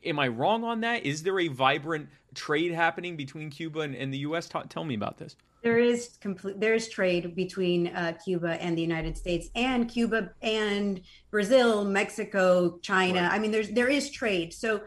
Am 0.04 0.18
I 0.18 0.28
wrong 0.28 0.64
on 0.64 0.80
that? 0.80 1.04
Is 1.04 1.22
there 1.22 1.38
a 1.38 1.48
vibrant 1.48 2.08
trade 2.34 2.72
happening 2.72 3.16
between 3.16 3.50
Cuba 3.50 3.80
and, 3.80 3.94
and 3.94 4.12
the 4.12 4.18
U.S.? 4.18 4.48
Ta- 4.48 4.62
tell 4.62 4.84
me 4.84 4.94
about 4.94 5.18
this. 5.18 5.36
There 5.64 5.78
is 5.78 6.18
complete. 6.20 6.60
There 6.60 6.74
is 6.74 6.90
trade 6.90 7.34
between 7.34 7.86
uh, 7.88 8.12
Cuba 8.22 8.62
and 8.62 8.76
the 8.76 8.82
United 8.82 9.16
States, 9.16 9.48
and 9.54 9.88
Cuba 9.88 10.30
and 10.42 11.00
Brazil, 11.30 11.86
Mexico, 11.86 12.78
China. 12.82 13.22
Right. 13.22 13.32
I 13.32 13.38
mean, 13.38 13.50
there's 13.50 13.70
there 13.70 13.88
is 13.88 14.10
trade. 14.10 14.52
So 14.52 14.82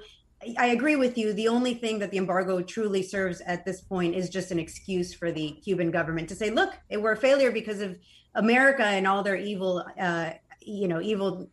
I 0.56 0.68
agree 0.68 0.96
with 0.96 1.18
you. 1.18 1.34
The 1.34 1.48
only 1.48 1.74
thing 1.74 1.98
that 1.98 2.12
the 2.12 2.20
embargo 2.20 2.62
truly 2.62 3.02
serves 3.02 3.42
at 3.42 3.66
this 3.66 3.82
point 3.82 4.14
is 4.14 4.30
just 4.30 4.52
an 4.52 4.60
excuse 4.60 5.16
for 5.16 5.32
the 5.32 5.54
Cuban 5.64 5.90
government 5.90 6.30
to 6.30 6.36
say, 6.36 6.52
"Look, 6.52 6.78
we're 6.92 7.14
a 7.14 7.18
failure 7.18 7.52
because 7.52 7.82
of 7.82 7.98
America 8.36 8.86
and 8.86 9.08
all 9.08 9.24
their 9.24 9.36
evil, 9.36 9.84
uh, 10.00 10.34
you 10.62 10.88
know, 10.88 11.02
evil 11.02 11.50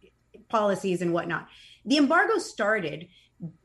policies 0.51 1.01
and 1.01 1.15
whatnot." 1.15 1.49
The 1.87 1.97
embargo 1.97 2.37
started 2.37 3.09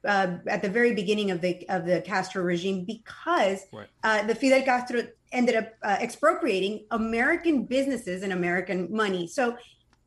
uh, 0.05 0.38
at 0.47 0.62
the 0.62 0.70
very 0.70 0.93
beginning 0.93 1.32
of 1.32 1.41
the 1.41 1.68
of 1.68 1.86
the 1.86 2.01
Castro 2.01 2.43
regime 2.43 2.86
because 2.86 3.66
right. 3.74 3.88
uh, 4.05 4.24
the 4.24 4.36
Fidel 4.36 4.64
Castro 4.64 5.03
ended 5.32 5.55
up 5.55 5.73
uh, 5.84 5.97
expropriating 5.99 6.86
American 6.91 7.63
businesses 7.65 8.23
and 8.23 8.34
American 8.34 8.88
money. 8.91 9.27
So, 9.27 9.57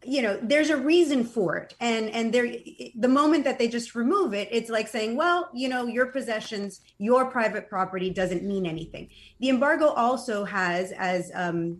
you 0.04 0.20
know, 0.20 0.38
there's 0.42 0.70
a 0.70 0.76
reason 0.76 1.24
for 1.24 1.56
it, 1.56 1.76
and 1.78 2.10
and 2.10 2.34
there, 2.34 2.52
the 2.96 3.08
moment 3.08 3.44
that 3.44 3.58
they 3.60 3.68
just 3.68 3.94
remove 3.94 4.34
it, 4.34 4.48
it's 4.50 4.68
like 4.68 4.88
saying, 4.88 5.16
well, 5.16 5.48
you 5.54 5.68
know, 5.68 5.86
your 5.86 6.06
possessions, 6.06 6.80
your 6.98 7.30
private 7.30 7.68
property 7.68 8.10
doesn't 8.10 8.42
mean 8.42 8.66
anything. 8.66 9.10
The 9.38 9.48
embargo 9.48 9.86
also 9.90 10.44
has, 10.44 10.90
as 10.98 11.30
um, 11.34 11.78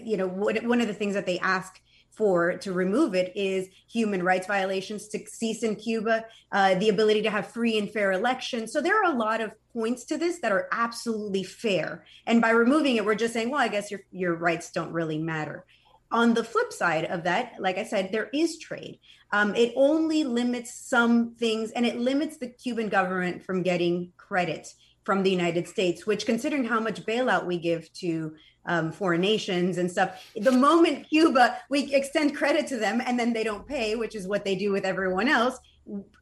you 0.00 0.16
know, 0.16 0.28
one 0.28 0.80
of 0.80 0.86
the 0.86 0.94
things 0.94 1.14
that 1.14 1.26
they 1.26 1.40
ask 1.40 1.80
for 2.16 2.56
to 2.58 2.72
remove 2.72 3.14
it 3.14 3.32
is 3.34 3.68
human 3.90 4.22
rights 4.22 4.46
violations 4.46 5.08
to 5.08 5.18
cease 5.26 5.62
in 5.62 5.76
Cuba, 5.76 6.24
uh, 6.52 6.74
the 6.76 6.88
ability 6.88 7.22
to 7.22 7.30
have 7.30 7.46
free 7.48 7.78
and 7.78 7.90
fair 7.90 8.12
elections. 8.12 8.72
So 8.72 8.80
there 8.80 8.96
are 9.00 9.12
a 9.12 9.16
lot 9.16 9.40
of 9.40 9.52
points 9.72 10.04
to 10.06 10.18
this 10.18 10.40
that 10.40 10.52
are 10.52 10.68
absolutely 10.70 11.44
fair. 11.44 12.04
And 12.26 12.40
by 12.40 12.50
removing 12.50 12.96
it, 12.96 13.04
we're 13.04 13.14
just 13.14 13.34
saying, 13.34 13.50
well, 13.50 13.60
I 13.60 13.68
guess 13.68 13.90
your 13.90 14.00
your 14.12 14.34
rights 14.34 14.70
don't 14.70 14.92
really 14.92 15.18
matter. 15.18 15.64
on 16.14 16.32
the 16.32 16.44
flip 16.44 16.72
side 16.72 17.04
of 17.06 17.24
that, 17.24 17.54
like 17.58 17.76
I 17.76 17.84
said, 17.84 18.10
there 18.12 18.30
is 18.32 18.58
trade. 18.58 19.00
Um, 19.32 19.54
it 19.56 19.72
only 19.74 20.22
limits 20.22 20.72
some 20.72 21.34
things, 21.34 21.72
and 21.72 21.84
it 21.84 21.98
limits 21.98 22.36
the 22.36 22.46
Cuban 22.46 22.88
government 22.88 23.44
from 23.44 23.62
getting 23.62 24.12
credit 24.16 24.72
from 25.02 25.24
the 25.24 25.30
United 25.30 25.66
States, 25.66 26.06
which, 26.06 26.24
considering 26.24 26.64
how 26.64 26.78
much 26.78 27.04
bailout 27.04 27.46
we 27.46 27.58
give 27.58 27.92
to 27.94 28.34
um, 28.66 28.92
foreign 28.92 29.20
nations 29.20 29.78
and 29.78 29.90
stuff, 29.90 30.24
the 30.36 30.52
moment 30.52 31.08
Cuba, 31.08 31.58
we 31.70 31.94
extend 31.94 32.36
credit 32.36 32.66
to 32.68 32.76
them 32.76 33.02
and 33.04 33.18
then 33.18 33.32
they 33.32 33.44
don't 33.44 33.66
pay, 33.66 33.96
which 33.96 34.14
is 34.14 34.26
what 34.26 34.44
they 34.44 34.54
do 34.54 34.72
with 34.72 34.84
everyone 34.84 35.28
else. 35.28 35.58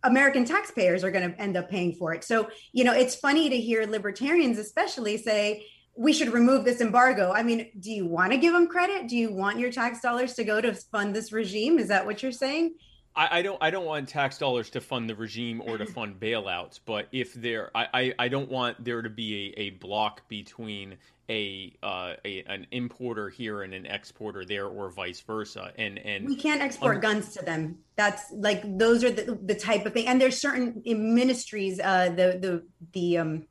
American 0.03 0.45
taxpayers 0.45 1.05
are 1.05 1.11
going 1.11 1.33
to 1.33 1.41
end 1.41 1.57
up 1.57 1.71
paying 1.71 1.95
for 1.95 2.13
it. 2.13 2.25
So, 2.25 2.49
you 2.73 2.83
know, 2.83 2.93
it's 2.93 3.15
funny 3.15 3.49
to 3.49 3.57
hear 3.57 3.87
libertarians, 3.87 4.59
especially, 4.59 5.17
say, 5.17 5.67
we 5.95 6.13
should 6.13 6.33
remove 6.33 6.65
this 6.65 6.81
embargo. 6.81 7.33
I 7.33 7.43
mean, 7.43 7.71
do 7.79 7.93
you 7.93 8.07
want 8.07 8.33
to 8.33 8.39
give 8.39 8.53
them 8.53 8.67
credit? 8.67 9.09
Do 9.09 9.17
you 9.17 9.33
want 9.33 9.59
your 9.59 9.71
tax 9.71 10.01
dollars 10.01 10.35
to 10.35 10.45
go 10.45 10.61
to 10.61 10.75
fund 10.75 11.15
this 11.15 11.33
regime? 11.33 11.79
Is 11.79 11.89
that 11.89 12.05
what 12.05 12.23
you're 12.23 12.33
saying? 12.33 12.75
I, 13.15 13.39
I, 13.39 13.43
don't 13.43 13.59
I 13.61 13.71
don't 13.71 13.85
want 13.85 14.09
tax 14.09 14.39
dollars 14.39 14.71
to 14.71 14.81
fund 14.81 15.09
the 15.09 15.15
regime 15.15 15.63
or 15.67 15.77
to 15.77 15.85
fund 15.85 16.19
bailouts, 16.19 16.81
but 16.85 17.09
if 17.13 17.35
there 17.35 17.71
I, 17.75 17.89
I, 17.93 18.15
I 18.21 18.29
don't 18.29 18.51
want 18.51 18.83
there 18.83 19.03
to 19.03 19.11
be 19.11 19.53
a, 19.57 19.61
a 19.61 19.71
block 19.71 20.27
between 20.29 20.97
a, 21.33 21.73
uh, 21.83 22.15
a 22.27 22.43
an 22.43 22.67
importer 22.71 23.31
here 23.31 23.63
and 23.63 23.73
an 23.73 23.87
exporter 23.87 24.45
there 24.45 24.67
or 24.67 24.91
vice 24.91 25.21
versa. 25.21 25.73
And 25.79 25.99
and 25.99 26.27
we 26.27 26.37
can't 26.37 26.61
export 26.61 27.01
guns 27.01 27.33
to 27.35 27.45
them. 27.45 27.79
That's 27.97 28.31
like 28.33 28.63
those 28.79 29.03
are 29.03 29.11
the, 29.11 29.39
the 29.43 29.55
type 29.55 29.87
of 29.87 29.95
thing. 29.95 30.07
And 30.07 30.21
there's 30.21 30.39
certain 30.39 30.83
ministries, 30.85 31.81
uh, 31.81 32.11
the 32.11 32.39
the 32.45 32.67
the 32.93 33.19
um 33.19 33.47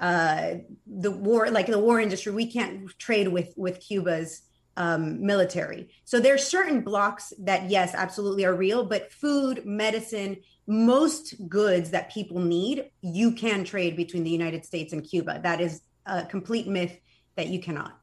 uh 0.00 0.54
the 0.86 1.10
war 1.10 1.50
like 1.50 1.66
the 1.66 1.78
war 1.78 2.00
industry 2.00 2.32
we 2.32 2.50
can't 2.50 2.90
trade 2.98 3.28
with 3.28 3.54
with 3.56 3.80
cuba's 3.80 4.42
um, 4.76 5.24
military. 5.24 5.88
So 6.04 6.18
there's 6.18 6.46
certain 6.46 6.80
blocks 6.80 7.32
that 7.38 7.70
yes, 7.70 7.94
absolutely 7.94 8.44
are 8.44 8.56
real, 8.56 8.84
but 8.84 9.12
food, 9.12 9.64
medicine, 9.64 10.38
most 10.66 11.48
goods 11.48 11.90
that 11.90 12.12
people 12.12 12.40
need, 12.40 12.90
you 13.00 13.32
can 13.32 13.62
trade 13.62 13.96
between 13.96 14.24
the 14.24 14.30
United 14.30 14.64
States 14.64 14.92
and 14.92 15.08
Cuba. 15.08 15.38
That 15.42 15.60
is 15.60 15.82
a 16.06 16.24
complete 16.24 16.66
myth 16.66 16.98
that 17.36 17.48
you 17.48 17.60
cannot. 17.60 17.98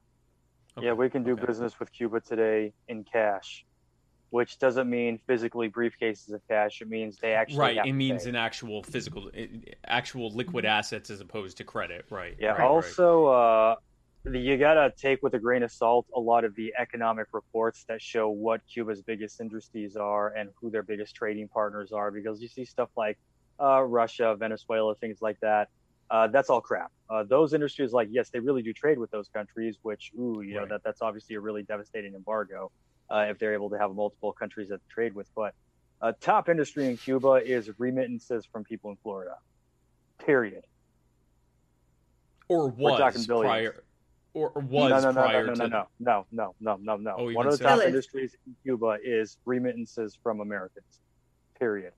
Okay. 0.78 0.88
Yeah, 0.88 0.94
we 0.94 1.10
can 1.10 1.24
do 1.24 1.34
okay. 1.34 1.46
business 1.46 1.80
with 1.80 1.92
Cuba 1.92 2.22
today 2.22 2.74
in 2.88 3.04
cash, 3.04 3.66
which 4.30 4.58
doesn't 4.58 4.90
mean 4.90 5.20
physically 5.28 5.70
briefcases 5.70 6.32
of 6.32 6.42
cash. 6.48 6.82
It 6.82 6.90
means 6.90 7.18
they 7.18 7.34
actually 7.34 7.60
right. 7.60 7.86
It 7.86 7.94
means 7.94 8.24
pay. 8.24 8.30
an 8.30 8.36
actual 8.36 8.82
physical, 8.84 9.30
actual 9.86 10.34
liquid 10.34 10.66
assets 10.66 11.10
as 11.10 11.20
opposed 11.20 11.58
to 11.58 11.64
credit. 11.64 12.06
Right. 12.10 12.38
Yeah. 12.40 12.52
Right, 12.52 12.62
also, 12.62 13.28
right. 13.28 13.72
Uh, 13.72 13.76
you 14.32 14.58
gotta 14.58 14.94
take 14.96 15.24
with 15.24 15.34
a 15.34 15.40
grain 15.40 15.64
of 15.64 15.72
salt 15.72 16.06
a 16.16 16.20
lot 16.20 16.46
of 16.46 16.56
the 16.56 16.74
economic 16.80 17.28
reports 17.34 17.84
that 17.90 18.02
show 18.02 18.30
what 18.30 18.62
Cuba's 18.72 19.02
biggest 19.02 19.42
industries 19.42 19.96
are 19.98 20.30
and 20.30 20.52
who 20.62 20.70
their 20.70 20.84
biggest 20.84 21.16
trading 21.16 21.48
partners 21.48 21.92
are, 21.92 22.12
because 22.12 22.40
you 22.42 22.48
see 22.48 22.64
stuff 22.64 22.90
like 22.96 23.18
uh, 23.60 23.82
Russia, 23.82 24.36
Venezuela, 24.38 24.96
things 24.96 25.22
like 25.22 25.40
that. 25.42 25.70
Uh, 26.12 26.28
that's 26.28 26.50
all 26.50 26.60
crap. 26.60 26.92
Uh, 27.10 27.24
those 27.24 27.54
industries, 27.54 27.94
like 27.94 28.10
yes, 28.12 28.30
they 28.30 28.40
really 28.40 28.62
do 28.62 28.74
trade 28.74 29.00
with 29.00 29.10
those 29.12 29.30
countries, 29.30 29.78
which 29.82 30.12
ooh, 30.20 30.42
you 30.42 30.58
right. 30.58 30.64
know 30.64 30.76
that 30.76 30.84
that's 30.84 31.02
obviously 31.02 31.38
a 31.38 31.40
really 31.40 31.64
devastating 31.64 32.14
embargo 32.16 32.70
uh, 33.10 33.26
if 33.30 33.40
they're 33.40 33.54
able 33.54 33.70
to 33.70 33.78
have 33.78 33.96
multiple 33.96 34.34
countries 34.34 34.68
that 34.68 34.82
trade 34.90 35.16
with. 35.16 35.28
But 35.34 35.54
uh, 36.02 36.12
top 36.20 36.50
industry 36.50 36.88
in 36.88 36.98
Cuba 36.98 37.42
is 37.46 37.72
remittances 37.80 38.46
from 38.46 38.66
people 38.66 38.92
in 38.92 38.98
Florida. 38.98 39.36
Period. 40.26 40.66
Or 42.50 42.68
was 42.68 43.26
prior 43.26 43.82
or 44.34 44.52
was 44.56 44.90
no, 44.90 45.00
no, 45.00 45.12
no, 45.12 45.22
prior 45.22 45.46
no, 45.46 45.54
no, 45.54 45.64
to 45.64 45.70
no, 45.70 45.88
no, 46.00 46.26
no, 46.32 46.56
no, 46.60 46.78
no, 46.82 46.98
no. 46.98 47.16
Oh, 47.18 47.32
One 47.32 47.48
of 47.48 47.58
the 47.58 47.64
top 47.64 47.80
industries 47.80 48.36
in 48.46 48.56
Cuba 48.64 48.98
is 49.02 49.38
remittances 49.46 50.18
from 50.22 50.42
Americans. 50.42 51.00
Period. 51.58 51.94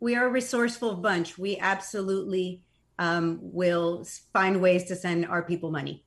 We 0.00 0.16
are 0.16 0.26
a 0.26 0.30
resourceful 0.30 0.96
bunch. 0.96 1.38
We 1.38 1.56
absolutely 1.58 2.60
um, 2.98 3.38
will 3.40 4.06
find 4.32 4.60
ways 4.60 4.84
to 4.84 4.96
send 4.96 5.26
our 5.26 5.42
people 5.42 5.70
money. 5.70 6.04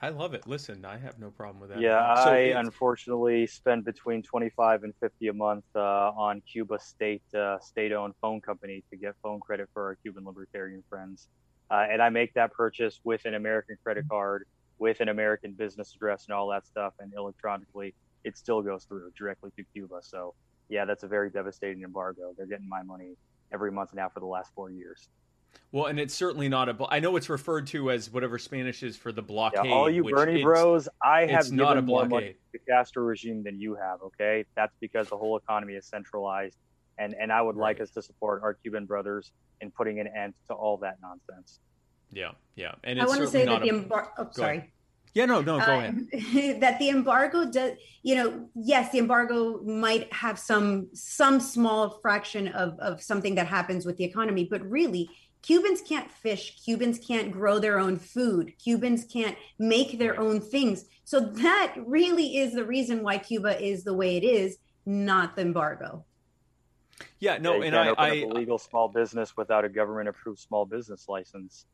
I 0.00 0.10
love 0.10 0.32
it. 0.32 0.46
Listen, 0.46 0.84
I 0.84 0.96
have 0.96 1.18
no 1.18 1.30
problem 1.30 1.60
with 1.60 1.70
that. 1.70 1.80
Yeah, 1.80 2.14
so 2.22 2.30
I 2.30 2.38
unfortunately 2.60 3.48
spend 3.48 3.84
between 3.84 4.22
twenty-five 4.22 4.84
and 4.84 4.94
fifty 5.00 5.26
a 5.26 5.32
month 5.32 5.64
uh, 5.74 6.12
on 6.16 6.40
Cuba 6.42 6.78
state 6.78 7.22
uh, 7.34 7.58
state-owned 7.58 8.14
phone 8.20 8.40
company 8.40 8.84
to 8.90 8.96
get 8.96 9.14
phone 9.24 9.40
credit 9.40 9.68
for 9.72 9.86
our 9.86 9.96
Cuban 9.96 10.24
libertarian 10.24 10.84
friends, 10.88 11.26
uh, 11.72 11.86
and 11.90 12.00
I 12.00 12.10
make 12.10 12.32
that 12.34 12.52
purchase 12.52 13.00
with 13.02 13.24
an 13.24 13.34
American 13.34 13.76
credit 13.82 14.04
card 14.08 14.46
with 14.78 15.00
an 15.00 15.08
American 15.08 15.54
business 15.54 15.92
address 15.96 16.26
and 16.26 16.34
all 16.36 16.48
that 16.50 16.64
stuff, 16.64 16.92
and 17.00 17.12
electronically, 17.12 17.92
it 18.22 18.38
still 18.38 18.62
goes 18.62 18.84
through 18.84 19.10
directly 19.18 19.50
to 19.56 19.64
Cuba. 19.74 19.98
So, 20.02 20.34
yeah, 20.68 20.84
that's 20.84 21.02
a 21.02 21.08
very 21.08 21.30
devastating 21.30 21.82
embargo. 21.82 22.32
They're 22.36 22.46
getting 22.46 22.68
my 22.68 22.84
money 22.84 23.16
every 23.52 23.72
month 23.72 23.92
now 23.92 24.08
for 24.08 24.20
the 24.20 24.26
last 24.26 24.52
four 24.54 24.70
years. 24.70 25.08
Well, 25.70 25.86
and 25.86 26.00
it's 26.00 26.14
certainly 26.14 26.48
not 26.48 26.70
a. 26.70 26.76
I 26.88 26.98
know 26.98 27.16
it's 27.16 27.28
referred 27.28 27.66
to 27.68 27.90
as 27.90 28.10
whatever 28.10 28.38
Spanish 28.38 28.82
is 28.82 28.96
for 28.96 29.12
the 29.12 29.20
blockade. 29.20 29.66
Yeah, 29.66 29.72
all 29.72 29.90
you 29.90 30.02
Bernie 30.02 30.42
bros, 30.42 30.88
I 31.02 31.26
have 31.26 31.44
given 31.44 31.56
not 31.56 31.76
a 31.76 31.82
more 31.82 32.06
money 32.06 32.28
to 32.28 32.34
the 32.52 32.58
Castro 32.60 33.04
regime 33.04 33.42
than 33.42 33.60
you 33.60 33.74
have. 33.74 34.00
Okay, 34.02 34.46
that's 34.56 34.74
because 34.80 35.08
the 35.10 35.16
whole 35.16 35.36
economy 35.36 35.74
is 35.74 35.86
centralized, 35.86 36.56
and 36.98 37.14
and 37.14 37.30
I 37.30 37.42
would 37.42 37.56
right. 37.56 37.76
like 37.76 37.80
us 37.82 37.90
to 37.90 38.02
support 38.02 38.42
our 38.42 38.54
Cuban 38.54 38.86
brothers 38.86 39.30
in 39.60 39.70
putting 39.70 40.00
an 40.00 40.06
end 40.06 40.32
to 40.46 40.54
all 40.54 40.78
that 40.78 40.96
nonsense. 41.02 41.60
Yeah, 42.10 42.30
yeah, 42.56 42.72
and 42.84 42.98
I 42.98 43.04
want 43.04 43.20
to 43.20 43.28
say 43.28 43.44
that 43.44 43.60
the 43.60 43.68
embargo. 43.68 44.10
Oh, 44.16 44.28
sorry. 44.32 44.58
Ahead. 44.58 44.70
Yeah, 45.14 45.24
no, 45.24 45.40
no, 45.40 45.58
go 45.58 45.64
uh, 45.64 45.78
ahead. 45.78 46.06
that 46.60 46.78
the 46.78 46.90
embargo 46.90 47.50
does, 47.50 47.72
you 48.02 48.14
know, 48.14 48.48
yes, 48.54 48.92
the 48.92 48.98
embargo 48.98 49.60
might 49.62 50.10
have 50.12 50.38
some 50.38 50.88
some 50.94 51.40
small 51.40 51.98
fraction 52.00 52.48
of 52.48 52.78
of 52.78 53.02
something 53.02 53.34
that 53.34 53.46
happens 53.46 53.84
with 53.84 53.96
the 53.96 54.04
economy, 54.04 54.46
but 54.50 54.62
really, 54.68 55.10
Cubans 55.42 55.80
can't 55.80 56.10
fish. 56.10 56.62
Cubans 56.64 56.98
can't 56.98 57.30
grow 57.30 57.58
their 57.58 57.78
own 57.78 57.98
food. 57.98 58.52
Cubans 58.62 59.04
can't 59.04 59.36
make 59.58 59.98
their 59.98 60.18
own 60.18 60.40
things. 60.40 60.84
So 61.04 61.20
that 61.20 61.74
really 61.86 62.38
is 62.38 62.52
the 62.52 62.64
reason 62.64 63.02
why 63.02 63.18
Cuba 63.18 63.62
is 63.62 63.84
the 63.84 63.94
way 63.94 64.16
it 64.16 64.24
is, 64.24 64.58
not 64.84 65.36
the 65.36 65.42
embargo. 65.42 66.04
Yeah, 67.20 67.38
no, 67.38 67.56
yeah, 67.56 67.66
and 67.66 67.76
I, 67.76 67.88
I, 67.96 68.08
a 68.14 68.26
legal 68.26 68.58
small 68.58 68.88
business 68.88 69.36
without 69.36 69.64
a 69.64 69.68
government 69.68 70.08
approved 70.08 70.40
small 70.40 70.66
business 70.66 71.08
license 71.08 71.66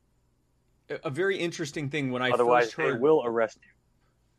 a 0.88 1.10
very 1.10 1.38
interesting 1.38 1.88
thing 1.88 2.10
when 2.10 2.22
I 2.22 2.30
Otherwise, 2.30 2.64
first 2.64 2.76
heard 2.76 2.96
they 2.96 3.00
will 3.00 3.22
arrest 3.24 3.58
you. 3.62 3.70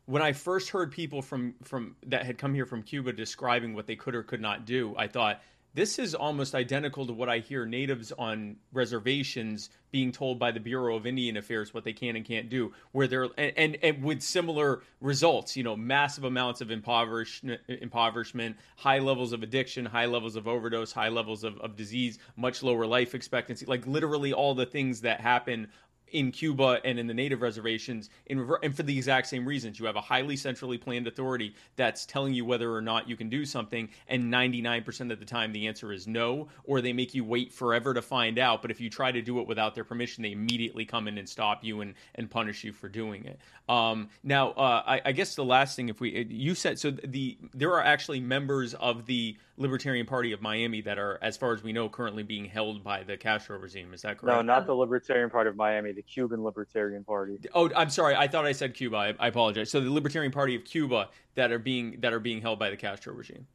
When 0.06 0.22
I 0.22 0.32
first 0.32 0.70
heard 0.70 0.92
people 0.92 1.22
from 1.22 1.54
from 1.64 1.96
that 2.06 2.24
had 2.24 2.38
come 2.38 2.54
here 2.54 2.66
from 2.66 2.82
Cuba 2.82 3.12
describing 3.12 3.74
what 3.74 3.86
they 3.86 3.96
could 3.96 4.14
or 4.14 4.22
could 4.22 4.40
not 4.40 4.64
do, 4.64 4.94
I 4.96 5.08
thought 5.08 5.42
this 5.76 5.98
is 5.98 6.14
almost 6.14 6.54
identical 6.54 7.06
to 7.06 7.12
what 7.12 7.28
I 7.28 7.40
hear 7.40 7.66
natives 7.66 8.10
on 8.10 8.56
reservations 8.72 9.68
being 9.90 10.10
told 10.10 10.38
by 10.38 10.50
the 10.50 10.58
Bureau 10.58 10.96
of 10.96 11.06
Indian 11.06 11.36
Affairs 11.36 11.74
what 11.74 11.84
they 11.84 11.92
can 11.92 12.16
and 12.16 12.24
can't 12.24 12.48
do, 12.48 12.72
where 12.92 13.06
they're 13.06 13.28
and, 13.36 13.52
and, 13.58 13.78
and 13.82 14.02
with 14.02 14.22
similar 14.22 14.82
results, 15.02 15.54
you 15.54 15.62
know, 15.62 15.76
massive 15.76 16.24
amounts 16.24 16.62
of 16.62 16.70
impoverishment, 16.70 17.60
impoverishment, 17.68 18.56
high 18.76 19.00
levels 19.00 19.34
of 19.34 19.42
addiction, 19.42 19.84
high 19.84 20.06
levels 20.06 20.34
of 20.34 20.48
overdose, 20.48 20.92
high 20.92 21.10
levels 21.10 21.44
of, 21.44 21.58
of 21.58 21.76
disease, 21.76 22.18
much 22.36 22.62
lower 22.62 22.86
life 22.86 23.14
expectancy, 23.14 23.66
like 23.66 23.86
literally 23.86 24.32
all 24.32 24.54
the 24.54 24.66
things 24.66 25.02
that 25.02 25.20
happen 25.20 25.68
in 26.12 26.30
Cuba 26.32 26.80
and 26.84 26.98
in 26.98 27.06
the 27.06 27.14
native 27.14 27.42
reservations, 27.42 28.10
in, 28.26 28.48
and 28.62 28.76
for 28.76 28.82
the 28.82 28.96
exact 28.96 29.26
same 29.26 29.46
reasons. 29.46 29.78
You 29.78 29.86
have 29.86 29.96
a 29.96 30.00
highly 30.00 30.36
centrally 30.36 30.78
planned 30.78 31.06
authority 31.06 31.54
that's 31.76 32.06
telling 32.06 32.34
you 32.34 32.44
whether 32.44 32.72
or 32.72 32.80
not 32.80 33.08
you 33.08 33.16
can 33.16 33.28
do 33.28 33.44
something, 33.44 33.88
and 34.08 34.32
99% 34.32 35.12
of 35.12 35.18
the 35.18 35.24
time 35.24 35.52
the 35.52 35.66
answer 35.66 35.92
is 35.92 36.06
no, 36.06 36.48
or 36.64 36.80
they 36.80 36.92
make 36.92 37.14
you 37.14 37.24
wait 37.24 37.52
forever 37.52 37.94
to 37.94 38.02
find 38.02 38.38
out. 38.38 38.62
But 38.62 38.70
if 38.70 38.80
you 38.80 38.90
try 38.90 39.12
to 39.12 39.22
do 39.22 39.40
it 39.40 39.46
without 39.46 39.74
their 39.74 39.84
permission, 39.84 40.22
they 40.22 40.32
immediately 40.32 40.84
come 40.84 41.08
in 41.08 41.18
and 41.18 41.28
stop 41.28 41.64
you 41.64 41.80
and, 41.80 41.94
and 42.14 42.30
punish 42.30 42.64
you 42.64 42.72
for 42.72 42.88
doing 42.88 43.24
it. 43.24 43.40
Um, 43.68 44.10
now, 44.22 44.50
uh, 44.50 44.82
I, 44.86 45.00
I, 45.06 45.12
guess 45.12 45.34
the 45.34 45.44
last 45.44 45.74
thing, 45.74 45.88
if 45.88 46.00
we 46.00 46.24
you 46.30 46.54
said 46.54 46.78
so, 46.78 46.92
the 46.92 47.36
there 47.52 47.72
are 47.72 47.82
actually 47.82 48.20
members 48.20 48.74
of 48.74 49.06
the 49.06 49.36
Libertarian 49.56 50.06
Party 50.06 50.30
of 50.30 50.40
Miami 50.40 50.82
that 50.82 50.98
are, 50.98 51.18
as 51.20 51.36
far 51.36 51.52
as 51.52 51.64
we 51.64 51.72
know, 51.72 51.88
currently 51.88 52.22
being 52.22 52.44
held 52.44 52.84
by 52.84 53.02
the 53.02 53.16
Castro 53.16 53.58
regime. 53.58 53.92
Is 53.92 54.02
that 54.02 54.18
correct? 54.18 54.36
No, 54.36 54.42
not 54.42 54.66
the 54.66 54.74
Libertarian 54.74 55.30
Party 55.30 55.50
of 55.50 55.56
Miami, 55.56 55.92
the 55.96 56.02
Cuban 56.02 56.44
Libertarian 56.44 57.02
Party. 57.02 57.38
Oh, 57.54 57.70
I'm 57.74 57.90
sorry. 57.90 58.14
I 58.14 58.28
thought 58.28 58.46
I 58.46 58.52
said 58.52 58.74
Cuba. 58.74 58.96
I, 58.96 59.14
I 59.18 59.28
apologize. 59.28 59.70
So 59.70 59.80
the 59.80 59.90
Libertarian 59.90 60.30
Party 60.30 60.54
of 60.54 60.64
Cuba 60.64 61.08
that 61.34 61.50
are 61.50 61.58
being 61.58 61.98
that 62.00 62.12
are 62.12 62.20
being 62.20 62.40
held 62.40 62.58
by 62.58 62.70
the 62.70 62.76
Castro 62.76 63.12
regime. 63.14 63.46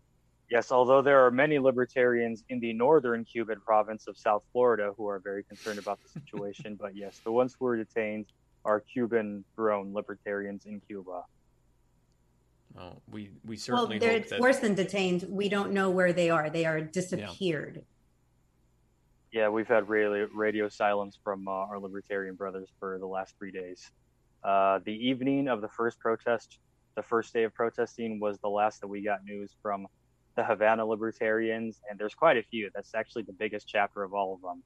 Yes, 0.50 0.70
although 0.70 1.02
there 1.02 1.26
are 1.26 1.32
many 1.32 1.60
libertarians 1.60 2.44
in 2.50 2.60
the 2.60 2.74
northern 2.74 3.24
Cuban 3.24 3.62
province 3.62 4.08
of 4.08 4.18
South 4.18 4.44
Florida 4.52 4.92
who 4.98 5.08
are 5.08 5.20
very 5.20 5.44
concerned 5.44 5.80
about 5.80 6.00
the 6.04 6.10
situation, 6.10 6.76
but 6.82 6.94
yes, 6.94 7.22
the 7.24 7.32
ones 7.32 7.56
who 7.58 7.66
are 7.68 7.78
detained 7.78 8.26
are 8.66 8.82
Cuban 8.82 9.46
grown 9.56 9.94
libertarians 9.94 10.66
in 10.66 10.82
Cuba. 10.82 11.24
Oh, 12.78 12.94
we 13.10 13.30
we 13.46 13.56
certainly 13.56 14.00
well, 14.00 14.10
they're 14.10 14.20
that... 14.20 14.39
worse 14.39 14.60
than 14.60 14.76
detained. 14.76 15.26
We 15.30 15.48
don't 15.48 15.72
know 15.72 15.89
where 15.89 16.12
they 16.12 16.30
are. 16.30 16.50
They 16.50 16.66
are 16.66 16.82
disappeared. 16.82 17.76
Yeah, 17.76 17.82
yeah 19.32 19.50
we've 19.50 19.68
had 19.68 19.88
radio, 19.90 20.28
radio 20.34 20.70
silence 20.70 21.18
from 21.24 21.48
uh, 21.48 21.52
our 21.52 21.80
libertarian 21.80 22.36
brothers 22.36 22.70
for 22.80 23.00
the 23.00 23.08
last 23.08 23.36
three 23.38 23.52
days. 23.52 23.92
Uh, 24.44 24.80
the 24.86 24.94
evening 24.94 25.48
of 25.48 25.62
the 25.62 25.70
first 25.70 26.00
protest 26.00 26.60
the 26.96 27.04
first 27.04 27.34
day 27.34 27.44
of 27.44 27.54
protesting 27.54 28.20
was 28.20 28.38
the 28.40 28.50
last 28.50 28.82
that 28.82 28.88
we 28.88 29.02
got 29.02 29.24
news 29.24 29.56
from 29.62 29.88
the 30.36 30.44
Havana 30.44 30.86
Libertarians, 30.86 31.82
and 31.90 32.00
there's 32.00 32.14
quite 32.14 32.38
a 32.38 32.44
few. 32.44 32.70
That's 32.74 32.94
actually 32.96 33.24
the 33.24 33.34
biggest 33.34 33.68
chapter 33.68 34.04
of 34.04 34.14
all 34.14 34.34
of 34.34 34.42
them. 34.42 34.64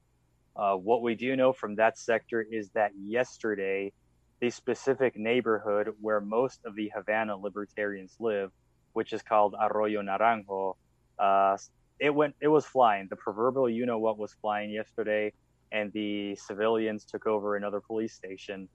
Uh, 0.56 0.76
what 0.76 1.02
we 1.02 1.14
do 1.14 1.36
know 1.36 1.52
from 1.52 1.76
that 1.76 1.98
sector 1.98 2.44
is 2.48 2.70
that 2.70 2.92
yesterday, 2.96 3.92
the 4.40 4.50
specific 4.50 5.16
neighborhood 5.16 5.94
where 6.00 6.20
most 6.20 6.60
of 6.64 6.74
the 6.74 6.90
Havana 6.94 7.36
Libertarians 7.36 8.16
live, 8.18 8.50
which 8.92 9.12
is 9.12 9.22
called 9.22 9.54
Arroyo 9.60 10.02
Naranjo, 10.02 10.76
uh, 11.18 11.56
it 11.98 12.10
went. 12.10 12.34
It 12.40 12.48
was 12.48 12.66
flying. 12.66 13.08
The 13.08 13.16
proverbial, 13.16 13.68
you 13.68 13.86
know 13.86 13.98
what, 13.98 14.18
was 14.18 14.34
flying 14.40 14.70
yesterday, 14.70 15.32
and 15.72 15.92
the 15.92 16.36
civilians 16.36 17.04
took 17.04 17.26
over 17.26 17.56
another 17.56 17.80
police 17.80 18.14
station. 18.14 18.68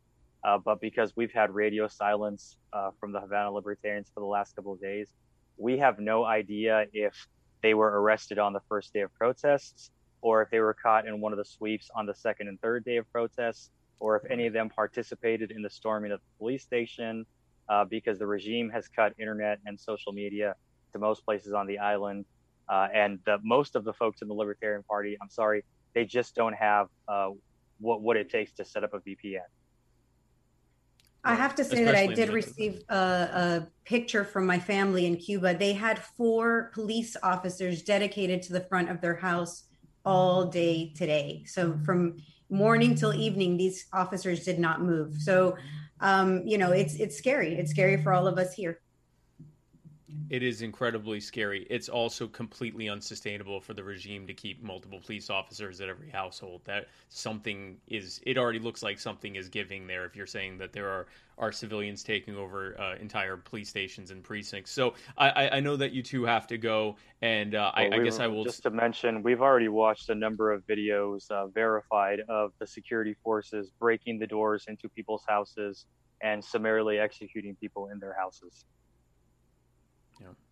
Uh, 0.43 0.57
but 0.57 0.81
because 0.81 1.15
we've 1.15 1.31
had 1.31 1.53
radio 1.53 1.87
silence 1.87 2.57
uh, 2.73 2.89
from 2.99 3.11
the 3.11 3.19
Havana 3.19 3.51
Libertarians 3.51 4.09
for 4.13 4.21
the 4.21 4.25
last 4.25 4.55
couple 4.55 4.73
of 4.73 4.81
days, 4.81 5.09
we 5.57 5.77
have 5.77 5.99
no 5.99 6.25
idea 6.25 6.85
if 6.93 7.27
they 7.61 7.75
were 7.75 8.01
arrested 8.01 8.39
on 8.39 8.53
the 8.53 8.59
first 8.67 8.91
day 8.91 9.01
of 9.01 9.13
protests 9.13 9.91
or 10.21 10.41
if 10.41 10.49
they 10.49 10.59
were 10.59 10.73
caught 10.73 11.07
in 11.07 11.19
one 11.19 11.31
of 11.31 11.37
the 11.37 11.45
sweeps 11.45 11.89
on 11.95 12.05
the 12.05 12.13
second 12.13 12.47
and 12.47 12.59
third 12.61 12.85
day 12.85 12.97
of 12.97 13.11
protests, 13.11 13.71
or 13.99 14.15
if 14.15 14.31
any 14.31 14.47
of 14.47 14.53
them 14.53 14.69
participated 14.69 15.51
in 15.51 15.61
the 15.61 15.69
storming 15.69 16.11
of 16.11 16.19
the 16.19 16.37
police 16.37 16.63
station, 16.63 17.25
uh, 17.69 17.83
because 17.85 18.19
the 18.19 18.25
regime 18.25 18.69
has 18.69 18.87
cut 18.87 19.13
internet 19.19 19.59
and 19.65 19.79
social 19.79 20.11
media 20.11 20.55
to 20.93 20.99
most 20.99 21.25
places 21.25 21.53
on 21.53 21.65
the 21.65 21.79
island. 21.79 22.25
Uh, 22.71 22.87
and 22.93 23.19
the, 23.25 23.37
most 23.43 23.75
of 23.75 23.83
the 23.83 23.91
folks 23.91 24.21
in 24.21 24.29
the 24.29 24.33
Libertarian 24.33 24.81
Party, 24.83 25.17
I'm 25.21 25.29
sorry, 25.29 25.65
they 25.93 26.05
just 26.05 26.35
don't 26.35 26.53
have 26.53 26.87
uh, 27.05 27.31
what, 27.79 28.01
what 28.01 28.15
it 28.15 28.29
takes 28.29 28.53
to 28.53 28.65
set 28.65 28.85
up 28.85 28.93
a 28.93 28.99
VPN. 28.99 29.41
I 31.23 31.35
have 31.35 31.53
to 31.55 31.65
say 31.65 31.83
that 31.83 31.95
I 31.95 32.07
did 32.07 32.29
receive 32.29 32.81
a, 32.89 32.95
a, 32.95 33.67
picture 33.85 34.23
from 34.23 34.45
my 34.45 34.57
family 34.57 35.05
in 35.05 35.17
Cuba. 35.17 35.53
They 35.53 35.73
had 35.73 35.99
four 35.99 36.71
police 36.73 37.15
officers 37.21 37.83
dedicated 37.83 38.41
to 38.43 38.53
the 38.53 38.61
front 38.61 38.89
of 38.89 39.01
their 39.01 39.17
house 39.17 39.65
all 40.03 40.45
day 40.45 40.93
today. 40.95 41.43
So 41.45 41.77
from 41.85 42.17
morning 42.49 42.95
till 42.95 43.13
evening, 43.13 43.57
these 43.57 43.85
officers 43.93 44.45
did 44.45 44.57
not 44.57 44.81
move. 44.81 45.15
So, 45.15 45.57
um, 45.99 46.41
you 46.45 46.57
know, 46.57 46.71
it's 46.71 46.95
it's 46.95 47.17
scary. 47.17 47.53
It's 47.55 47.69
scary 47.69 48.01
for 48.01 48.13
all 48.13 48.27
of 48.27 48.39
us 48.39 48.53
here. 48.53 48.79
It 50.29 50.43
is 50.43 50.61
incredibly 50.61 51.19
scary. 51.19 51.67
It's 51.69 51.89
also 51.89 52.27
completely 52.27 52.89
unsustainable 52.89 53.59
for 53.59 53.73
the 53.73 53.83
regime 53.83 54.27
to 54.27 54.33
keep 54.33 54.63
multiple 54.63 54.99
police 54.99 55.29
officers 55.29 55.81
at 55.81 55.89
every 55.89 56.09
household. 56.09 56.61
That 56.65 56.87
something 57.09 57.77
is, 57.87 58.21
it 58.25 58.37
already 58.37 58.59
looks 58.59 58.81
like 58.81 58.99
something 58.99 59.35
is 59.35 59.49
giving 59.49 59.87
there 59.87 60.05
if 60.05 60.15
you're 60.15 60.25
saying 60.25 60.57
that 60.59 60.73
there 60.73 60.89
are, 60.89 61.07
are 61.37 61.51
civilians 61.51 62.03
taking 62.03 62.35
over 62.35 62.79
uh, 62.79 62.95
entire 62.95 63.35
police 63.35 63.69
stations 63.69 64.11
and 64.11 64.23
precincts. 64.23 64.71
So 64.71 64.93
I, 65.17 65.49
I 65.53 65.59
know 65.59 65.75
that 65.75 65.91
you 65.91 66.01
two 66.01 66.23
have 66.23 66.47
to 66.47 66.57
go, 66.57 66.95
and 67.21 67.55
uh, 67.55 67.71
well, 67.75 67.93
I, 67.93 67.95
I 67.97 68.03
guess 68.03 68.19
I 68.19 68.27
will. 68.27 68.43
Just 68.43 68.63
to 68.63 68.69
mention, 68.69 69.23
we've 69.23 69.41
already 69.41 69.67
watched 69.67 70.09
a 70.09 70.15
number 70.15 70.51
of 70.51 70.65
videos 70.67 71.29
uh, 71.31 71.47
verified 71.47 72.21
of 72.29 72.51
the 72.59 72.67
security 72.67 73.15
forces 73.23 73.71
breaking 73.79 74.19
the 74.19 74.27
doors 74.27 74.65
into 74.67 74.87
people's 74.89 75.23
houses 75.27 75.85
and 76.21 76.43
summarily 76.43 76.99
executing 76.99 77.55
people 77.55 77.89
in 77.89 77.99
their 77.99 78.15
houses. 78.17 78.65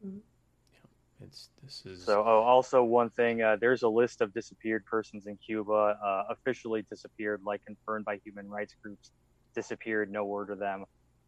Yeah. 0.04 1.26
It's 1.26 1.50
this 1.64 1.84
is 1.86 2.06
so. 2.06 2.24
Oh, 2.26 2.42
also 2.44 2.84
one 2.84 3.10
thing. 3.10 3.42
Uh, 3.42 3.58
there's 3.60 3.84
a 3.84 3.90
list 3.90 4.22
of 4.22 4.34
disappeared 4.34 4.86
persons 4.86 5.28
in 5.28 5.38
Cuba, 5.38 5.98
uh, 6.04 6.24
officially 6.30 6.84
disappeared, 6.90 7.42
like 7.46 7.64
confirmed 7.66 8.06
by 8.06 8.18
human 8.24 8.50
rights 8.50 8.76
groups. 8.82 9.12
Disappeared. 9.56 10.12
No 10.12 10.26
word 10.26 10.50
of 10.50 10.60
them. 10.60 10.86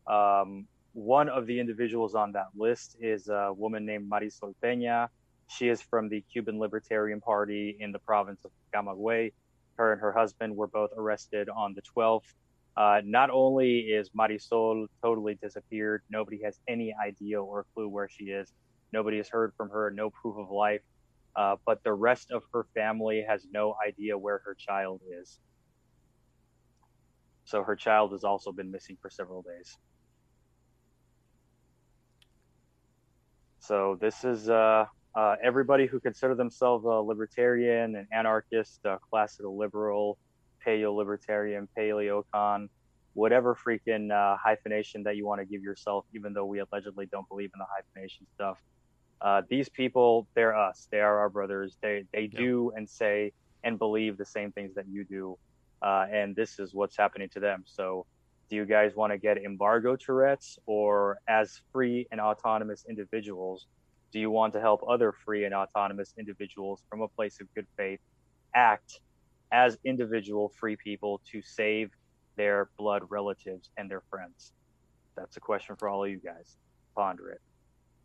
Um, 0.08 0.68
one 0.94 1.30
of 1.30 1.46
the 1.48 1.60
individuals 1.60 2.16
on 2.16 2.34
that 2.34 2.48
list 2.56 2.98
is 3.00 3.30
a 3.30 3.54
woman 3.56 3.86
named 3.86 4.10
Marisol 4.10 4.54
Peña. 4.64 5.08
She 5.48 5.68
is 5.68 5.82
from 5.82 6.10
the 6.10 6.24
Cuban 6.32 6.60
Libertarian 6.60 7.20
Party 7.22 7.78
in 7.80 7.92
the 7.92 8.00
province 8.00 8.46
of 8.46 8.52
Camagüey. 8.74 9.34
Her 9.76 9.94
and 9.94 10.02
her 10.02 10.12
husband 10.12 10.56
were 10.56 10.68
both 10.68 10.92
arrested 10.96 11.50
on 11.50 11.74
the 11.74 11.82
12th. 11.82 12.34
Uh, 12.78 13.02
not 13.04 13.30
only 13.30 13.80
is 13.80 14.10
Marisol 14.18 14.86
totally 15.04 15.38
disappeared, 15.42 16.02
nobody 16.10 16.42
has 16.44 16.60
any 16.68 16.94
idea 17.06 17.42
or 17.42 17.66
clue 17.74 17.90
where 17.90 18.08
she 18.10 18.26
is. 18.26 18.52
Nobody 18.94 19.18
has 19.18 19.30
heard 19.30 19.54
from 19.58 19.70
her, 19.70 19.92
no 19.92 20.10
proof 20.22 20.38
of 20.38 20.50
life. 20.50 20.82
Uh, 21.36 21.56
but 21.66 21.80
the 21.84 21.94
rest 21.94 22.32
of 22.32 22.44
her 22.54 22.66
family 22.76 23.26
has 23.28 23.46
no 23.54 23.76
idea 23.88 24.18
where 24.18 24.42
her 24.46 24.56
child 24.58 25.02
is. 25.22 25.40
So 27.46 27.64
her 27.64 27.76
child 27.76 28.12
has 28.14 28.24
also 28.24 28.52
been 28.52 28.72
missing 28.72 28.98
for 29.02 29.10
several 29.10 29.42
days. 29.42 29.78
So 33.60 33.98
this 34.00 34.24
is 34.24 34.50
uh, 34.50 34.86
uh, 35.16 35.36
everybody 35.44 35.88
who 35.88 36.00
consider 36.00 36.36
themselves 36.36 36.86
a 36.86 36.90
libertarian, 36.90 37.96
an 37.96 38.08
anarchist, 38.14 38.80
a 38.86 38.98
classical 39.10 39.58
liberal, 39.58 40.18
paleo 40.66 40.96
libertarian, 40.96 41.68
paleocon, 41.78 42.70
whatever 43.14 43.56
freaking 43.56 44.12
uh, 44.12 44.38
hyphenation 44.44 45.04
that 45.04 45.16
you 45.16 45.26
want 45.26 45.40
to 45.40 45.46
give 45.46 45.62
yourself, 45.62 46.06
even 46.14 46.34
though 46.34 46.46
we 46.46 46.60
allegedly 46.60 47.06
don't 47.08 47.28
believe 47.28 47.52
in 47.54 47.60
the 47.60 47.66
hyphenation 47.76 48.26
stuff. 48.36 48.58
Uh, 49.22 49.42
these 49.50 49.70
people, 49.70 50.28
they're 50.34 50.56
us. 50.56 50.88
They 50.92 51.00
are 51.00 51.20
our 51.20 51.30
brothers. 51.30 51.78
They 51.82 52.06
they 52.14 52.22
yep. 52.22 52.32
do 52.32 52.72
and 52.76 52.90
say 52.90 53.34
and 53.64 53.78
believe 53.78 54.18
the 54.18 54.26
same 54.26 54.52
things 54.52 54.74
that 54.74 54.88
you 54.88 55.04
do, 55.04 55.38
uh, 55.82 56.08
and 56.12 56.36
this 56.36 56.58
is 56.58 56.74
what's 56.74 56.98
happening 56.98 57.30
to 57.30 57.40
them. 57.40 57.64
So, 57.68 58.08
do 58.50 58.56
you 58.56 58.66
guys 58.66 58.96
want 58.96 59.12
to 59.12 59.20
get 59.20 59.38
embargo 59.38 59.96
Tourette's, 59.96 60.58
or 60.66 61.20
as 61.28 61.62
free 61.72 62.08
and 62.12 62.20
autonomous 62.20 62.86
individuals, 62.90 63.68
do 64.12 64.20
you 64.20 64.32
want 64.32 64.54
to 64.54 64.60
help 64.60 64.82
other 64.90 65.12
free 65.12 65.46
and 65.46 65.54
autonomous 65.54 66.14
individuals 66.18 66.82
from 66.90 67.02
a 67.02 67.08
place 67.08 67.40
of 67.40 67.54
good 67.54 67.68
faith 67.78 68.00
act 68.56 69.00
as 69.52 69.78
individual 69.84 70.50
free 70.60 70.76
people 70.76 71.22
to 71.32 71.42
save 71.42 71.92
their 72.36 72.70
blood 72.78 73.04
relatives 73.10 73.70
and 73.78 73.90
their 73.90 74.02
friends? 74.10 74.54
That's 75.16 75.38
a 75.38 75.42
question 75.42 75.76
for 75.76 75.90
all 75.90 76.04
of 76.04 76.10
you 76.10 76.20
guys. 76.20 76.58
Ponder 76.96 77.30
it. 77.30 77.42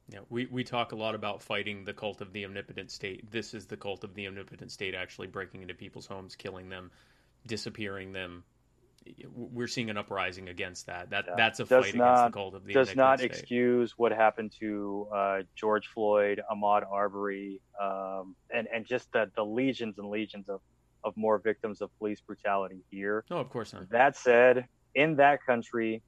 Yeah, 0.08 0.20
we, 0.28 0.46
we 0.46 0.62
talk 0.62 0.92
a 0.92 0.96
lot 0.96 1.14
about 1.14 1.42
fighting 1.42 1.84
the 1.84 1.92
cult 1.92 2.20
of 2.20 2.32
the 2.32 2.44
omnipotent 2.44 2.90
state. 2.92 3.28
This 3.30 3.54
is 3.54 3.66
the 3.66 3.76
cult 3.76 4.04
of 4.04 4.14
the 4.14 4.28
omnipotent 4.28 4.70
state 4.70 4.94
actually 4.94 5.26
breaking 5.26 5.62
into 5.62 5.74
people's 5.74 6.06
homes, 6.06 6.36
killing 6.36 6.68
them, 6.68 6.92
disappearing 7.46 8.12
them. 8.12 8.44
We're 9.34 9.68
seeing 9.68 9.90
an 9.90 9.96
uprising 9.96 10.48
against 10.48 10.86
that. 10.86 11.10
That 11.10 11.26
yeah. 11.28 11.34
that's 11.36 11.60
a 11.60 11.64
does 11.64 11.86
fight 11.86 11.94
not, 11.94 12.12
against 12.12 12.24
the 12.24 12.38
cult 12.38 12.54
of 12.54 12.64
the 12.64 12.72
does 12.72 12.96
not 12.96 13.18
state. 13.18 13.30
excuse 13.30 13.94
what 13.96 14.10
happened 14.10 14.52
to 14.58 15.06
uh, 15.14 15.38
George 15.54 15.88
Floyd, 15.94 16.40
Ahmaud 16.50 16.82
Arbery, 16.90 17.60
um, 17.80 18.34
and 18.50 18.66
and 18.72 18.84
just 18.84 19.12
the 19.12 19.30
the 19.36 19.44
legions 19.44 19.98
and 19.98 20.08
legions 20.08 20.48
of 20.48 20.60
of 21.06 21.16
more 21.16 21.38
victims 21.38 21.80
of 21.80 21.96
police 21.98 22.20
brutality 22.20 22.84
here. 22.90 23.24
No, 23.30 23.38
of 23.38 23.48
course 23.48 23.72
not. 23.72 23.88
That 23.90 24.16
said, 24.16 24.66
in 24.94 25.16
that 25.16 25.38
country, 25.46 26.02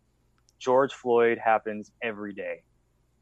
George 0.59 0.93
Floyd 0.93 1.39
happens 1.39 1.93
every 2.03 2.35
day. 2.35 2.65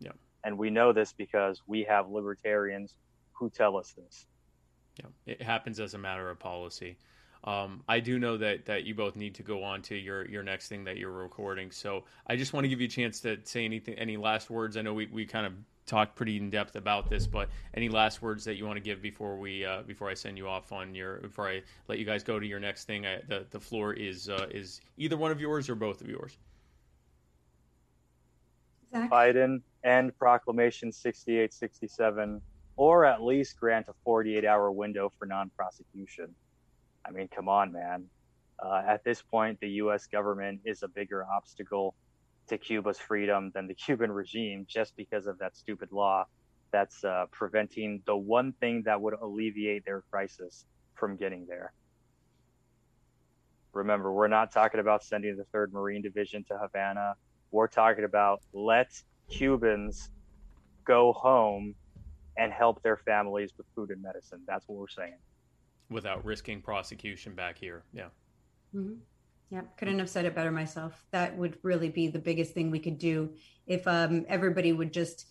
Yeah. 0.00 0.12
And 0.42 0.56
we 0.58 0.70
know 0.70 0.92
this 0.92 1.12
because 1.12 1.62
we 1.66 1.84
have 1.84 2.08
libertarians 2.08 2.96
who 3.34 3.50
tell 3.50 3.76
us 3.76 3.94
this. 3.96 4.26
Yeah, 4.98 5.34
it 5.34 5.42
happens 5.42 5.78
as 5.78 5.92
a 5.92 5.98
matter 5.98 6.30
of 6.30 6.38
policy. 6.38 6.96
Um, 7.44 7.82
I 7.86 8.00
do 8.00 8.18
know 8.18 8.38
that 8.38 8.64
that 8.64 8.84
you 8.84 8.94
both 8.94 9.14
need 9.14 9.34
to 9.36 9.42
go 9.42 9.62
on 9.62 9.82
to 9.82 9.94
your 9.94 10.26
your 10.26 10.42
next 10.42 10.68
thing 10.68 10.84
that 10.84 10.96
you're 10.96 11.12
recording. 11.12 11.70
So 11.70 12.04
I 12.26 12.36
just 12.36 12.54
want 12.54 12.64
to 12.64 12.68
give 12.68 12.80
you 12.80 12.86
a 12.86 12.90
chance 12.90 13.20
to 13.20 13.36
say 13.44 13.66
anything, 13.66 13.94
any 13.94 14.16
last 14.16 14.48
words. 14.48 14.78
I 14.78 14.82
know 14.82 14.94
we, 14.94 15.06
we 15.06 15.26
kind 15.26 15.46
of 15.46 15.52
talked 15.86 16.16
pretty 16.16 16.36
in 16.36 16.50
depth 16.50 16.76
about 16.76 17.08
this, 17.08 17.26
but 17.26 17.48
any 17.74 17.88
last 17.88 18.20
words 18.20 18.44
that 18.44 18.56
you 18.56 18.66
want 18.66 18.76
to 18.76 18.82
give 18.82 19.00
before 19.00 19.36
we 19.36 19.64
uh, 19.64 19.82
before 19.82 20.10
I 20.10 20.14
send 20.14 20.36
you 20.36 20.48
off 20.48 20.72
on 20.72 20.94
your 20.94 21.18
before 21.18 21.48
I 21.48 21.62
let 21.88 21.98
you 21.98 22.04
guys 22.04 22.22
go 22.22 22.38
to 22.38 22.46
your 22.46 22.60
next 22.60 22.84
thing? 22.84 23.06
I, 23.06 23.20
the 23.28 23.46
the 23.50 23.60
floor 23.60 23.92
is 23.92 24.28
uh, 24.28 24.46
is 24.50 24.80
either 24.96 25.16
one 25.16 25.30
of 25.30 25.40
yours 25.40 25.70
or 25.70 25.74
both 25.74 26.00
of 26.00 26.08
yours. 26.08 26.36
Zach? 28.92 29.10
Biden 29.10 29.62
and 29.84 30.16
Proclamation 30.18 30.90
6867, 30.92 32.40
or 32.76 33.04
at 33.04 33.22
least 33.22 33.58
grant 33.58 33.86
a 33.88 33.94
48 34.04 34.44
hour 34.44 34.70
window 34.70 35.12
for 35.18 35.26
non 35.26 35.50
prosecution. 35.56 36.34
I 37.06 37.10
mean, 37.10 37.28
come 37.28 37.48
on, 37.48 37.72
man. 37.72 38.06
Uh, 38.58 38.82
at 38.86 39.04
this 39.04 39.22
point, 39.22 39.60
the 39.60 39.68
U.S. 39.68 40.06
government 40.06 40.60
is 40.64 40.82
a 40.82 40.88
bigger 40.88 41.24
obstacle 41.24 41.94
to 42.48 42.58
Cuba's 42.58 42.98
freedom 42.98 43.50
than 43.54 43.66
the 43.66 43.74
Cuban 43.84 44.10
regime 44.10 44.66
just 44.68 44.96
because 44.96 45.26
of 45.26 45.38
that 45.38 45.56
stupid 45.56 45.92
law 45.92 46.24
that's 46.72 47.04
uh, 47.04 47.26
preventing 47.30 48.02
the 48.06 48.16
one 48.16 48.52
thing 48.60 48.82
that 48.84 49.00
would 49.00 49.14
alleviate 49.14 49.84
their 49.84 50.02
crisis 50.10 50.64
from 50.94 51.16
getting 51.16 51.46
there. 51.46 51.72
Remember, 53.72 54.12
we're 54.12 54.28
not 54.28 54.52
talking 54.52 54.80
about 54.80 55.04
sending 55.04 55.36
the 55.36 55.44
3rd 55.56 55.72
Marine 55.72 56.02
Division 56.02 56.44
to 56.48 56.58
Havana. 56.58 57.14
We're 57.50 57.68
talking 57.68 58.04
about 58.04 58.40
let 58.52 58.90
Cubans 59.30 60.10
go 60.84 61.12
home 61.12 61.74
and 62.38 62.52
help 62.52 62.82
their 62.82 62.96
families 62.96 63.52
with 63.56 63.66
food 63.74 63.90
and 63.90 64.02
medicine. 64.02 64.40
That's 64.46 64.66
what 64.66 64.78
we're 64.78 64.88
saying. 64.88 65.18
Without 65.90 66.24
risking 66.24 66.62
prosecution 66.62 67.34
back 67.34 67.58
here. 67.58 67.84
Yeah. 67.92 68.08
Mm-hmm. 68.74 68.94
Yeah, 69.50 69.62
couldn't 69.76 69.98
have 70.00 70.10
said 70.10 70.24
it 70.24 70.34
better 70.34 70.50
myself. 70.50 71.04
That 71.12 71.36
would 71.36 71.58
really 71.62 71.88
be 71.88 72.08
the 72.08 72.18
biggest 72.18 72.52
thing 72.52 72.70
we 72.70 72.80
could 72.80 72.98
do 72.98 73.34
if 73.66 73.86
um, 73.86 74.24
everybody 74.28 74.72
would 74.72 74.92
just 74.92 75.26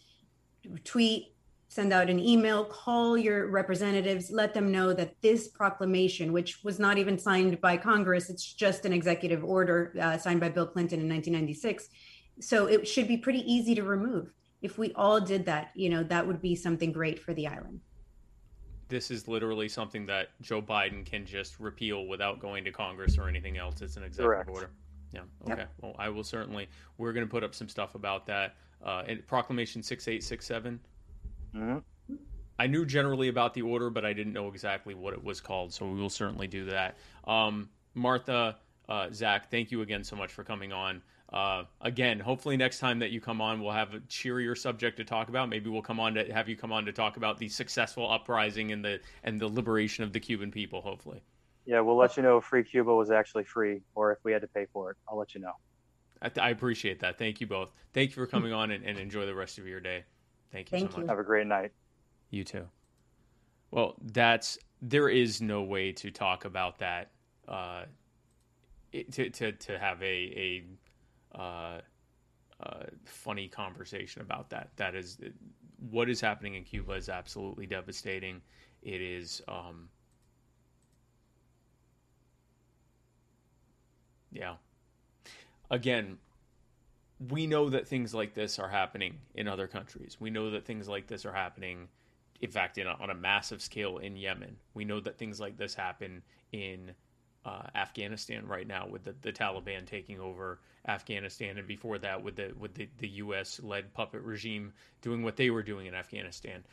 tweet, 0.86 1.36
send 1.68 1.92
out 1.92 2.10
an 2.10 2.20
email, 2.20 2.64
call 2.64 3.18
your 3.18 3.48
representatives, 3.48 4.32
let 4.32 4.54
them 4.54 4.72
know 4.72 4.94
that 4.94 5.22
this 5.22 5.50
proclamation, 5.50 6.32
which 6.32 6.64
was 6.64 6.80
not 6.80 6.98
even 6.98 7.20
signed 7.20 7.60
by 7.60 7.76
Congress, 7.76 8.30
it's 8.30 8.54
just 8.54 8.86
an 8.86 8.94
executive 8.94 9.44
order 9.44 9.94
uh, 10.00 10.18
signed 10.18 10.40
by 10.40 10.50
Bill 10.50 10.68
Clinton 10.68 11.02
in 11.02 11.10
1996. 11.10 11.90
So 12.40 12.68
it 12.68 12.88
should 12.88 13.08
be 13.08 13.18
pretty 13.18 13.42
easy 13.52 13.76
to 13.76 13.84
remove. 13.84 14.32
If 14.62 14.78
we 14.78 14.94
all 14.94 15.20
did 15.20 15.46
that, 15.46 15.72
you 15.76 15.90
know, 15.90 16.04
that 16.04 16.26
would 16.26 16.42
be 16.42 16.56
something 16.56 16.94
great 16.94 17.20
for 17.20 17.34
the 17.34 17.48
island 17.48 17.82
this 18.88 19.12
is 19.12 19.28
literally 19.28 19.68
something 19.68 20.06
that 20.06 20.30
Joe 20.42 20.62
Biden 20.62 21.06
can 21.06 21.26
just 21.26 21.60
repeal 21.60 22.08
without 22.08 22.40
going 22.40 22.64
to 22.66 22.72
Congress 22.72 23.18
or 23.18 23.28
anything 23.28 23.58
else. 23.58 23.82
It's 23.82 23.98
an 23.98 24.04
executive 24.04 24.46
Correct. 24.46 24.50
order. 24.50 24.70
Yeah. 25.14 25.22
Okay. 25.44 25.62
Yep. 25.62 25.70
Well, 25.82 25.96
I 25.98 26.10
will 26.10 26.24
certainly. 26.24 26.68
We're 26.98 27.14
going 27.14 27.26
to 27.26 27.32
put 27.32 27.44
up 27.44 27.56
some 27.56 27.70
stuff 27.70 27.96
about 27.96 28.26
that. 28.28 28.56
Uh, 28.84 29.04
Proclamation 29.28 29.82
six 29.82 30.08
eight 30.08 30.24
six 30.24 30.46
seven. 30.46 30.80
Mm-hmm. 31.56 31.80
I 32.58 32.68
knew 32.68 32.86
generally 32.86 33.28
about 33.28 33.54
the 33.54 33.64
order, 33.64 33.90
but 33.90 34.06
I 34.06 34.14
didn't 34.14 34.34
know 34.34 34.48
exactly 34.48 34.94
what 34.94 35.14
it 35.14 35.24
was 35.24 35.42
called. 35.42 35.74
So 35.74 35.88
we 35.88 36.00
will 36.00 36.10
certainly 36.10 36.48
do 36.48 36.66
that. 36.66 36.96
Um, 37.26 37.70
Martha, 37.96 38.58
uh, 38.88 39.08
Zach, 39.12 39.50
thank 39.50 39.72
you 39.72 39.82
again 39.82 40.04
so 40.04 40.16
much 40.16 40.32
for 40.32 40.44
coming 40.44 40.72
on. 40.72 41.02
Uh, 41.36 41.66
again, 41.82 42.18
hopefully 42.18 42.56
next 42.56 42.80
time 42.80 42.98
that 42.98 43.12
you 43.12 43.20
come 43.20 43.42
on, 43.42 43.62
we'll 43.62 43.74
have 43.74 43.94
a 43.94 44.00
cheerier 44.08 44.56
subject 44.56 44.96
to 44.96 45.04
talk 45.04 45.28
about. 45.28 45.50
Maybe 45.50 45.70
we'll 45.70 45.82
come 45.82 46.00
on 46.00 46.14
to 46.14 46.34
have 46.34 46.48
you 46.48 46.56
come 46.56 46.72
on 46.72 46.86
to 46.86 46.94
talk 46.94 47.18
about 47.18 47.38
the 47.38 47.50
successful 47.50 48.10
uprising 48.10 48.72
and 48.72 48.84
the 48.84 49.02
and 49.26 49.38
the 49.38 49.48
liberation 49.48 50.06
of 50.06 50.14
the 50.14 50.20
Cuban 50.20 50.50
people. 50.50 50.80
Hopefully. 50.80 51.22
Yeah, 51.66 51.82
we'll 51.82 51.98
let 51.98 52.16
you 52.16 52.24
know 52.24 52.38
if 52.38 52.46
free 52.46 52.64
Cuba 52.64 52.96
was 52.96 53.12
actually 53.12 53.44
free, 53.44 53.82
or 53.96 54.14
if 54.14 54.20
we 54.24 54.32
had 54.32 54.44
to 54.44 54.48
pay 54.48 54.66
for 54.72 54.92
it. 54.92 54.98
I'll 55.10 55.18
let 55.18 55.36
you 55.36 55.42
know. 55.42 55.52
I, 56.22 56.32
I 56.40 56.50
appreciate 56.52 57.02
that. 57.02 57.18
Thank 57.18 57.42
you 57.42 57.48
both. 57.48 57.74
Thank 57.94 58.12
you 58.12 58.16
for 58.16 58.28
coming 58.28 58.54
on 58.54 58.72
and, 58.72 58.86
and 58.86 58.98
enjoy 58.98 59.26
the 59.26 59.36
rest 59.36 59.58
of 59.58 59.68
your 59.68 59.82
day. 59.82 60.06
Thank 60.54 60.72
you 60.72 60.78
Thank 60.78 60.92
so 60.92 60.98
you. 61.00 61.04
much. 61.04 61.10
Have 61.10 61.20
a 61.20 61.24
great 61.24 61.48
night. 61.48 61.72
You 62.30 62.46
too. 62.46 62.66
Well, 63.72 63.96
that's 64.14 64.58
there 64.82 65.10
is 65.10 65.42
no 65.42 65.64
way 65.64 65.92
to 65.92 66.12
talk 66.12 66.46
about 66.46 66.80
that. 66.80 67.12
Uh, 67.46 67.84
it, 68.94 69.12
to 69.12 69.30
to 69.32 69.52
to 69.52 69.78
have 69.78 70.02
a 70.02 70.06
a 70.06 70.64
uh, 71.36 71.82
uh, 72.62 72.84
funny 73.04 73.48
conversation 73.48 74.22
about 74.22 74.50
that. 74.50 74.70
That 74.78 74.96
is 74.96 75.18
what 75.90 76.10
is 76.10 76.22
happening 76.22 76.56
in 76.56 76.64
Cuba 76.64 76.94
is 76.94 77.10
absolutely 77.10 77.66
devastating. 77.66 78.42
It 78.82 79.02
is. 79.02 79.42
Um, 79.48 79.90
yeah. 84.32 84.56
Again, 85.72 86.18
we 87.30 87.48
know 87.48 87.70
that 87.70 87.88
things 87.88 88.14
like 88.14 88.34
this 88.34 88.60
are 88.60 88.68
happening 88.68 89.20
in 89.34 89.48
other 89.48 89.68
countries. 89.68 90.18
We 90.20 90.30
know 90.30 90.52
that 90.52 90.66
things 90.66 90.88
like 90.88 91.08
this 91.08 91.26
are 91.26 91.34
happening, 91.34 91.88
in 92.42 92.52
fact, 92.52 92.78
in 92.78 92.88
a, 92.88 92.92
on 93.00 93.10
a 93.10 93.16
massive 93.16 93.62
scale 93.62 93.98
in 93.98 94.16
Yemen. 94.16 94.58
We 94.74 94.86
know 94.86 95.00
that 95.00 95.18
things 95.18 95.40
like 95.40 95.58
this 95.58 95.74
happen 95.74 96.22
in 96.52 96.92
uh, 97.46 97.64
Afghanistan 97.76 98.46
right 98.48 98.68
now 98.68 98.88
with 98.88 99.04
the, 99.04 99.16
the 99.22 99.32
Taliban 99.32 99.86
taking 99.86 100.20
over 100.20 100.60
Afghanistan, 100.88 101.58
and 101.58 101.68
before 101.68 101.98
that 102.00 102.22
with 102.22 102.36
the 102.36 102.54
with 102.58 102.74
the, 102.74 102.90
the 102.98 103.08
U.S. 103.08 103.60
led 103.64 103.94
puppet 103.94 104.22
regime 104.22 104.74
doing 105.02 105.24
what 105.24 105.36
they 105.36 105.50
were 105.50 105.64
doing 105.64 105.86
in 105.86 105.94
Afghanistan. 105.94 106.64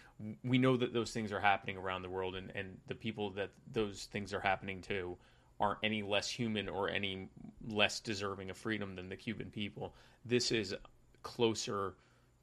We 0.45 0.59
know 0.59 0.77
that 0.77 0.93
those 0.93 1.12
things 1.12 1.33
are 1.33 1.41
happening 1.41 1.77
around 1.77 2.03
the 2.03 2.11
world, 2.11 2.37
and, 2.37 2.51
and 2.55 2.79
the 2.87 2.95
people 2.95 3.31
that 3.31 3.51
those 3.73 4.05
things 4.12 4.33
are 4.33 4.41
happening 4.41 4.81
to 4.83 5.16
aren't 5.61 5.79
any 5.83 6.03
less 6.03 6.29
human 6.29 6.68
or 6.68 6.91
any 6.91 7.29
less 7.68 8.01
deserving 8.01 8.51
of 8.51 8.57
freedom 8.57 8.97
than 8.97 9.09
the 9.09 9.16
Cuban 9.16 9.51
people. 9.51 9.95
This 10.25 10.51
is 10.51 10.75
closer 11.23 11.95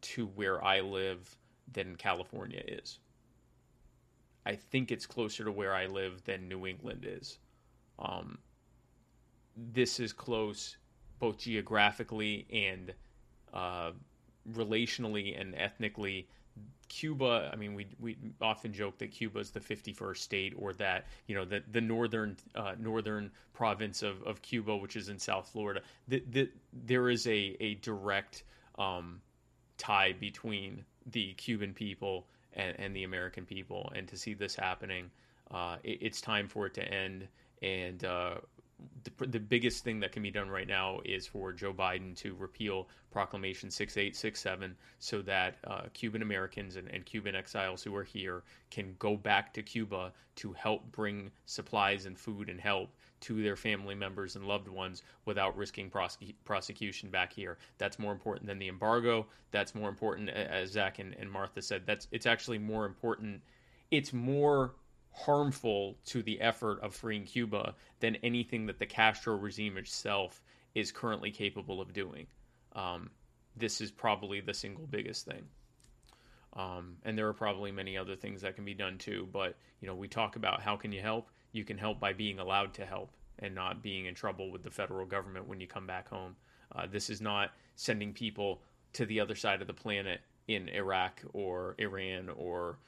to 0.02 0.28
where 0.28 0.64
I 0.64 0.80
live 0.80 1.36
than 1.74 1.96
California 1.96 2.64
is. 2.66 3.00
I 4.46 4.56
think 4.56 4.92
it's 4.92 5.06
closer 5.06 5.44
to 5.44 5.52
where 5.52 5.74
I 5.74 5.88
live 5.88 6.24
than 6.24 6.48
New 6.48 6.66
England 6.66 7.06
is. 7.08 7.38
Um, 8.00 8.38
this 9.56 10.00
is 10.00 10.14
close 10.14 10.78
both 11.20 11.38
geographically 11.38 12.48
and 12.52 12.94
uh, 13.54 13.92
relationally 14.54 15.40
and 15.40 15.54
ethnically. 15.56 16.28
Cuba, 16.88 17.52
I 17.54 17.56
mean, 17.56 17.76
we 17.76 17.88
we 18.00 18.18
often 18.42 18.74
joke 18.74 18.98
that 18.98 19.12
Cuba 19.12 19.40
is 19.40 19.52
the 19.52 19.60
51st 19.60 20.18
state, 20.18 20.54
or 20.58 20.74
that 20.74 21.06
you 21.28 21.36
know 21.36 21.46
the 21.46 21.62
the 21.72 21.82
northern 21.82 22.36
uh, 22.56 22.74
northern 22.80 23.30
province 23.54 24.02
of, 24.02 24.24
of 24.24 24.42
Cuba, 24.42 24.76
which 24.76 24.96
is 24.96 25.10
in 25.10 25.20
South 25.20 25.48
Florida. 25.50 25.82
The, 26.08 26.24
the, 26.32 26.50
there 26.74 27.10
is 27.10 27.28
a 27.28 27.56
a 27.60 27.76
direct 27.76 28.44
um, 28.80 29.22
tie 29.78 30.14
between 30.14 30.84
the 31.06 31.34
Cuban 31.34 31.74
people 31.74 32.28
and, 32.54 32.80
and, 32.80 32.96
the 32.96 33.04
American 33.04 33.46
people, 33.46 33.92
and 33.96 34.08
to 34.08 34.18
see 34.18 34.34
this 34.34 34.56
happening, 34.56 35.10
uh, 35.52 35.78
it, 35.84 36.00
it's 36.02 36.22
time 36.22 36.48
for 36.48 36.66
it 36.66 36.74
to 36.76 36.84
end. 36.84 37.28
And 37.62 38.04
uh, 38.04 38.36
the, 39.04 39.28
the 39.28 39.40
biggest 39.40 39.84
thing 39.84 40.00
that 40.00 40.12
can 40.12 40.24
be 40.24 40.32
done 40.32 40.50
right 40.50 40.68
now 40.68 41.02
is 41.04 41.28
for 41.28 41.52
Joe 41.52 41.74
Biden 41.74 42.16
to 42.18 42.36
repeal 42.36 42.88
Proclamation 43.12 43.72
6867 43.72 44.76
so 45.00 45.22
that 45.24 45.56
uh, 45.66 45.82
Cuban 45.94 46.22
Americans 46.22 46.76
and, 46.76 46.88
and, 46.90 47.06
Cuban 47.06 47.36
exiles 47.36 47.82
who 47.82 47.96
are 47.96 48.04
here 48.04 48.44
can 48.70 48.96
go 49.00 49.18
back 49.18 49.54
to 49.54 49.64
Cuba 49.64 50.14
to 50.36 50.54
help 50.54 50.90
bring 50.92 51.32
supplies 51.46 52.06
and 52.06 52.18
food 52.18 52.50
and 52.50 52.60
help 52.60 52.90
to 53.22 53.42
their 53.42 53.56
family 53.56 53.96
members 53.96 54.36
and 54.36 54.46
loved 54.46 54.68
ones 54.68 55.02
without 55.26 55.58
risking 55.58 55.90
prosec- 55.90 56.36
prosecution 56.46 57.10
back 57.10 57.34
here. 57.34 57.58
That's 57.78 58.00
more 58.00 58.12
important 58.12 58.48
than 58.48 58.60
the 58.60 58.68
embargo. 58.68 59.26
That's 59.52 59.76
more 59.76 59.90
important, 59.90 60.30
as 60.30 60.72
Zach 60.72 61.00
and, 61.00 61.16
and 61.20 61.30
Martha 61.30 61.62
said. 61.62 61.84
That's 61.86 62.08
it's 62.12 62.26
actually 62.26 62.60
more 62.60 62.86
important. 62.86 63.42
It's 63.92 64.14
more 64.14 64.74
harmful 65.12 65.98
to 66.06 66.22
the 66.24 66.40
effort 66.42 66.80
of 66.82 66.96
freeing 66.96 67.26
Cuba 67.26 67.76
than 68.00 68.16
anything 68.18 68.66
that 68.68 68.80
the 68.80 68.86
Castro 68.86 69.36
regime 69.36 69.78
itself 69.78 70.42
is 70.76 70.92
currently 70.92 71.32
capable 71.32 71.82
of 71.82 71.94
doing. 71.94 72.28
Um, 72.74 73.10
this 73.56 73.82
is 73.82 73.92
probably 73.92 74.40
the 74.40 74.54
single 74.54 74.88
biggest 74.88 75.26
thing. 75.26 75.44
Um, 76.54 76.96
and 77.04 77.18
there 77.18 77.28
are 77.28 77.34
probably 77.34 77.72
many 77.72 77.98
other 77.98 78.16
things 78.16 78.42
that 78.42 78.56
can 78.56 78.66
be 78.66 78.74
done 78.74 78.98
too. 78.98 79.28
But 79.32 79.58
you 79.82 79.88
know, 79.88 79.96
we 79.96 80.08
talk 80.08 80.36
about 80.36 80.62
how 80.62 80.76
can 80.76 80.92
you 80.92 81.02
help? 81.02 81.30
You 81.52 81.64
can 81.64 81.78
help 81.78 82.00
by 82.00 82.14
being 82.14 82.40
allowed 82.40 82.74
to 82.76 82.86
help 82.86 83.12
and 83.40 83.56
not 83.56 83.82
being 83.82 84.06
in 84.06 84.16
trouble 84.16 84.52
with 84.52 84.64
the 84.64 84.72
federal 84.72 85.06
government 85.06 85.48
when 85.48 85.60
you 85.60 85.68
come 85.68 85.88
back 85.88 86.10
home. 86.10 86.36
Uh, 86.76 86.86
this 86.86 87.10
is 87.10 87.22
not 87.22 87.52
sending 87.76 88.14
people 88.14 88.62
to 88.94 89.06
the 89.06 89.20
other 89.20 89.36
side 89.36 89.62
of 89.62 89.68
the 89.68 89.74
planet 89.74 90.22
in 90.48 90.68
Iraq 90.70 91.22
or 91.34 91.76
Iran 91.78 92.30
or 92.36 92.80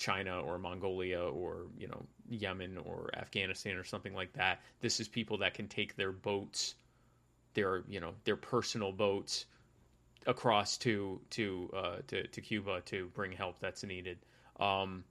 China 0.00 0.40
or 0.40 0.58
Mongolia 0.58 1.20
or 1.20 1.66
you 1.78 1.86
know 1.86 2.02
Yemen 2.28 2.78
or 2.78 3.10
Afghanistan 3.14 3.76
or 3.76 3.84
something 3.84 4.14
like 4.14 4.32
that. 4.32 4.60
This 4.80 4.98
is 4.98 5.06
people 5.06 5.36
that 5.38 5.54
can 5.54 5.68
take 5.68 5.94
their 5.94 6.10
boats, 6.10 6.74
their 7.54 7.84
you 7.86 8.00
know 8.00 8.14
their 8.24 8.36
personal 8.36 8.92
boats, 8.92 9.44
across 10.26 10.78
to 10.78 11.20
to 11.30 11.70
uh, 11.76 11.96
to, 12.08 12.26
to 12.26 12.40
Cuba 12.40 12.80
to 12.86 13.08
bring 13.14 13.30
help 13.30 13.60
that's 13.60 13.84
needed. 13.84 14.18
Um, 14.58 15.04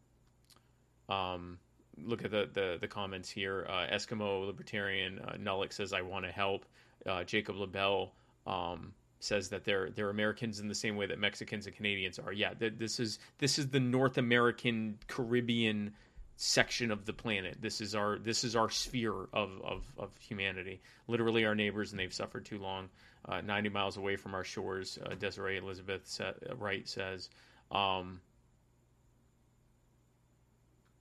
um, 1.08 1.60
look 2.04 2.26
at 2.26 2.32
the, 2.32 2.50
the, 2.54 2.78
the 2.82 2.88
comments 2.88 3.30
here. 3.30 3.66
Uh, 3.70 3.88
Eskimo 3.94 4.46
Libertarian 4.48 5.20
uh, 5.20 5.66
says, 5.70 5.94
"I 5.94 6.02
want 6.02 6.26
to 6.26 6.32
help." 6.32 6.66
Uh, 7.06 7.24
Jacob 7.24 7.56
LaBelle 7.56 8.12
um, 8.46 8.92
says 9.20 9.50
that 9.50 9.66
they're 9.66 9.90
they're 9.92 10.10
Americans 10.10 10.60
in 10.60 10.68
the 10.68 10.76
same 10.76 10.96
way 10.96 11.06
that 11.06 11.20
Mexicans 11.20 11.66
and 11.68 11.76
Canadians 11.76 12.20
are. 12.20 12.32
Yeah, 12.32 12.54
th- 12.54 12.74
this 12.78 13.00
is 13.00 13.20
this 13.38 13.60
is 13.60 13.68
the 13.70 13.80
North 13.80 14.18
American 14.18 14.98
Caribbean 15.08 15.94
section 16.38 16.90
of 16.90 17.06
the 17.06 17.12
planet. 17.12 17.58
This 17.62 17.82
is 17.82 17.96
our 17.96 18.18
this 18.18 18.44
is 18.44 18.56
our 18.56 18.70
sphere 18.70 19.14
of 19.34 19.62
of, 19.64 19.84
of 19.98 20.10
humanity. 20.20 20.82
Literally 21.08 21.46
our 21.46 21.56
neighbors, 21.56 21.92
and 21.92 22.00
they've 22.00 22.14
suffered 22.14 22.46
too 22.46 22.60
long. 22.60 22.90
Uh, 23.28 23.42
Ninety 23.42 23.70
miles 23.70 23.98
away 23.98 24.16
from 24.16 24.34
our 24.34 24.46
shores, 24.46 24.98
uh, 25.06 25.16
Desiree 25.16 25.58
Elizabeth 25.58 26.08
sa- 26.08 26.32
Wright 26.58 26.88
says. 26.88 27.30
Um, 27.72 28.22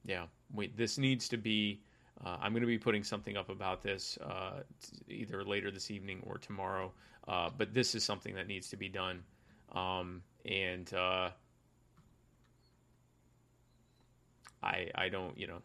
yeah, 0.05 0.25
we, 0.53 0.69
this 0.69 0.99
needs 0.99 1.29
to 1.29 1.37
be. 1.37 1.81
Uh, 2.25 2.37
I'm 2.41 2.51
going 2.51 2.63
to 2.63 2.67
be 2.67 2.79
putting 2.79 3.05
something 3.05 3.37
up 3.37 3.49
about 3.49 3.81
this 3.81 4.19
uh, 4.21 4.63
either 5.09 5.45
later 5.45 5.71
this 5.71 5.89
evening 5.93 6.21
or 6.27 6.39
tomorrow. 6.39 6.93
Uh, 7.29 7.51
but 7.57 7.75
this 7.75 7.95
is 7.95 8.03
something 8.03 8.35
that 8.35 8.47
needs 8.47 8.71
to 8.71 8.77
be 8.77 8.89
done. 8.89 9.23
Um, 9.73 10.23
and 10.47 10.93
uh, 10.95 11.31
I 14.63 14.91
I 14.95 15.09
don't 15.11 15.37
you 15.39 15.47
know 15.47 15.61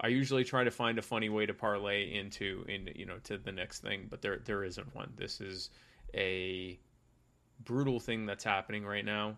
I 0.00 0.08
usually 0.08 0.44
try 0.44 0.64
to 0.64 0.70
find 0.70 0.98
a 0.98 1.02
funny 1.02 1.28
way 1.28 1.44
to 1.46 1.54
parlay 1.54 2.14
into 2.14 2.64
in 2.68 2.88
you 2.94 3.04
know 3.04 3.18
to 3.24 3.36
the 3.36 3.52
next 3.52 3.80
thing, 3.80 4.06
but 4.08 4.22
there 4.22 4.38
there 4.44 4.64
isn't 4.64 4.94
one. 4.94 5.12
This 5.16 5.40
is 5.40 5.70
a 6.14 6.78
brutal 7.64 8.00
thing 8.00 8.26
that's 8.26 8.44
happening 8.44 8.84
right 8.84 9.04
now, 9.04 9.36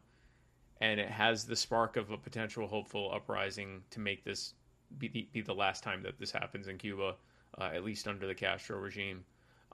and 0.80 1.00
it 1.00 1.10
has 1.10 1.44
the 1.44 1.56
spark 1.56 1.96
of 1.96 2.10
a 2.10 2.18
potential 2.18 2.66
hopeful 2.66 3.10
uprising 3.12 3.82
to 3.90 4.00
make 4.00 4.24
this 4.24 4.54
be 4.98 5.08
the, 5.08 5.28
be 5.32 5.40
the 5.40 5.54
last 5.54 5.82
time 5.82 6.02
that 6.02 6.18
this 6.18 6.30
happens 6.30 6.68
in 6.68 6.78
Cuba, 6.78 7.16
uh, 7.58 7.70
at 7.74 7.84
least 7.84 8.06
under 8.06 8.26
the 8.26 8.34
Castro 8.34 8.78
regime. 8.78 9.24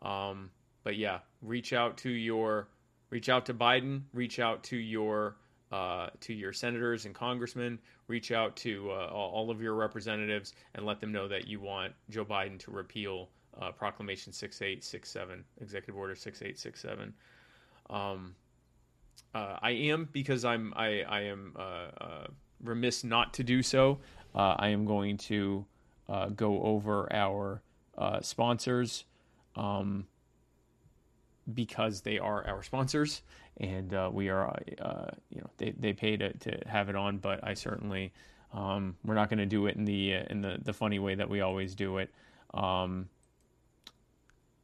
Um, 0.03 0.51
but 0.85 0.97
yeah, 0.97 1.19
reach 1.43 1.73
out 1.73 1.97
to 1.99 2.11
your 2.11 2.69
reach 3.11 3.29
out 3.29 3.47
to 3.47 3.55
Biden, 3.55 4.03
reach 4.13 4.39
out 4.39 4.63
to 4.65 4.77
your 4.77 5.37
uh, 5.73 6.09
to 6.21 6.35
your 6.35 6.53
senators 6.53 7.07
and 7.07 7.15
congressmen, 7.15 7.79
reach 8.09 8.33
out 8.33 8.57
to 8.57 8.91
uh, 8.91 9.07
all 9.07 9.51
of 9.51 9.63
your 9.63 9.75
representatives, 9.75 10.55
and 10.75 10.85
let 10.85 11.01
them 11.01 11.13
know 11.13 11.29
that 11.29 11.47
you 11.47 11.61
want 11.61 11.93
Joe 12.09 12.25
Biden 12.25 12.59
to 12.61 12.71
repeal 12.73 13.29
uh, 13.61 13.71
Proclamation 13.71 14.33
6867, 14.33 15.45
Executive 15.61 15.97
Order 15.97 16.17
6867. 16.17 17.15
Um, 17.89 18.35
uh, 19.35 19.59
I 19.63 19.71
am 19.71 20.09
because 20.13 20.45
I'm 20.45 20.73
I 20.77 21.03
I 21.03 21.21
am 21.23 21.55
uh, 21.57 21.63
uh, 21.63 22.27
remiss 22.63 23.05
not 23.05 23.35
to 23.35 23.45
do 23.45 23.63
so. 23.63 23.99
I 24.35 24.69
am 24.69 24.85
going 24.85 25.17
to 25.19 25.67
go 26.37 26.63
over 26.63 27.13
our 27.13 27.63
sponsors. 28.23 29.05
Um, 29.57 30.07
because 31.55 32.03
they 32.03 32.19
are 32.19 32.47
our 32.47 32.63
sponsors 32.63 33.23
and 33.59 33.93
uh, 33.93 34.11
we 34.13 34.29
are 34.29 34.49
uh, 34.81 35.11
you 35.31 35.41
know 35.41 35.51
they, 35.59 35.73
they 35.79 35.93
pay 35.93 36.17
to, 36.17 36.33
to 36.39 36.59
have 36.67 36.89
it 36.89 36.97
on 36.97 37.19
but 37.19 37.41
i 37.43 37.55
certainly 37.55 38.13
um, 38.53 38.97
we're 39.05 39.15
not 39.15 39.29
going 39.29 39.39
to 39.39 39.47
do 39.47 39.67
it 39.67 39.77
in 39.77 39.85
the 39.85 40.17
uh, 40.17 40.25
in 40.29 40.41
the, 40.41 40.59
the 40.63 40.73
funny 40.73 40.99
way 40.99 41.15
that 41.15 41.31
we 41.31 41.41
always 41.41 41.77
do 41.77 41.99
it. 41.99 42.11
Um, 42.53 43.09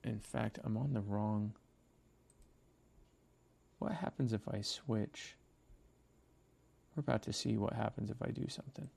in 0.02 0.18
fact 0.18 0.58
i'm 0.64 0.76
on 0.76 0.92
the 0.92 1.00
wrong 1.00 1.52
what 3.78 3.92
happens 3.92 4.32
if 4.32 4.48
i 4.48 4.60
switch? 4.60 5.36
We're 6.94 7.00
about 7.00 7.22
to 7.24 7.32
see 7.32 7.56
what 7.56 7.74
happens 7.74 8.10
if 8.10 8.22
i 8.22 8.30
do 8.30 8.48
something 8.48 8.88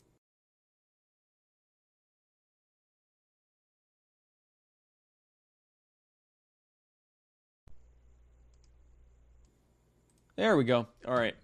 There 10.40 10.56
we 10.56 10.64
go. 10.64 10.88
All 11.06 11.16
right. 11.16 11.36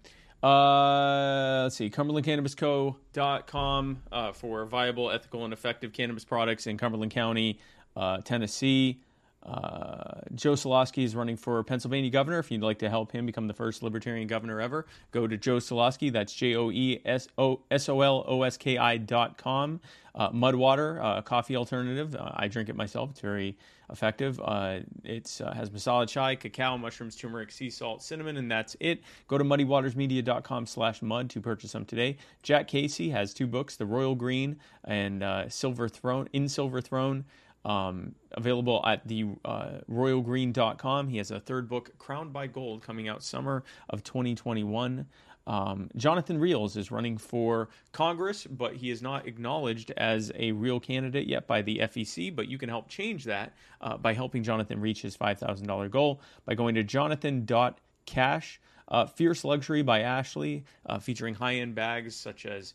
Uh, 0.42 1.64
let's 1.64 1.76
see. 1.76 1.90
CumberlandCannabisCo.com 1.90 4.02
uh, 4.10 4.32
for 4.32 4.64
viable, 4.64 5.10
ethical, 5.10 5.44
and 5.44 5.52
effective 5.52 5.92
cannabis 5.92 6.24
products 6.24 6.66
in 6.66 6.78
Cumberland 6.78 7.12
County, 7.12 7.58
uh, 7.94 8.22
Tennessee. 8.22 9.02
Uh, 9.46 10.20
Joe 10.34 10.54
Soloski 10.54 11.04
is 11.04 11.14
running 11.14 11.36
for 11.36 11.62
Pennsylvania 11.62 12.10
governor. 12.10 12.40
If 12.40 12.50
you'd 12.50 12.62
like 12.62 12.80
to 12.80 12.90
help 12.90 13.12
him 13.12 13.26
become 13.26 13.46
the 13.46 13.54
first 13.54 13.80
libertarian 13.80 14.26
governor 14.26 14.60
ever, 14.60 14.86
go 15.12 15.28
to 15.28 15.36
Joe 15.36 15.58
Soloski. 15.58 16.12
That's 16.12 16.32
J 16.34 16.56
O 16.56 16.70
E 16.72 17.00
S 17.04 17.28
O 17.38 17.60
S 17.70 17.88
O 17.88 18.00
L 18.00 18.24
O 18.26 18.42
S 18.42 18.56
K 18.56 18.76
I 18.76 18.96
dot 18.96 19.38
com. 19.38 19.80
Uh, 20.16 20.30
Mudwater, 20.30 21.00
uh, 21.04 21.22
coffee 21.22 21.56
alternative. 21.56 22.16
Uh, 22.16 22.32
I 22.34 22.48
drink 22.48 22.70
it 22.70 22.74
myself. 22.74 23.10
It's 23.10 23.20
very 23.20 23.56
effective. 23.90 24.40
Uh, 24.42 24.80
it 25.04 25.28
has 25.54 25.70
masala 25.70 26.08
chai, 26.08 26.34
cacao, 26.34 26.76
mushrooms, 26.76 27.14
turmeric, 27.14 27.52
sea 27.52 27.70
salt, 27.70 28.02
cinnamon, 28.02 28.38
and 28.38 28.50
that's 28.50 28.76
it. 28.80 29.02
Go 29.28 29.38
to 29.38 29.44
muddywatersmedia.com 29.44 30.66
slash 30.66 31.02
mud 31.02 31.30
to 31.30 31.40
purchase 31.40 31.72
them 31.72 31.84
today. 31.84 32.16
Jack 32.42 32.66
Casey 32.66 33.10
has 33.10 33.34
two 33.34 33.46
books, 33.46 33.76
The 33.76 33.86
Royal 33.86 34.14
Green 34.14 34.58
and 34.84 35.22
Silver 35.52 35.88
Throne, 35.88 36.28
In 36.32 36.48
Silver 36.48 36.80
Throne. 36.80 37.26
Um, 37.66 38.14
available 38.30 38.80
at 38.86 39.08
the 39.08 39.26
uh, 39.44 39.78
royalgreen.com. 39.90 41.08
He 41.08 41.16
has 41.16 41.32
a 41.32 41.40
third 41.40 41.68
book, 41.68 41.98
Crowned 41.98 42.32
by 42.32 42.46
Gold, 42.46 42.82
coming 42.82 43.08
out 43.08 43.24
summer 43.24 43.64
of 43.90 44.04
2021. 44.04 45.04
Um, 45.46 45.90
Jonathan 45.96 46.38
Reels 46.38 46.76
is 46.76 46.90
running 46.90 47.18
for 47.18 47.68
Congress, 47.92 48.46
but 48.46 48.74
he 48.74 48.90
is 48.90 49.00
not 49.00 49.26
acknowledged 49.26 49.92
as 49.96 50.32
a 50.34 50.52
real 50.52 50.80
candidate 50.80 51.26
yet 51.26 51.46
by 51.46 51.62
the 51.62 51.78
FEC. 51.78 52.34
But 52.34 52.48
you 52.48 52.58
can 52.58 52.68
help 52.68 52.88
change 52.88 53.24
that 53.24 53.54
uh, 53.80 53.96
by 53.96 54.12
helping 54.12 54.42
Jonathan 54.42 54.80
reach 54.80 55.02
his 55.02 55.16
$5,000 55.16 55.90
goal 55.90 56.20
by 56.44 56.54
going 56.54 56.74
to 56.74 56.82
jonathan.cash. 56.82 58.60
Uh, 58.88 59.06
Fierce 59.06 59.44
Luxury 59.44 59.82
by 59.82 60.00
Ashley, 60.02 60.64
uh, 60.86 61.00
featuring 61.00 61.34
high 61.34 61.56
end 61.56 61.74
bags 61.74 62.14
such 62.14 62.46
as 62.46 62.74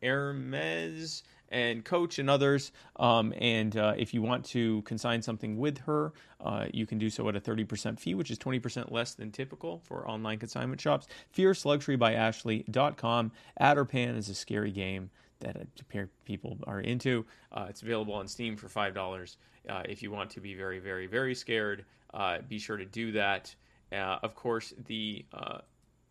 Hermes 0.00 1.24
and 1.50 1.84
Coach 1.84 2.18
and 2.18 2.28
others. 2.28 2.72
Um, 2.96 3.32
and 3.38 3.76
uh, 3.76 3.94
if 3.96 4.12
you 4.12 4.22
want 4.22 4.44
to 4.46 4.82
consign 4.82 5.22
something 5.22 5.58
with 5.58 5.78
her, 5.78 6.12
uh, 6.40 6.66
you 6.72 6.86
can 6.86 6.98
do 6.98 7.10
so 7.10 7.28
at 7.28 7.36
a 7.36 7.40
30% 7.40 7.98
fee, 7.98 8.14
which 8.14 8.30
is 8.30 8.38
20% 8.38 8.90
less 8.90 9.14
than 9.14 9.30
typical 9.30 9.80
for 9.84 10.08
online 10.08 10.38
consignment 10.38 10.80
shops. 10.80 11.06
Fierce 11.30 11.64
Luxury 11.64 11.96
by 11.96 12.14
Ashley.com. 12.14 13.32
Ad 13.58 13.78
or 13.78 13.84
Pan 13.84 14.14
is 14.14 14.28
a 14.28 14.34
scary 14.34 14.70
game 14.70 15.10
that 15.40 15.56
uh, 15.56 16.00
people 16.24 16.58
are 16.66 16.80
into. 16.80 17.24
Uh, 17.52 17.66
it's 17.68 17.82
available 17.82 18.14
on 18.14 18.26
Steam 18.26 18.56
for 18.56 18.68
$5. 18.68 19.36
Uh, 19.68 19.82
if 19.88 20.02
you 20.02 20.10
want 20.10 20.30
to 20.30 20.40
be 20.40 20.54
very, 20.54 20.78
very, 20.78 21.06
very 21.06 21.34
scared, 21.34 21.84
uh, 22.14 22.38
be 22.48 22.58
sure 22.58 22.76
to 22.76 22.86
do 22.86 23.12
that. 23.12 23.54
of 23.92 24.34
course, 24.34 24.74
the 24.86 25.24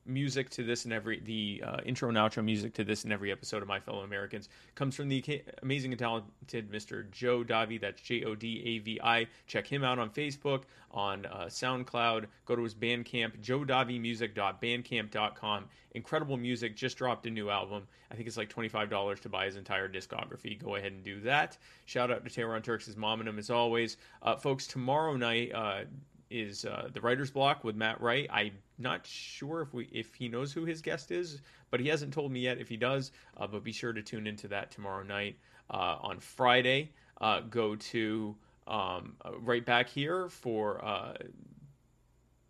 music 0.08 0.50
to 0.52 0.64
this 0.64 0.86
and 0.86 0.94
every 0.94 1.20
the 1.20 1.62
uh, 1.66 1.80
intro 1.86 2.08
and 2.10 2.18
outro 2.18 2.44
music 2.44 2.74
to 2.76 2.84
this 2.84 3.04
and 3.04 3.14
every 3.14 3.32
episode 3.32 3.62
of 3.62 3.68
My 3.68 3.80
Fellow 3.80 4.02
Americans 4.02 4.50
comes 4.76 4.96
from 4.96 5.10
the 5.10 5.24
amazing 5.62 5.92
and 5.92 6.00
talented 6.00 6.72
Mr. 6.72 7.10
Joe 7.12 7.44
Davi. 7.44 7.80
That's 7.80 8.02
J 8.02 8.24
O 8.24 8.34
D 8.36 8.64
A 8.66 8.80
V 8.80 9.00
I. 9.04 9.28
Check 9.48 9.68
him 9.68 9.84
out 9.84 10.00
on 10.00 10.10
Facebook, 10.10 10.64
on 10.92 11.26
uh, 11.26 11.46
SoundCloud. 11.46 12.26
Go 12.46 12.56
to 12.56 12.64
his 12.64 12.74
Bandcamp, 12.74 13.40
joedavimusic.bandcamp.com. 13.42 15.66
Incredible 15.92 16.38
music. 16.38 16.76
Just 16.76 16.98
dropped 16.98 17.28
a 17.28 17.30
new 17.30 17.50
album. 17.50 17.88
I 18.12 18.16
think 18.16 18.28
it's 18.28 18.38
like 18.38 18.54
$25 18.54 19.20
to 19.22 19.30
buy 19.30 19.46
his 19.46 19.56
entire 19.56 19.90
discography. 19.90 20.62
Go 20.62 20.76
ahead 20.76 20.92
and 20.92 21.04
do 21.04 21.20
that. 21.22 21.58
Shout 21.86 22.12
out 22.12 22.24
to 22.24 22.30
Tehran 22.30 22.62
Turks' 22.62 22.96
mom 22.96 23.20
and 23.20 23.28
him 23.28 23.40
as 23.40 23.50
always. 23.50 23.98
Uh, 24.22 24.36
folks, 24.36 24.68
tomorrow 24.68 25.18
night, 25.18 25.52
uh, 25.54 25.86
is 26.30 26.66
uh, 26.66 26.90
the 26.94 27.02
writer's 27.02 27.32
block 27.32 27.64
with 27.64 27.76
Matt 27.76 28.02
Wright. 28.02 28.28
I'm 28.32 28.52
not 28.78 29.06
sure 29.06 29.62
if 29.62 29.74
we 29.74 29.86
if 29.92 30.14
he 30.14 30.28
knows 30.28 30.52
who 30.52 30.66
his 30.66 30.82
guest 30.82 31.12
is, 31.12 31.42
but 31.72 31.80
he 31.80 31.88
hasn't 31.88 32.14
told 32.14 32.32
me 32.32 32.42
yet 32.42 32.60
if 32.60 32.68
he 32.68 32.78
does. 32.78 33.12
Uh, 33.38 33.48
but 33.48 33.64
be 33.64 33.72
sure 33.72 33.94
to 33.94 34.02
tune 34.02 34.28
into 34.28 34.48
that 34.50 34.72
tomorrow 34.72 35.04
night. 35.04 35.38
Uh, 35.70 35.98
on 36.02 36.20
Friday, 36.20 36.92
uh, 37.20 37.42
go 37.42 37.76
to 37.76 38.36
um, 38.68 39.16
uh, 39.26 39.38
right 39.40 39.66
back 39.66 39.90
here 39.90 40.30
for 40.30 40.84
uh, 40.84 41.14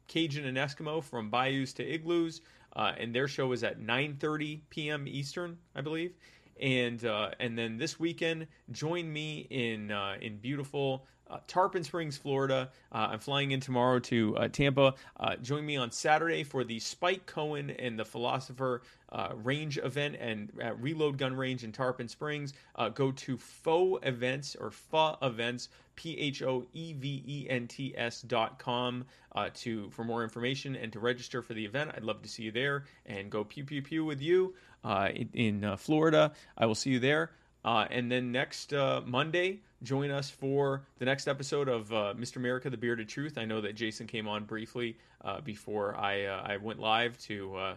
Cajun 0.08 0.46
and 0.46 0.58
Eskimo 0.58 1.04
from 1.04 1.32
Bayous 1.32 1.74
to 1.74 1.84
Igloos, 1.84 2.42
and 2.76 3.14
their 3.14 3.28
show 3.28 3.52
is 3.54 3.64
at 3.64 3.80
9:30 3.80 4.62
p.m. 4.70 5.08
Eastern, 5.08 5.58
I 5.76 5.82
believe. 5.82 6.14
And 6.60 7.04
and 7.04 7.58
then 7.58 7.78
this 7.78 8.00
weekend, 8.00 8.48
join 8.72 9.12
me 9.12 9.48
in 9.50 9.92
in 10.22 10.38
beautiful 10.38 11.06
uh, 11.30 11.40
Tarpon 11.48 11.84
Springs, 11.84 12.18
Florida. 12.18 12.70
Uh, 12.92 13.10
I'm 13.12 13.20
flying 13.20 13.52
in 13.52 13.60
tomorrow 13.60 14.00
to 14.00 14.38
uh, 14.38 14.48
Tampa. 14.48 14.96
Uh, 15.20 15.36
join 15.38 15.66
me 15.66 15.78
on 15.78 15.92
Saturday 15.92 16.44
for 16.44 16.64
the 16.64 16.80
Spike 16.80 17.26
Cohen 17.26 17.72
and 17.72 17.98
the 17.98 18.06
Philosopher 18.06 18.82
uh, 19.12 19.30
Range 19.44 19.78
event 19.84 20.18
and 20.20 20.52
Reload 20.80 21.18
Gun 21.18 21.36
Range 21.36 21.64
in 21.64 21.72
Tarpon 21.72 22.08
Springs. 22.08 22.54
Uh, 22.76 22.90
go 22.90 23.12
to 23.12 23.38
Faux 23.38 24.06
Events 24.06 24.56
or 24.60 24.72
FA 24.72 25.18
Events, 25.22 25.70
P 25.96 26.18
H 26.18 26.44
O 26.44 26.66
E 26.74 26.94
V 26.94 27.24
E 27.26 27.48
N 27.50 27.68
T 27.68 27.94
S 27.98 28.22
dot 28.22 28.60
com 28.60 29.06
to 29.54 29.90
for 29.92 30.04
more 30.04 30.24
information 30.24 30.76
and 30.76 30.92
to 30.92 31.00
register 31.00 31.42
for 31.42 31.54
the 31.54 31.64
event. 31.64 31.92
I'd 31.96 32.04
love 32.04 32.22
to 32.24 32.30
see 32.30 32.44
you 32.44 32.52
there 32.52 32.86
and 33.06 33.30
go 33.30 33.44
pew 33.44 33.64
pew 33.64 33.82
pew 33.82 34.04
with 34.04 34.22
you 34.22 34.56
in, 34.86 35.30
in 35.34 35.78
Florida. 35.78 36.34
I 36.58 36.66
will 36.66 36.76
see 36.76 36.92
you 36.92 37.00
there. 37.00 37.32
and 37.64 38.12
then 38.12 38.32
next 38.32 38.74
Monday, 39.06 39.62
join 39.84 40.12
us 40.12 40.30
for 40.30 40.84
the 41.00 41.06
next 41.06 41.28
episode 41.28 41.68
of 41.68 41.92
uh, 41.92 42.14
Mr. 42.18 42.38
America: 42.38 42.70
The 42.70 42.78
Bearded 42.78 43.08
Truth. 43.08 43.38
I 43.38 43.46
know 43.46 43.62
that 43.62 43.76
Jason 43.76 44.08
came 44.08 44.28
on 44.28 44.46
briefly 44.46 44.98
uh, 45.24 45.42
before 45.42 45.96
I 45.96 46.26
uh, 46.26 46.44
I 46.46 46.58
went 46.58 46.80
live 46.80 47.18
to 47.20 47.56
uh, 47.56 47.76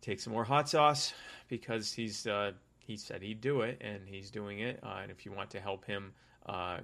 take 0.00 0.20
some 0.20 0.32
more 0.32 0.44
hot 0.44 0.68
sauce 0.68 1.14
because 1.48 1.92
he's 1.92 2.26
uh, 2.26 2.52
he 2.78 2.96
said 2.96 3.22
he'd 3.22 3.40
do 3.40 3.62
it 3.62 3.78
and 3.80 4.00
he's 4.06 4.30
doing 4.30 4.60
it. 4.60 4.80
Uh, 4.82 5.00
and 5.02 5.10
if 5.10 5.24
you 5.24 5.32
want 5.32 5.50
to 5.50 5.60
help 5.60 5.84
him. 5.84 6.12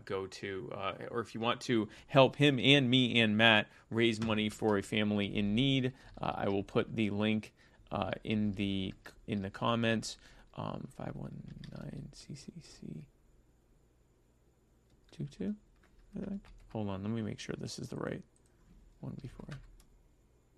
go 0.05 0.27
to, 0.29 0.71
or 1.11 1.19
if 1.19 1.35
you 1.35 1.41
want 1.41 1.61
to 1.61 1.89
help 2.07 2.37
him 2.37 2.61
and 2.61 2.89
me 2.89 3.21
and 3.21 3.37
Matt 3.37 3.67
raise 3.91 4.23
money 4.23 4.49
for 4.49 4.79
a 4.79 4.83
family 4.83 5.27
in 5.27 5.57
need, 5.57 5.93
I 6.21 6.49
will 6.49 6.63
put 6.63 6.95
the 6.95 7.11
link 7.11 7.53
in 8.23 8.53
the 8.53 8.95
in 9.27 9.43
the 9.43 9.51
comments. 9.51 10.17
Um, 10.57 10.89
519 10.97 12.09
CCC 12.15 13.05
two 15.19 15.27
two. 15.37 15.55
Hold 16.73 16.89
on, 16.89 17.03
let 17.03 17.11
me 17.11 17.23
make 17.23 17.39
sure 17.39 17.55
this 17.59 17.79
is 17.79 17.89
the 17.89 17.97
right 17.97 18.23
one 19.01 19.17
before. 19.21 19.49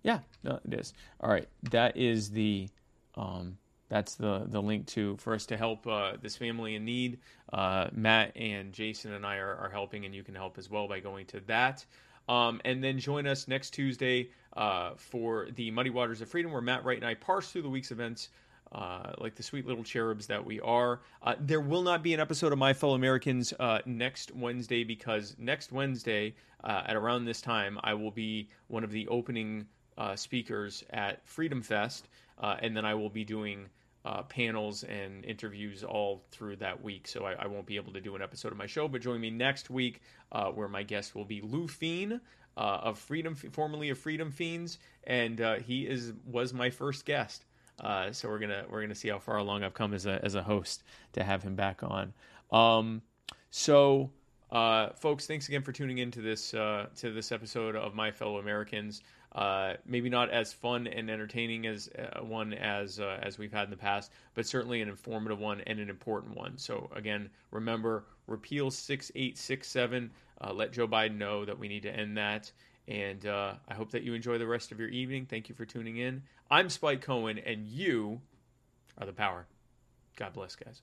Yeah, 0.03 0.19
no, 0.43 0.59
it 0.65 0.73
is. 0.79 0.93
All 1.19 1.29
right, 1.29 1.47
that 1.71 1.97
is 1.97 2.29
the 2.29 2.69
um, 3.15 3.57
that's 3.89 4.15
the 4.15 4.45
the 4.47 4.61
link 4.61 4.87
to 4.87 5.17
for 5.17 5.33
us 5.33 5.45
to 5.47 5.57
help 5.57 5.85
uh, 5.87 6.13
this 6.21 6.35
family 6.35 6.75
in 6.75 6.85
need. 6.85 7.19
Uh, 7.51 7.87
Matt 7.91 8.35
and 8.35 8.73
Jason 8.73 9.13
and 9.13 9.25
I 9.25 9.37
are, 9.37 9.55
are 9.55 9.69
helping, 9.69 10.05
and 10.05 10.15
you 10.15 10.23
can 10.23 10.35
help 10.35 10.57
as 10.57 10.69
well 10.69 10.87
by 10.87 10.99
going 10.99 11.25
to 11.27 11.41
that. 11.41 11.85
Um, 12.29 12.61
and 12.65 12.83
then 12.83 12.99
join 12.99 13.27
us 13.27 13.47
next 13.47 13.71
Tuesday 13.71 14.29
uh, 14.55 14.91
for 14.95 15.47
the 15.55 15.71
Muddy 15.71 15.89
Waters 15.89 16.21
of 16.21 16.29
Freedom, 16.29 16.51
where 16.51 16.61
Matt 16.61 16.85
Wright 16.85 16.97
and 16.97 17.05
I 17.05 17.15
parse 17.15 17.51
through 17.51 17.63
the 17.63 17.69
week's 17.69 17.91
events 17.91 18.29
uh, 18.71 19.11
like 19.17 19.35
the 19.35 19.43
sweet 19.43 19.65
little 19.67 19.83
cherubs 19.83 20.27
that 20.27 20.45
we 20.45 20.59
are. 20.61 21.01
Uh, 21.21 21.35
there 21.39 21.59
will 21.59 21.81
not 21.81 22.01
be 22.01 22.13
an 22.13 22.19
episode 22.19 22.53
of 22.53 22.57
My 22.57 22.73
Fellow 22.73 22.93
Americans 22.93 23.53
uh, 23.59 23.79
next 23.85 24.33
Wednesday 24.33 24.83
because 24.83 25.35
next 25.37 25.71
Wednesday 25.71 26.33
uh, 26.63 26.83
at 26.85 26.95
around 26.95 27.25
this 27.25 27.41
time 27.41 27.77
I 27.83 27.93
will 27.93 28.11
be 28.11 28.47
one 28.67 28.83
of 28.83 28.91
the 28.91 29.07
opening 29.09 29.67
uh, 29.97 30.15
speakers 30.15 30.85
at 30.91 31.27
Freedom 31.27 31.61
Fest, 31.61 32.07
and 32.39 32.75
then 32.75 32.85
I 32.85 32.93
will 32.93 33.09
be 33.09 33.23
doing. 33.23 33.67
Panels 34.29 34.83
and 34.85 35.23
interviews 35.25 35.83
all 35.83 36.23
through 36.31 36.55
that 36.55 36.81
week, 36.81 37.07
so 37.07 37.23
I, 37.23 37.33
I, 37.33 37.45
won't 37.45 37.67
be 37.67 37.75
able 37.75 37.93
to 37.93 38.01
do 38.01 38.15
an 38.15 38.21
episode 38.23 38.51
of 38.51 38.57
my 38.57 38.65
show. 38.65 38.87
But 38.87 39.03
join 39.03 39.21
me 39.21 39.29
next 39.29 39.69
week, 39.69 40.01
where 40.55 40.67
my 40.67 40.81
guest 40.81 41.13
will 41.13 41.23
be 41.23 41.39
Lou 41.41 41.67
Fiend 41.67 42.19
uh, 42.57 42.79
of 42.81 42.97
Freedom, 42.97 43.35
formerly 43.35 43.91
of 43.91 43.99
Freedom 43.99 44.31
Fiends, 44.31 44.79
and 45.03 45.39
he 45.63 45.85
is 45.85 46.13
was 46.25 46.51
my 46.51 46.71
first 46.71 47.05
guest. 47.05 47.45
Uh, 47.81 48.11
so 48.11 48.29
we're 48.29 48.39
gonna 48.39 48.63
we're 48.69 48.81
gonna 48.81 48.95
see 48.95 49.09
how 49.09 49.19
far 49.19 49.37
along 49.37 49.63
I've 49.63 49.73
come 49.73 49.93
as 49.93 50.05
a 50.05 50.23
as 50.23 50.35
a 50.35 50.43
host 50.43 50.83
to 51.13 51.23
have 51.23 51.43
him 51.43 51.55
back 51.55 51.81
on. 51.83 52.13
Um, 52.51 53.01
so, 53.49 54.11
uh, 54.51 54.89
folks, 54.91 55.25
thanks 55.25 55.47
again 55.47 55.63
for 55.63 55.71
tuning 55.71 55.97
in 55.97 56.11
to 56.11 56.21
this 56.21 56.53
uh, 56.53 56.87
to 56.97 57.11
this 57.11 57.31
episode 57.31 57.75
of 57.75 57.95
My 57.95 58.11
Fellow 58.11 58.37
Americans. 58.37 59.01
Uh, 59.33 59.75
maybe 59.85 60.09
not 60.09 60.29
as 60.29 60.51
fun 60.51 60.87
and 60.87 61.09
entertaining 61.09 61.65
as 61.65 61.89
uh, 61.97 62.21
one 62.21 62.53
as 62.53 62.99
uh, 62.99 63.17
as 63.23 63.37
we've 63.37 63.53
had 63.53 63.63
in 63.63 63.69
the 63.71 63.77
past, 63.77 64.11
but 64.35 64.45
certainly 64.45 64.81
an 64.81 64.89
informative 64.89 65.39
one 65.39 65.61
and 65.61 65.79
an 65.79 65.89
important 65.89 66.35
one. 66.35 66.57
So 66.57 66.89
again, 66.95 67.29
remember 67.49 68.05
repeal 68.27 68.69
six 68.69 69.11
eight 69.15 69.37
six 69.37 69.67
seven. 69.67 70.11
let 70.53 70.71
Joe 70.71 70.87
Biden 70.87 71.17
know 71.17 71.45
that 71.45 71.57
we 71.57 71.67
need 71.67 71.83
to 71.83 71.95
end 71.95 72.17
that. 72.17 72.51
And 72.91 73.25
uh, 73.25 73.53
I 73.69 73.73
hope 73.73 73.91
that 73.91 74.03
you 74.03 74.13
enjoy 74.13 74.37
the 74.37 74.45
rest 74.45 74.73
of 74.73 74.79
your 74.79 74.89
evening. 74.89 75.25
Thank 75.25 75.47
you 75.47 75.55
for 75.55 75.65
tuning 75.65 75.95
in. 75.95 76.23
I'm 76.49 76.69
Spike 76.69 77.01
Cohen, 77.01 77.39
and 77.39 77.65
you 77.65 78.19
are 78.97 79.05
the 79.05 79.13
power. 79.13 79.47
God 80.17 80.33
bless, 80.33 80.57
guys. 80.57 80.81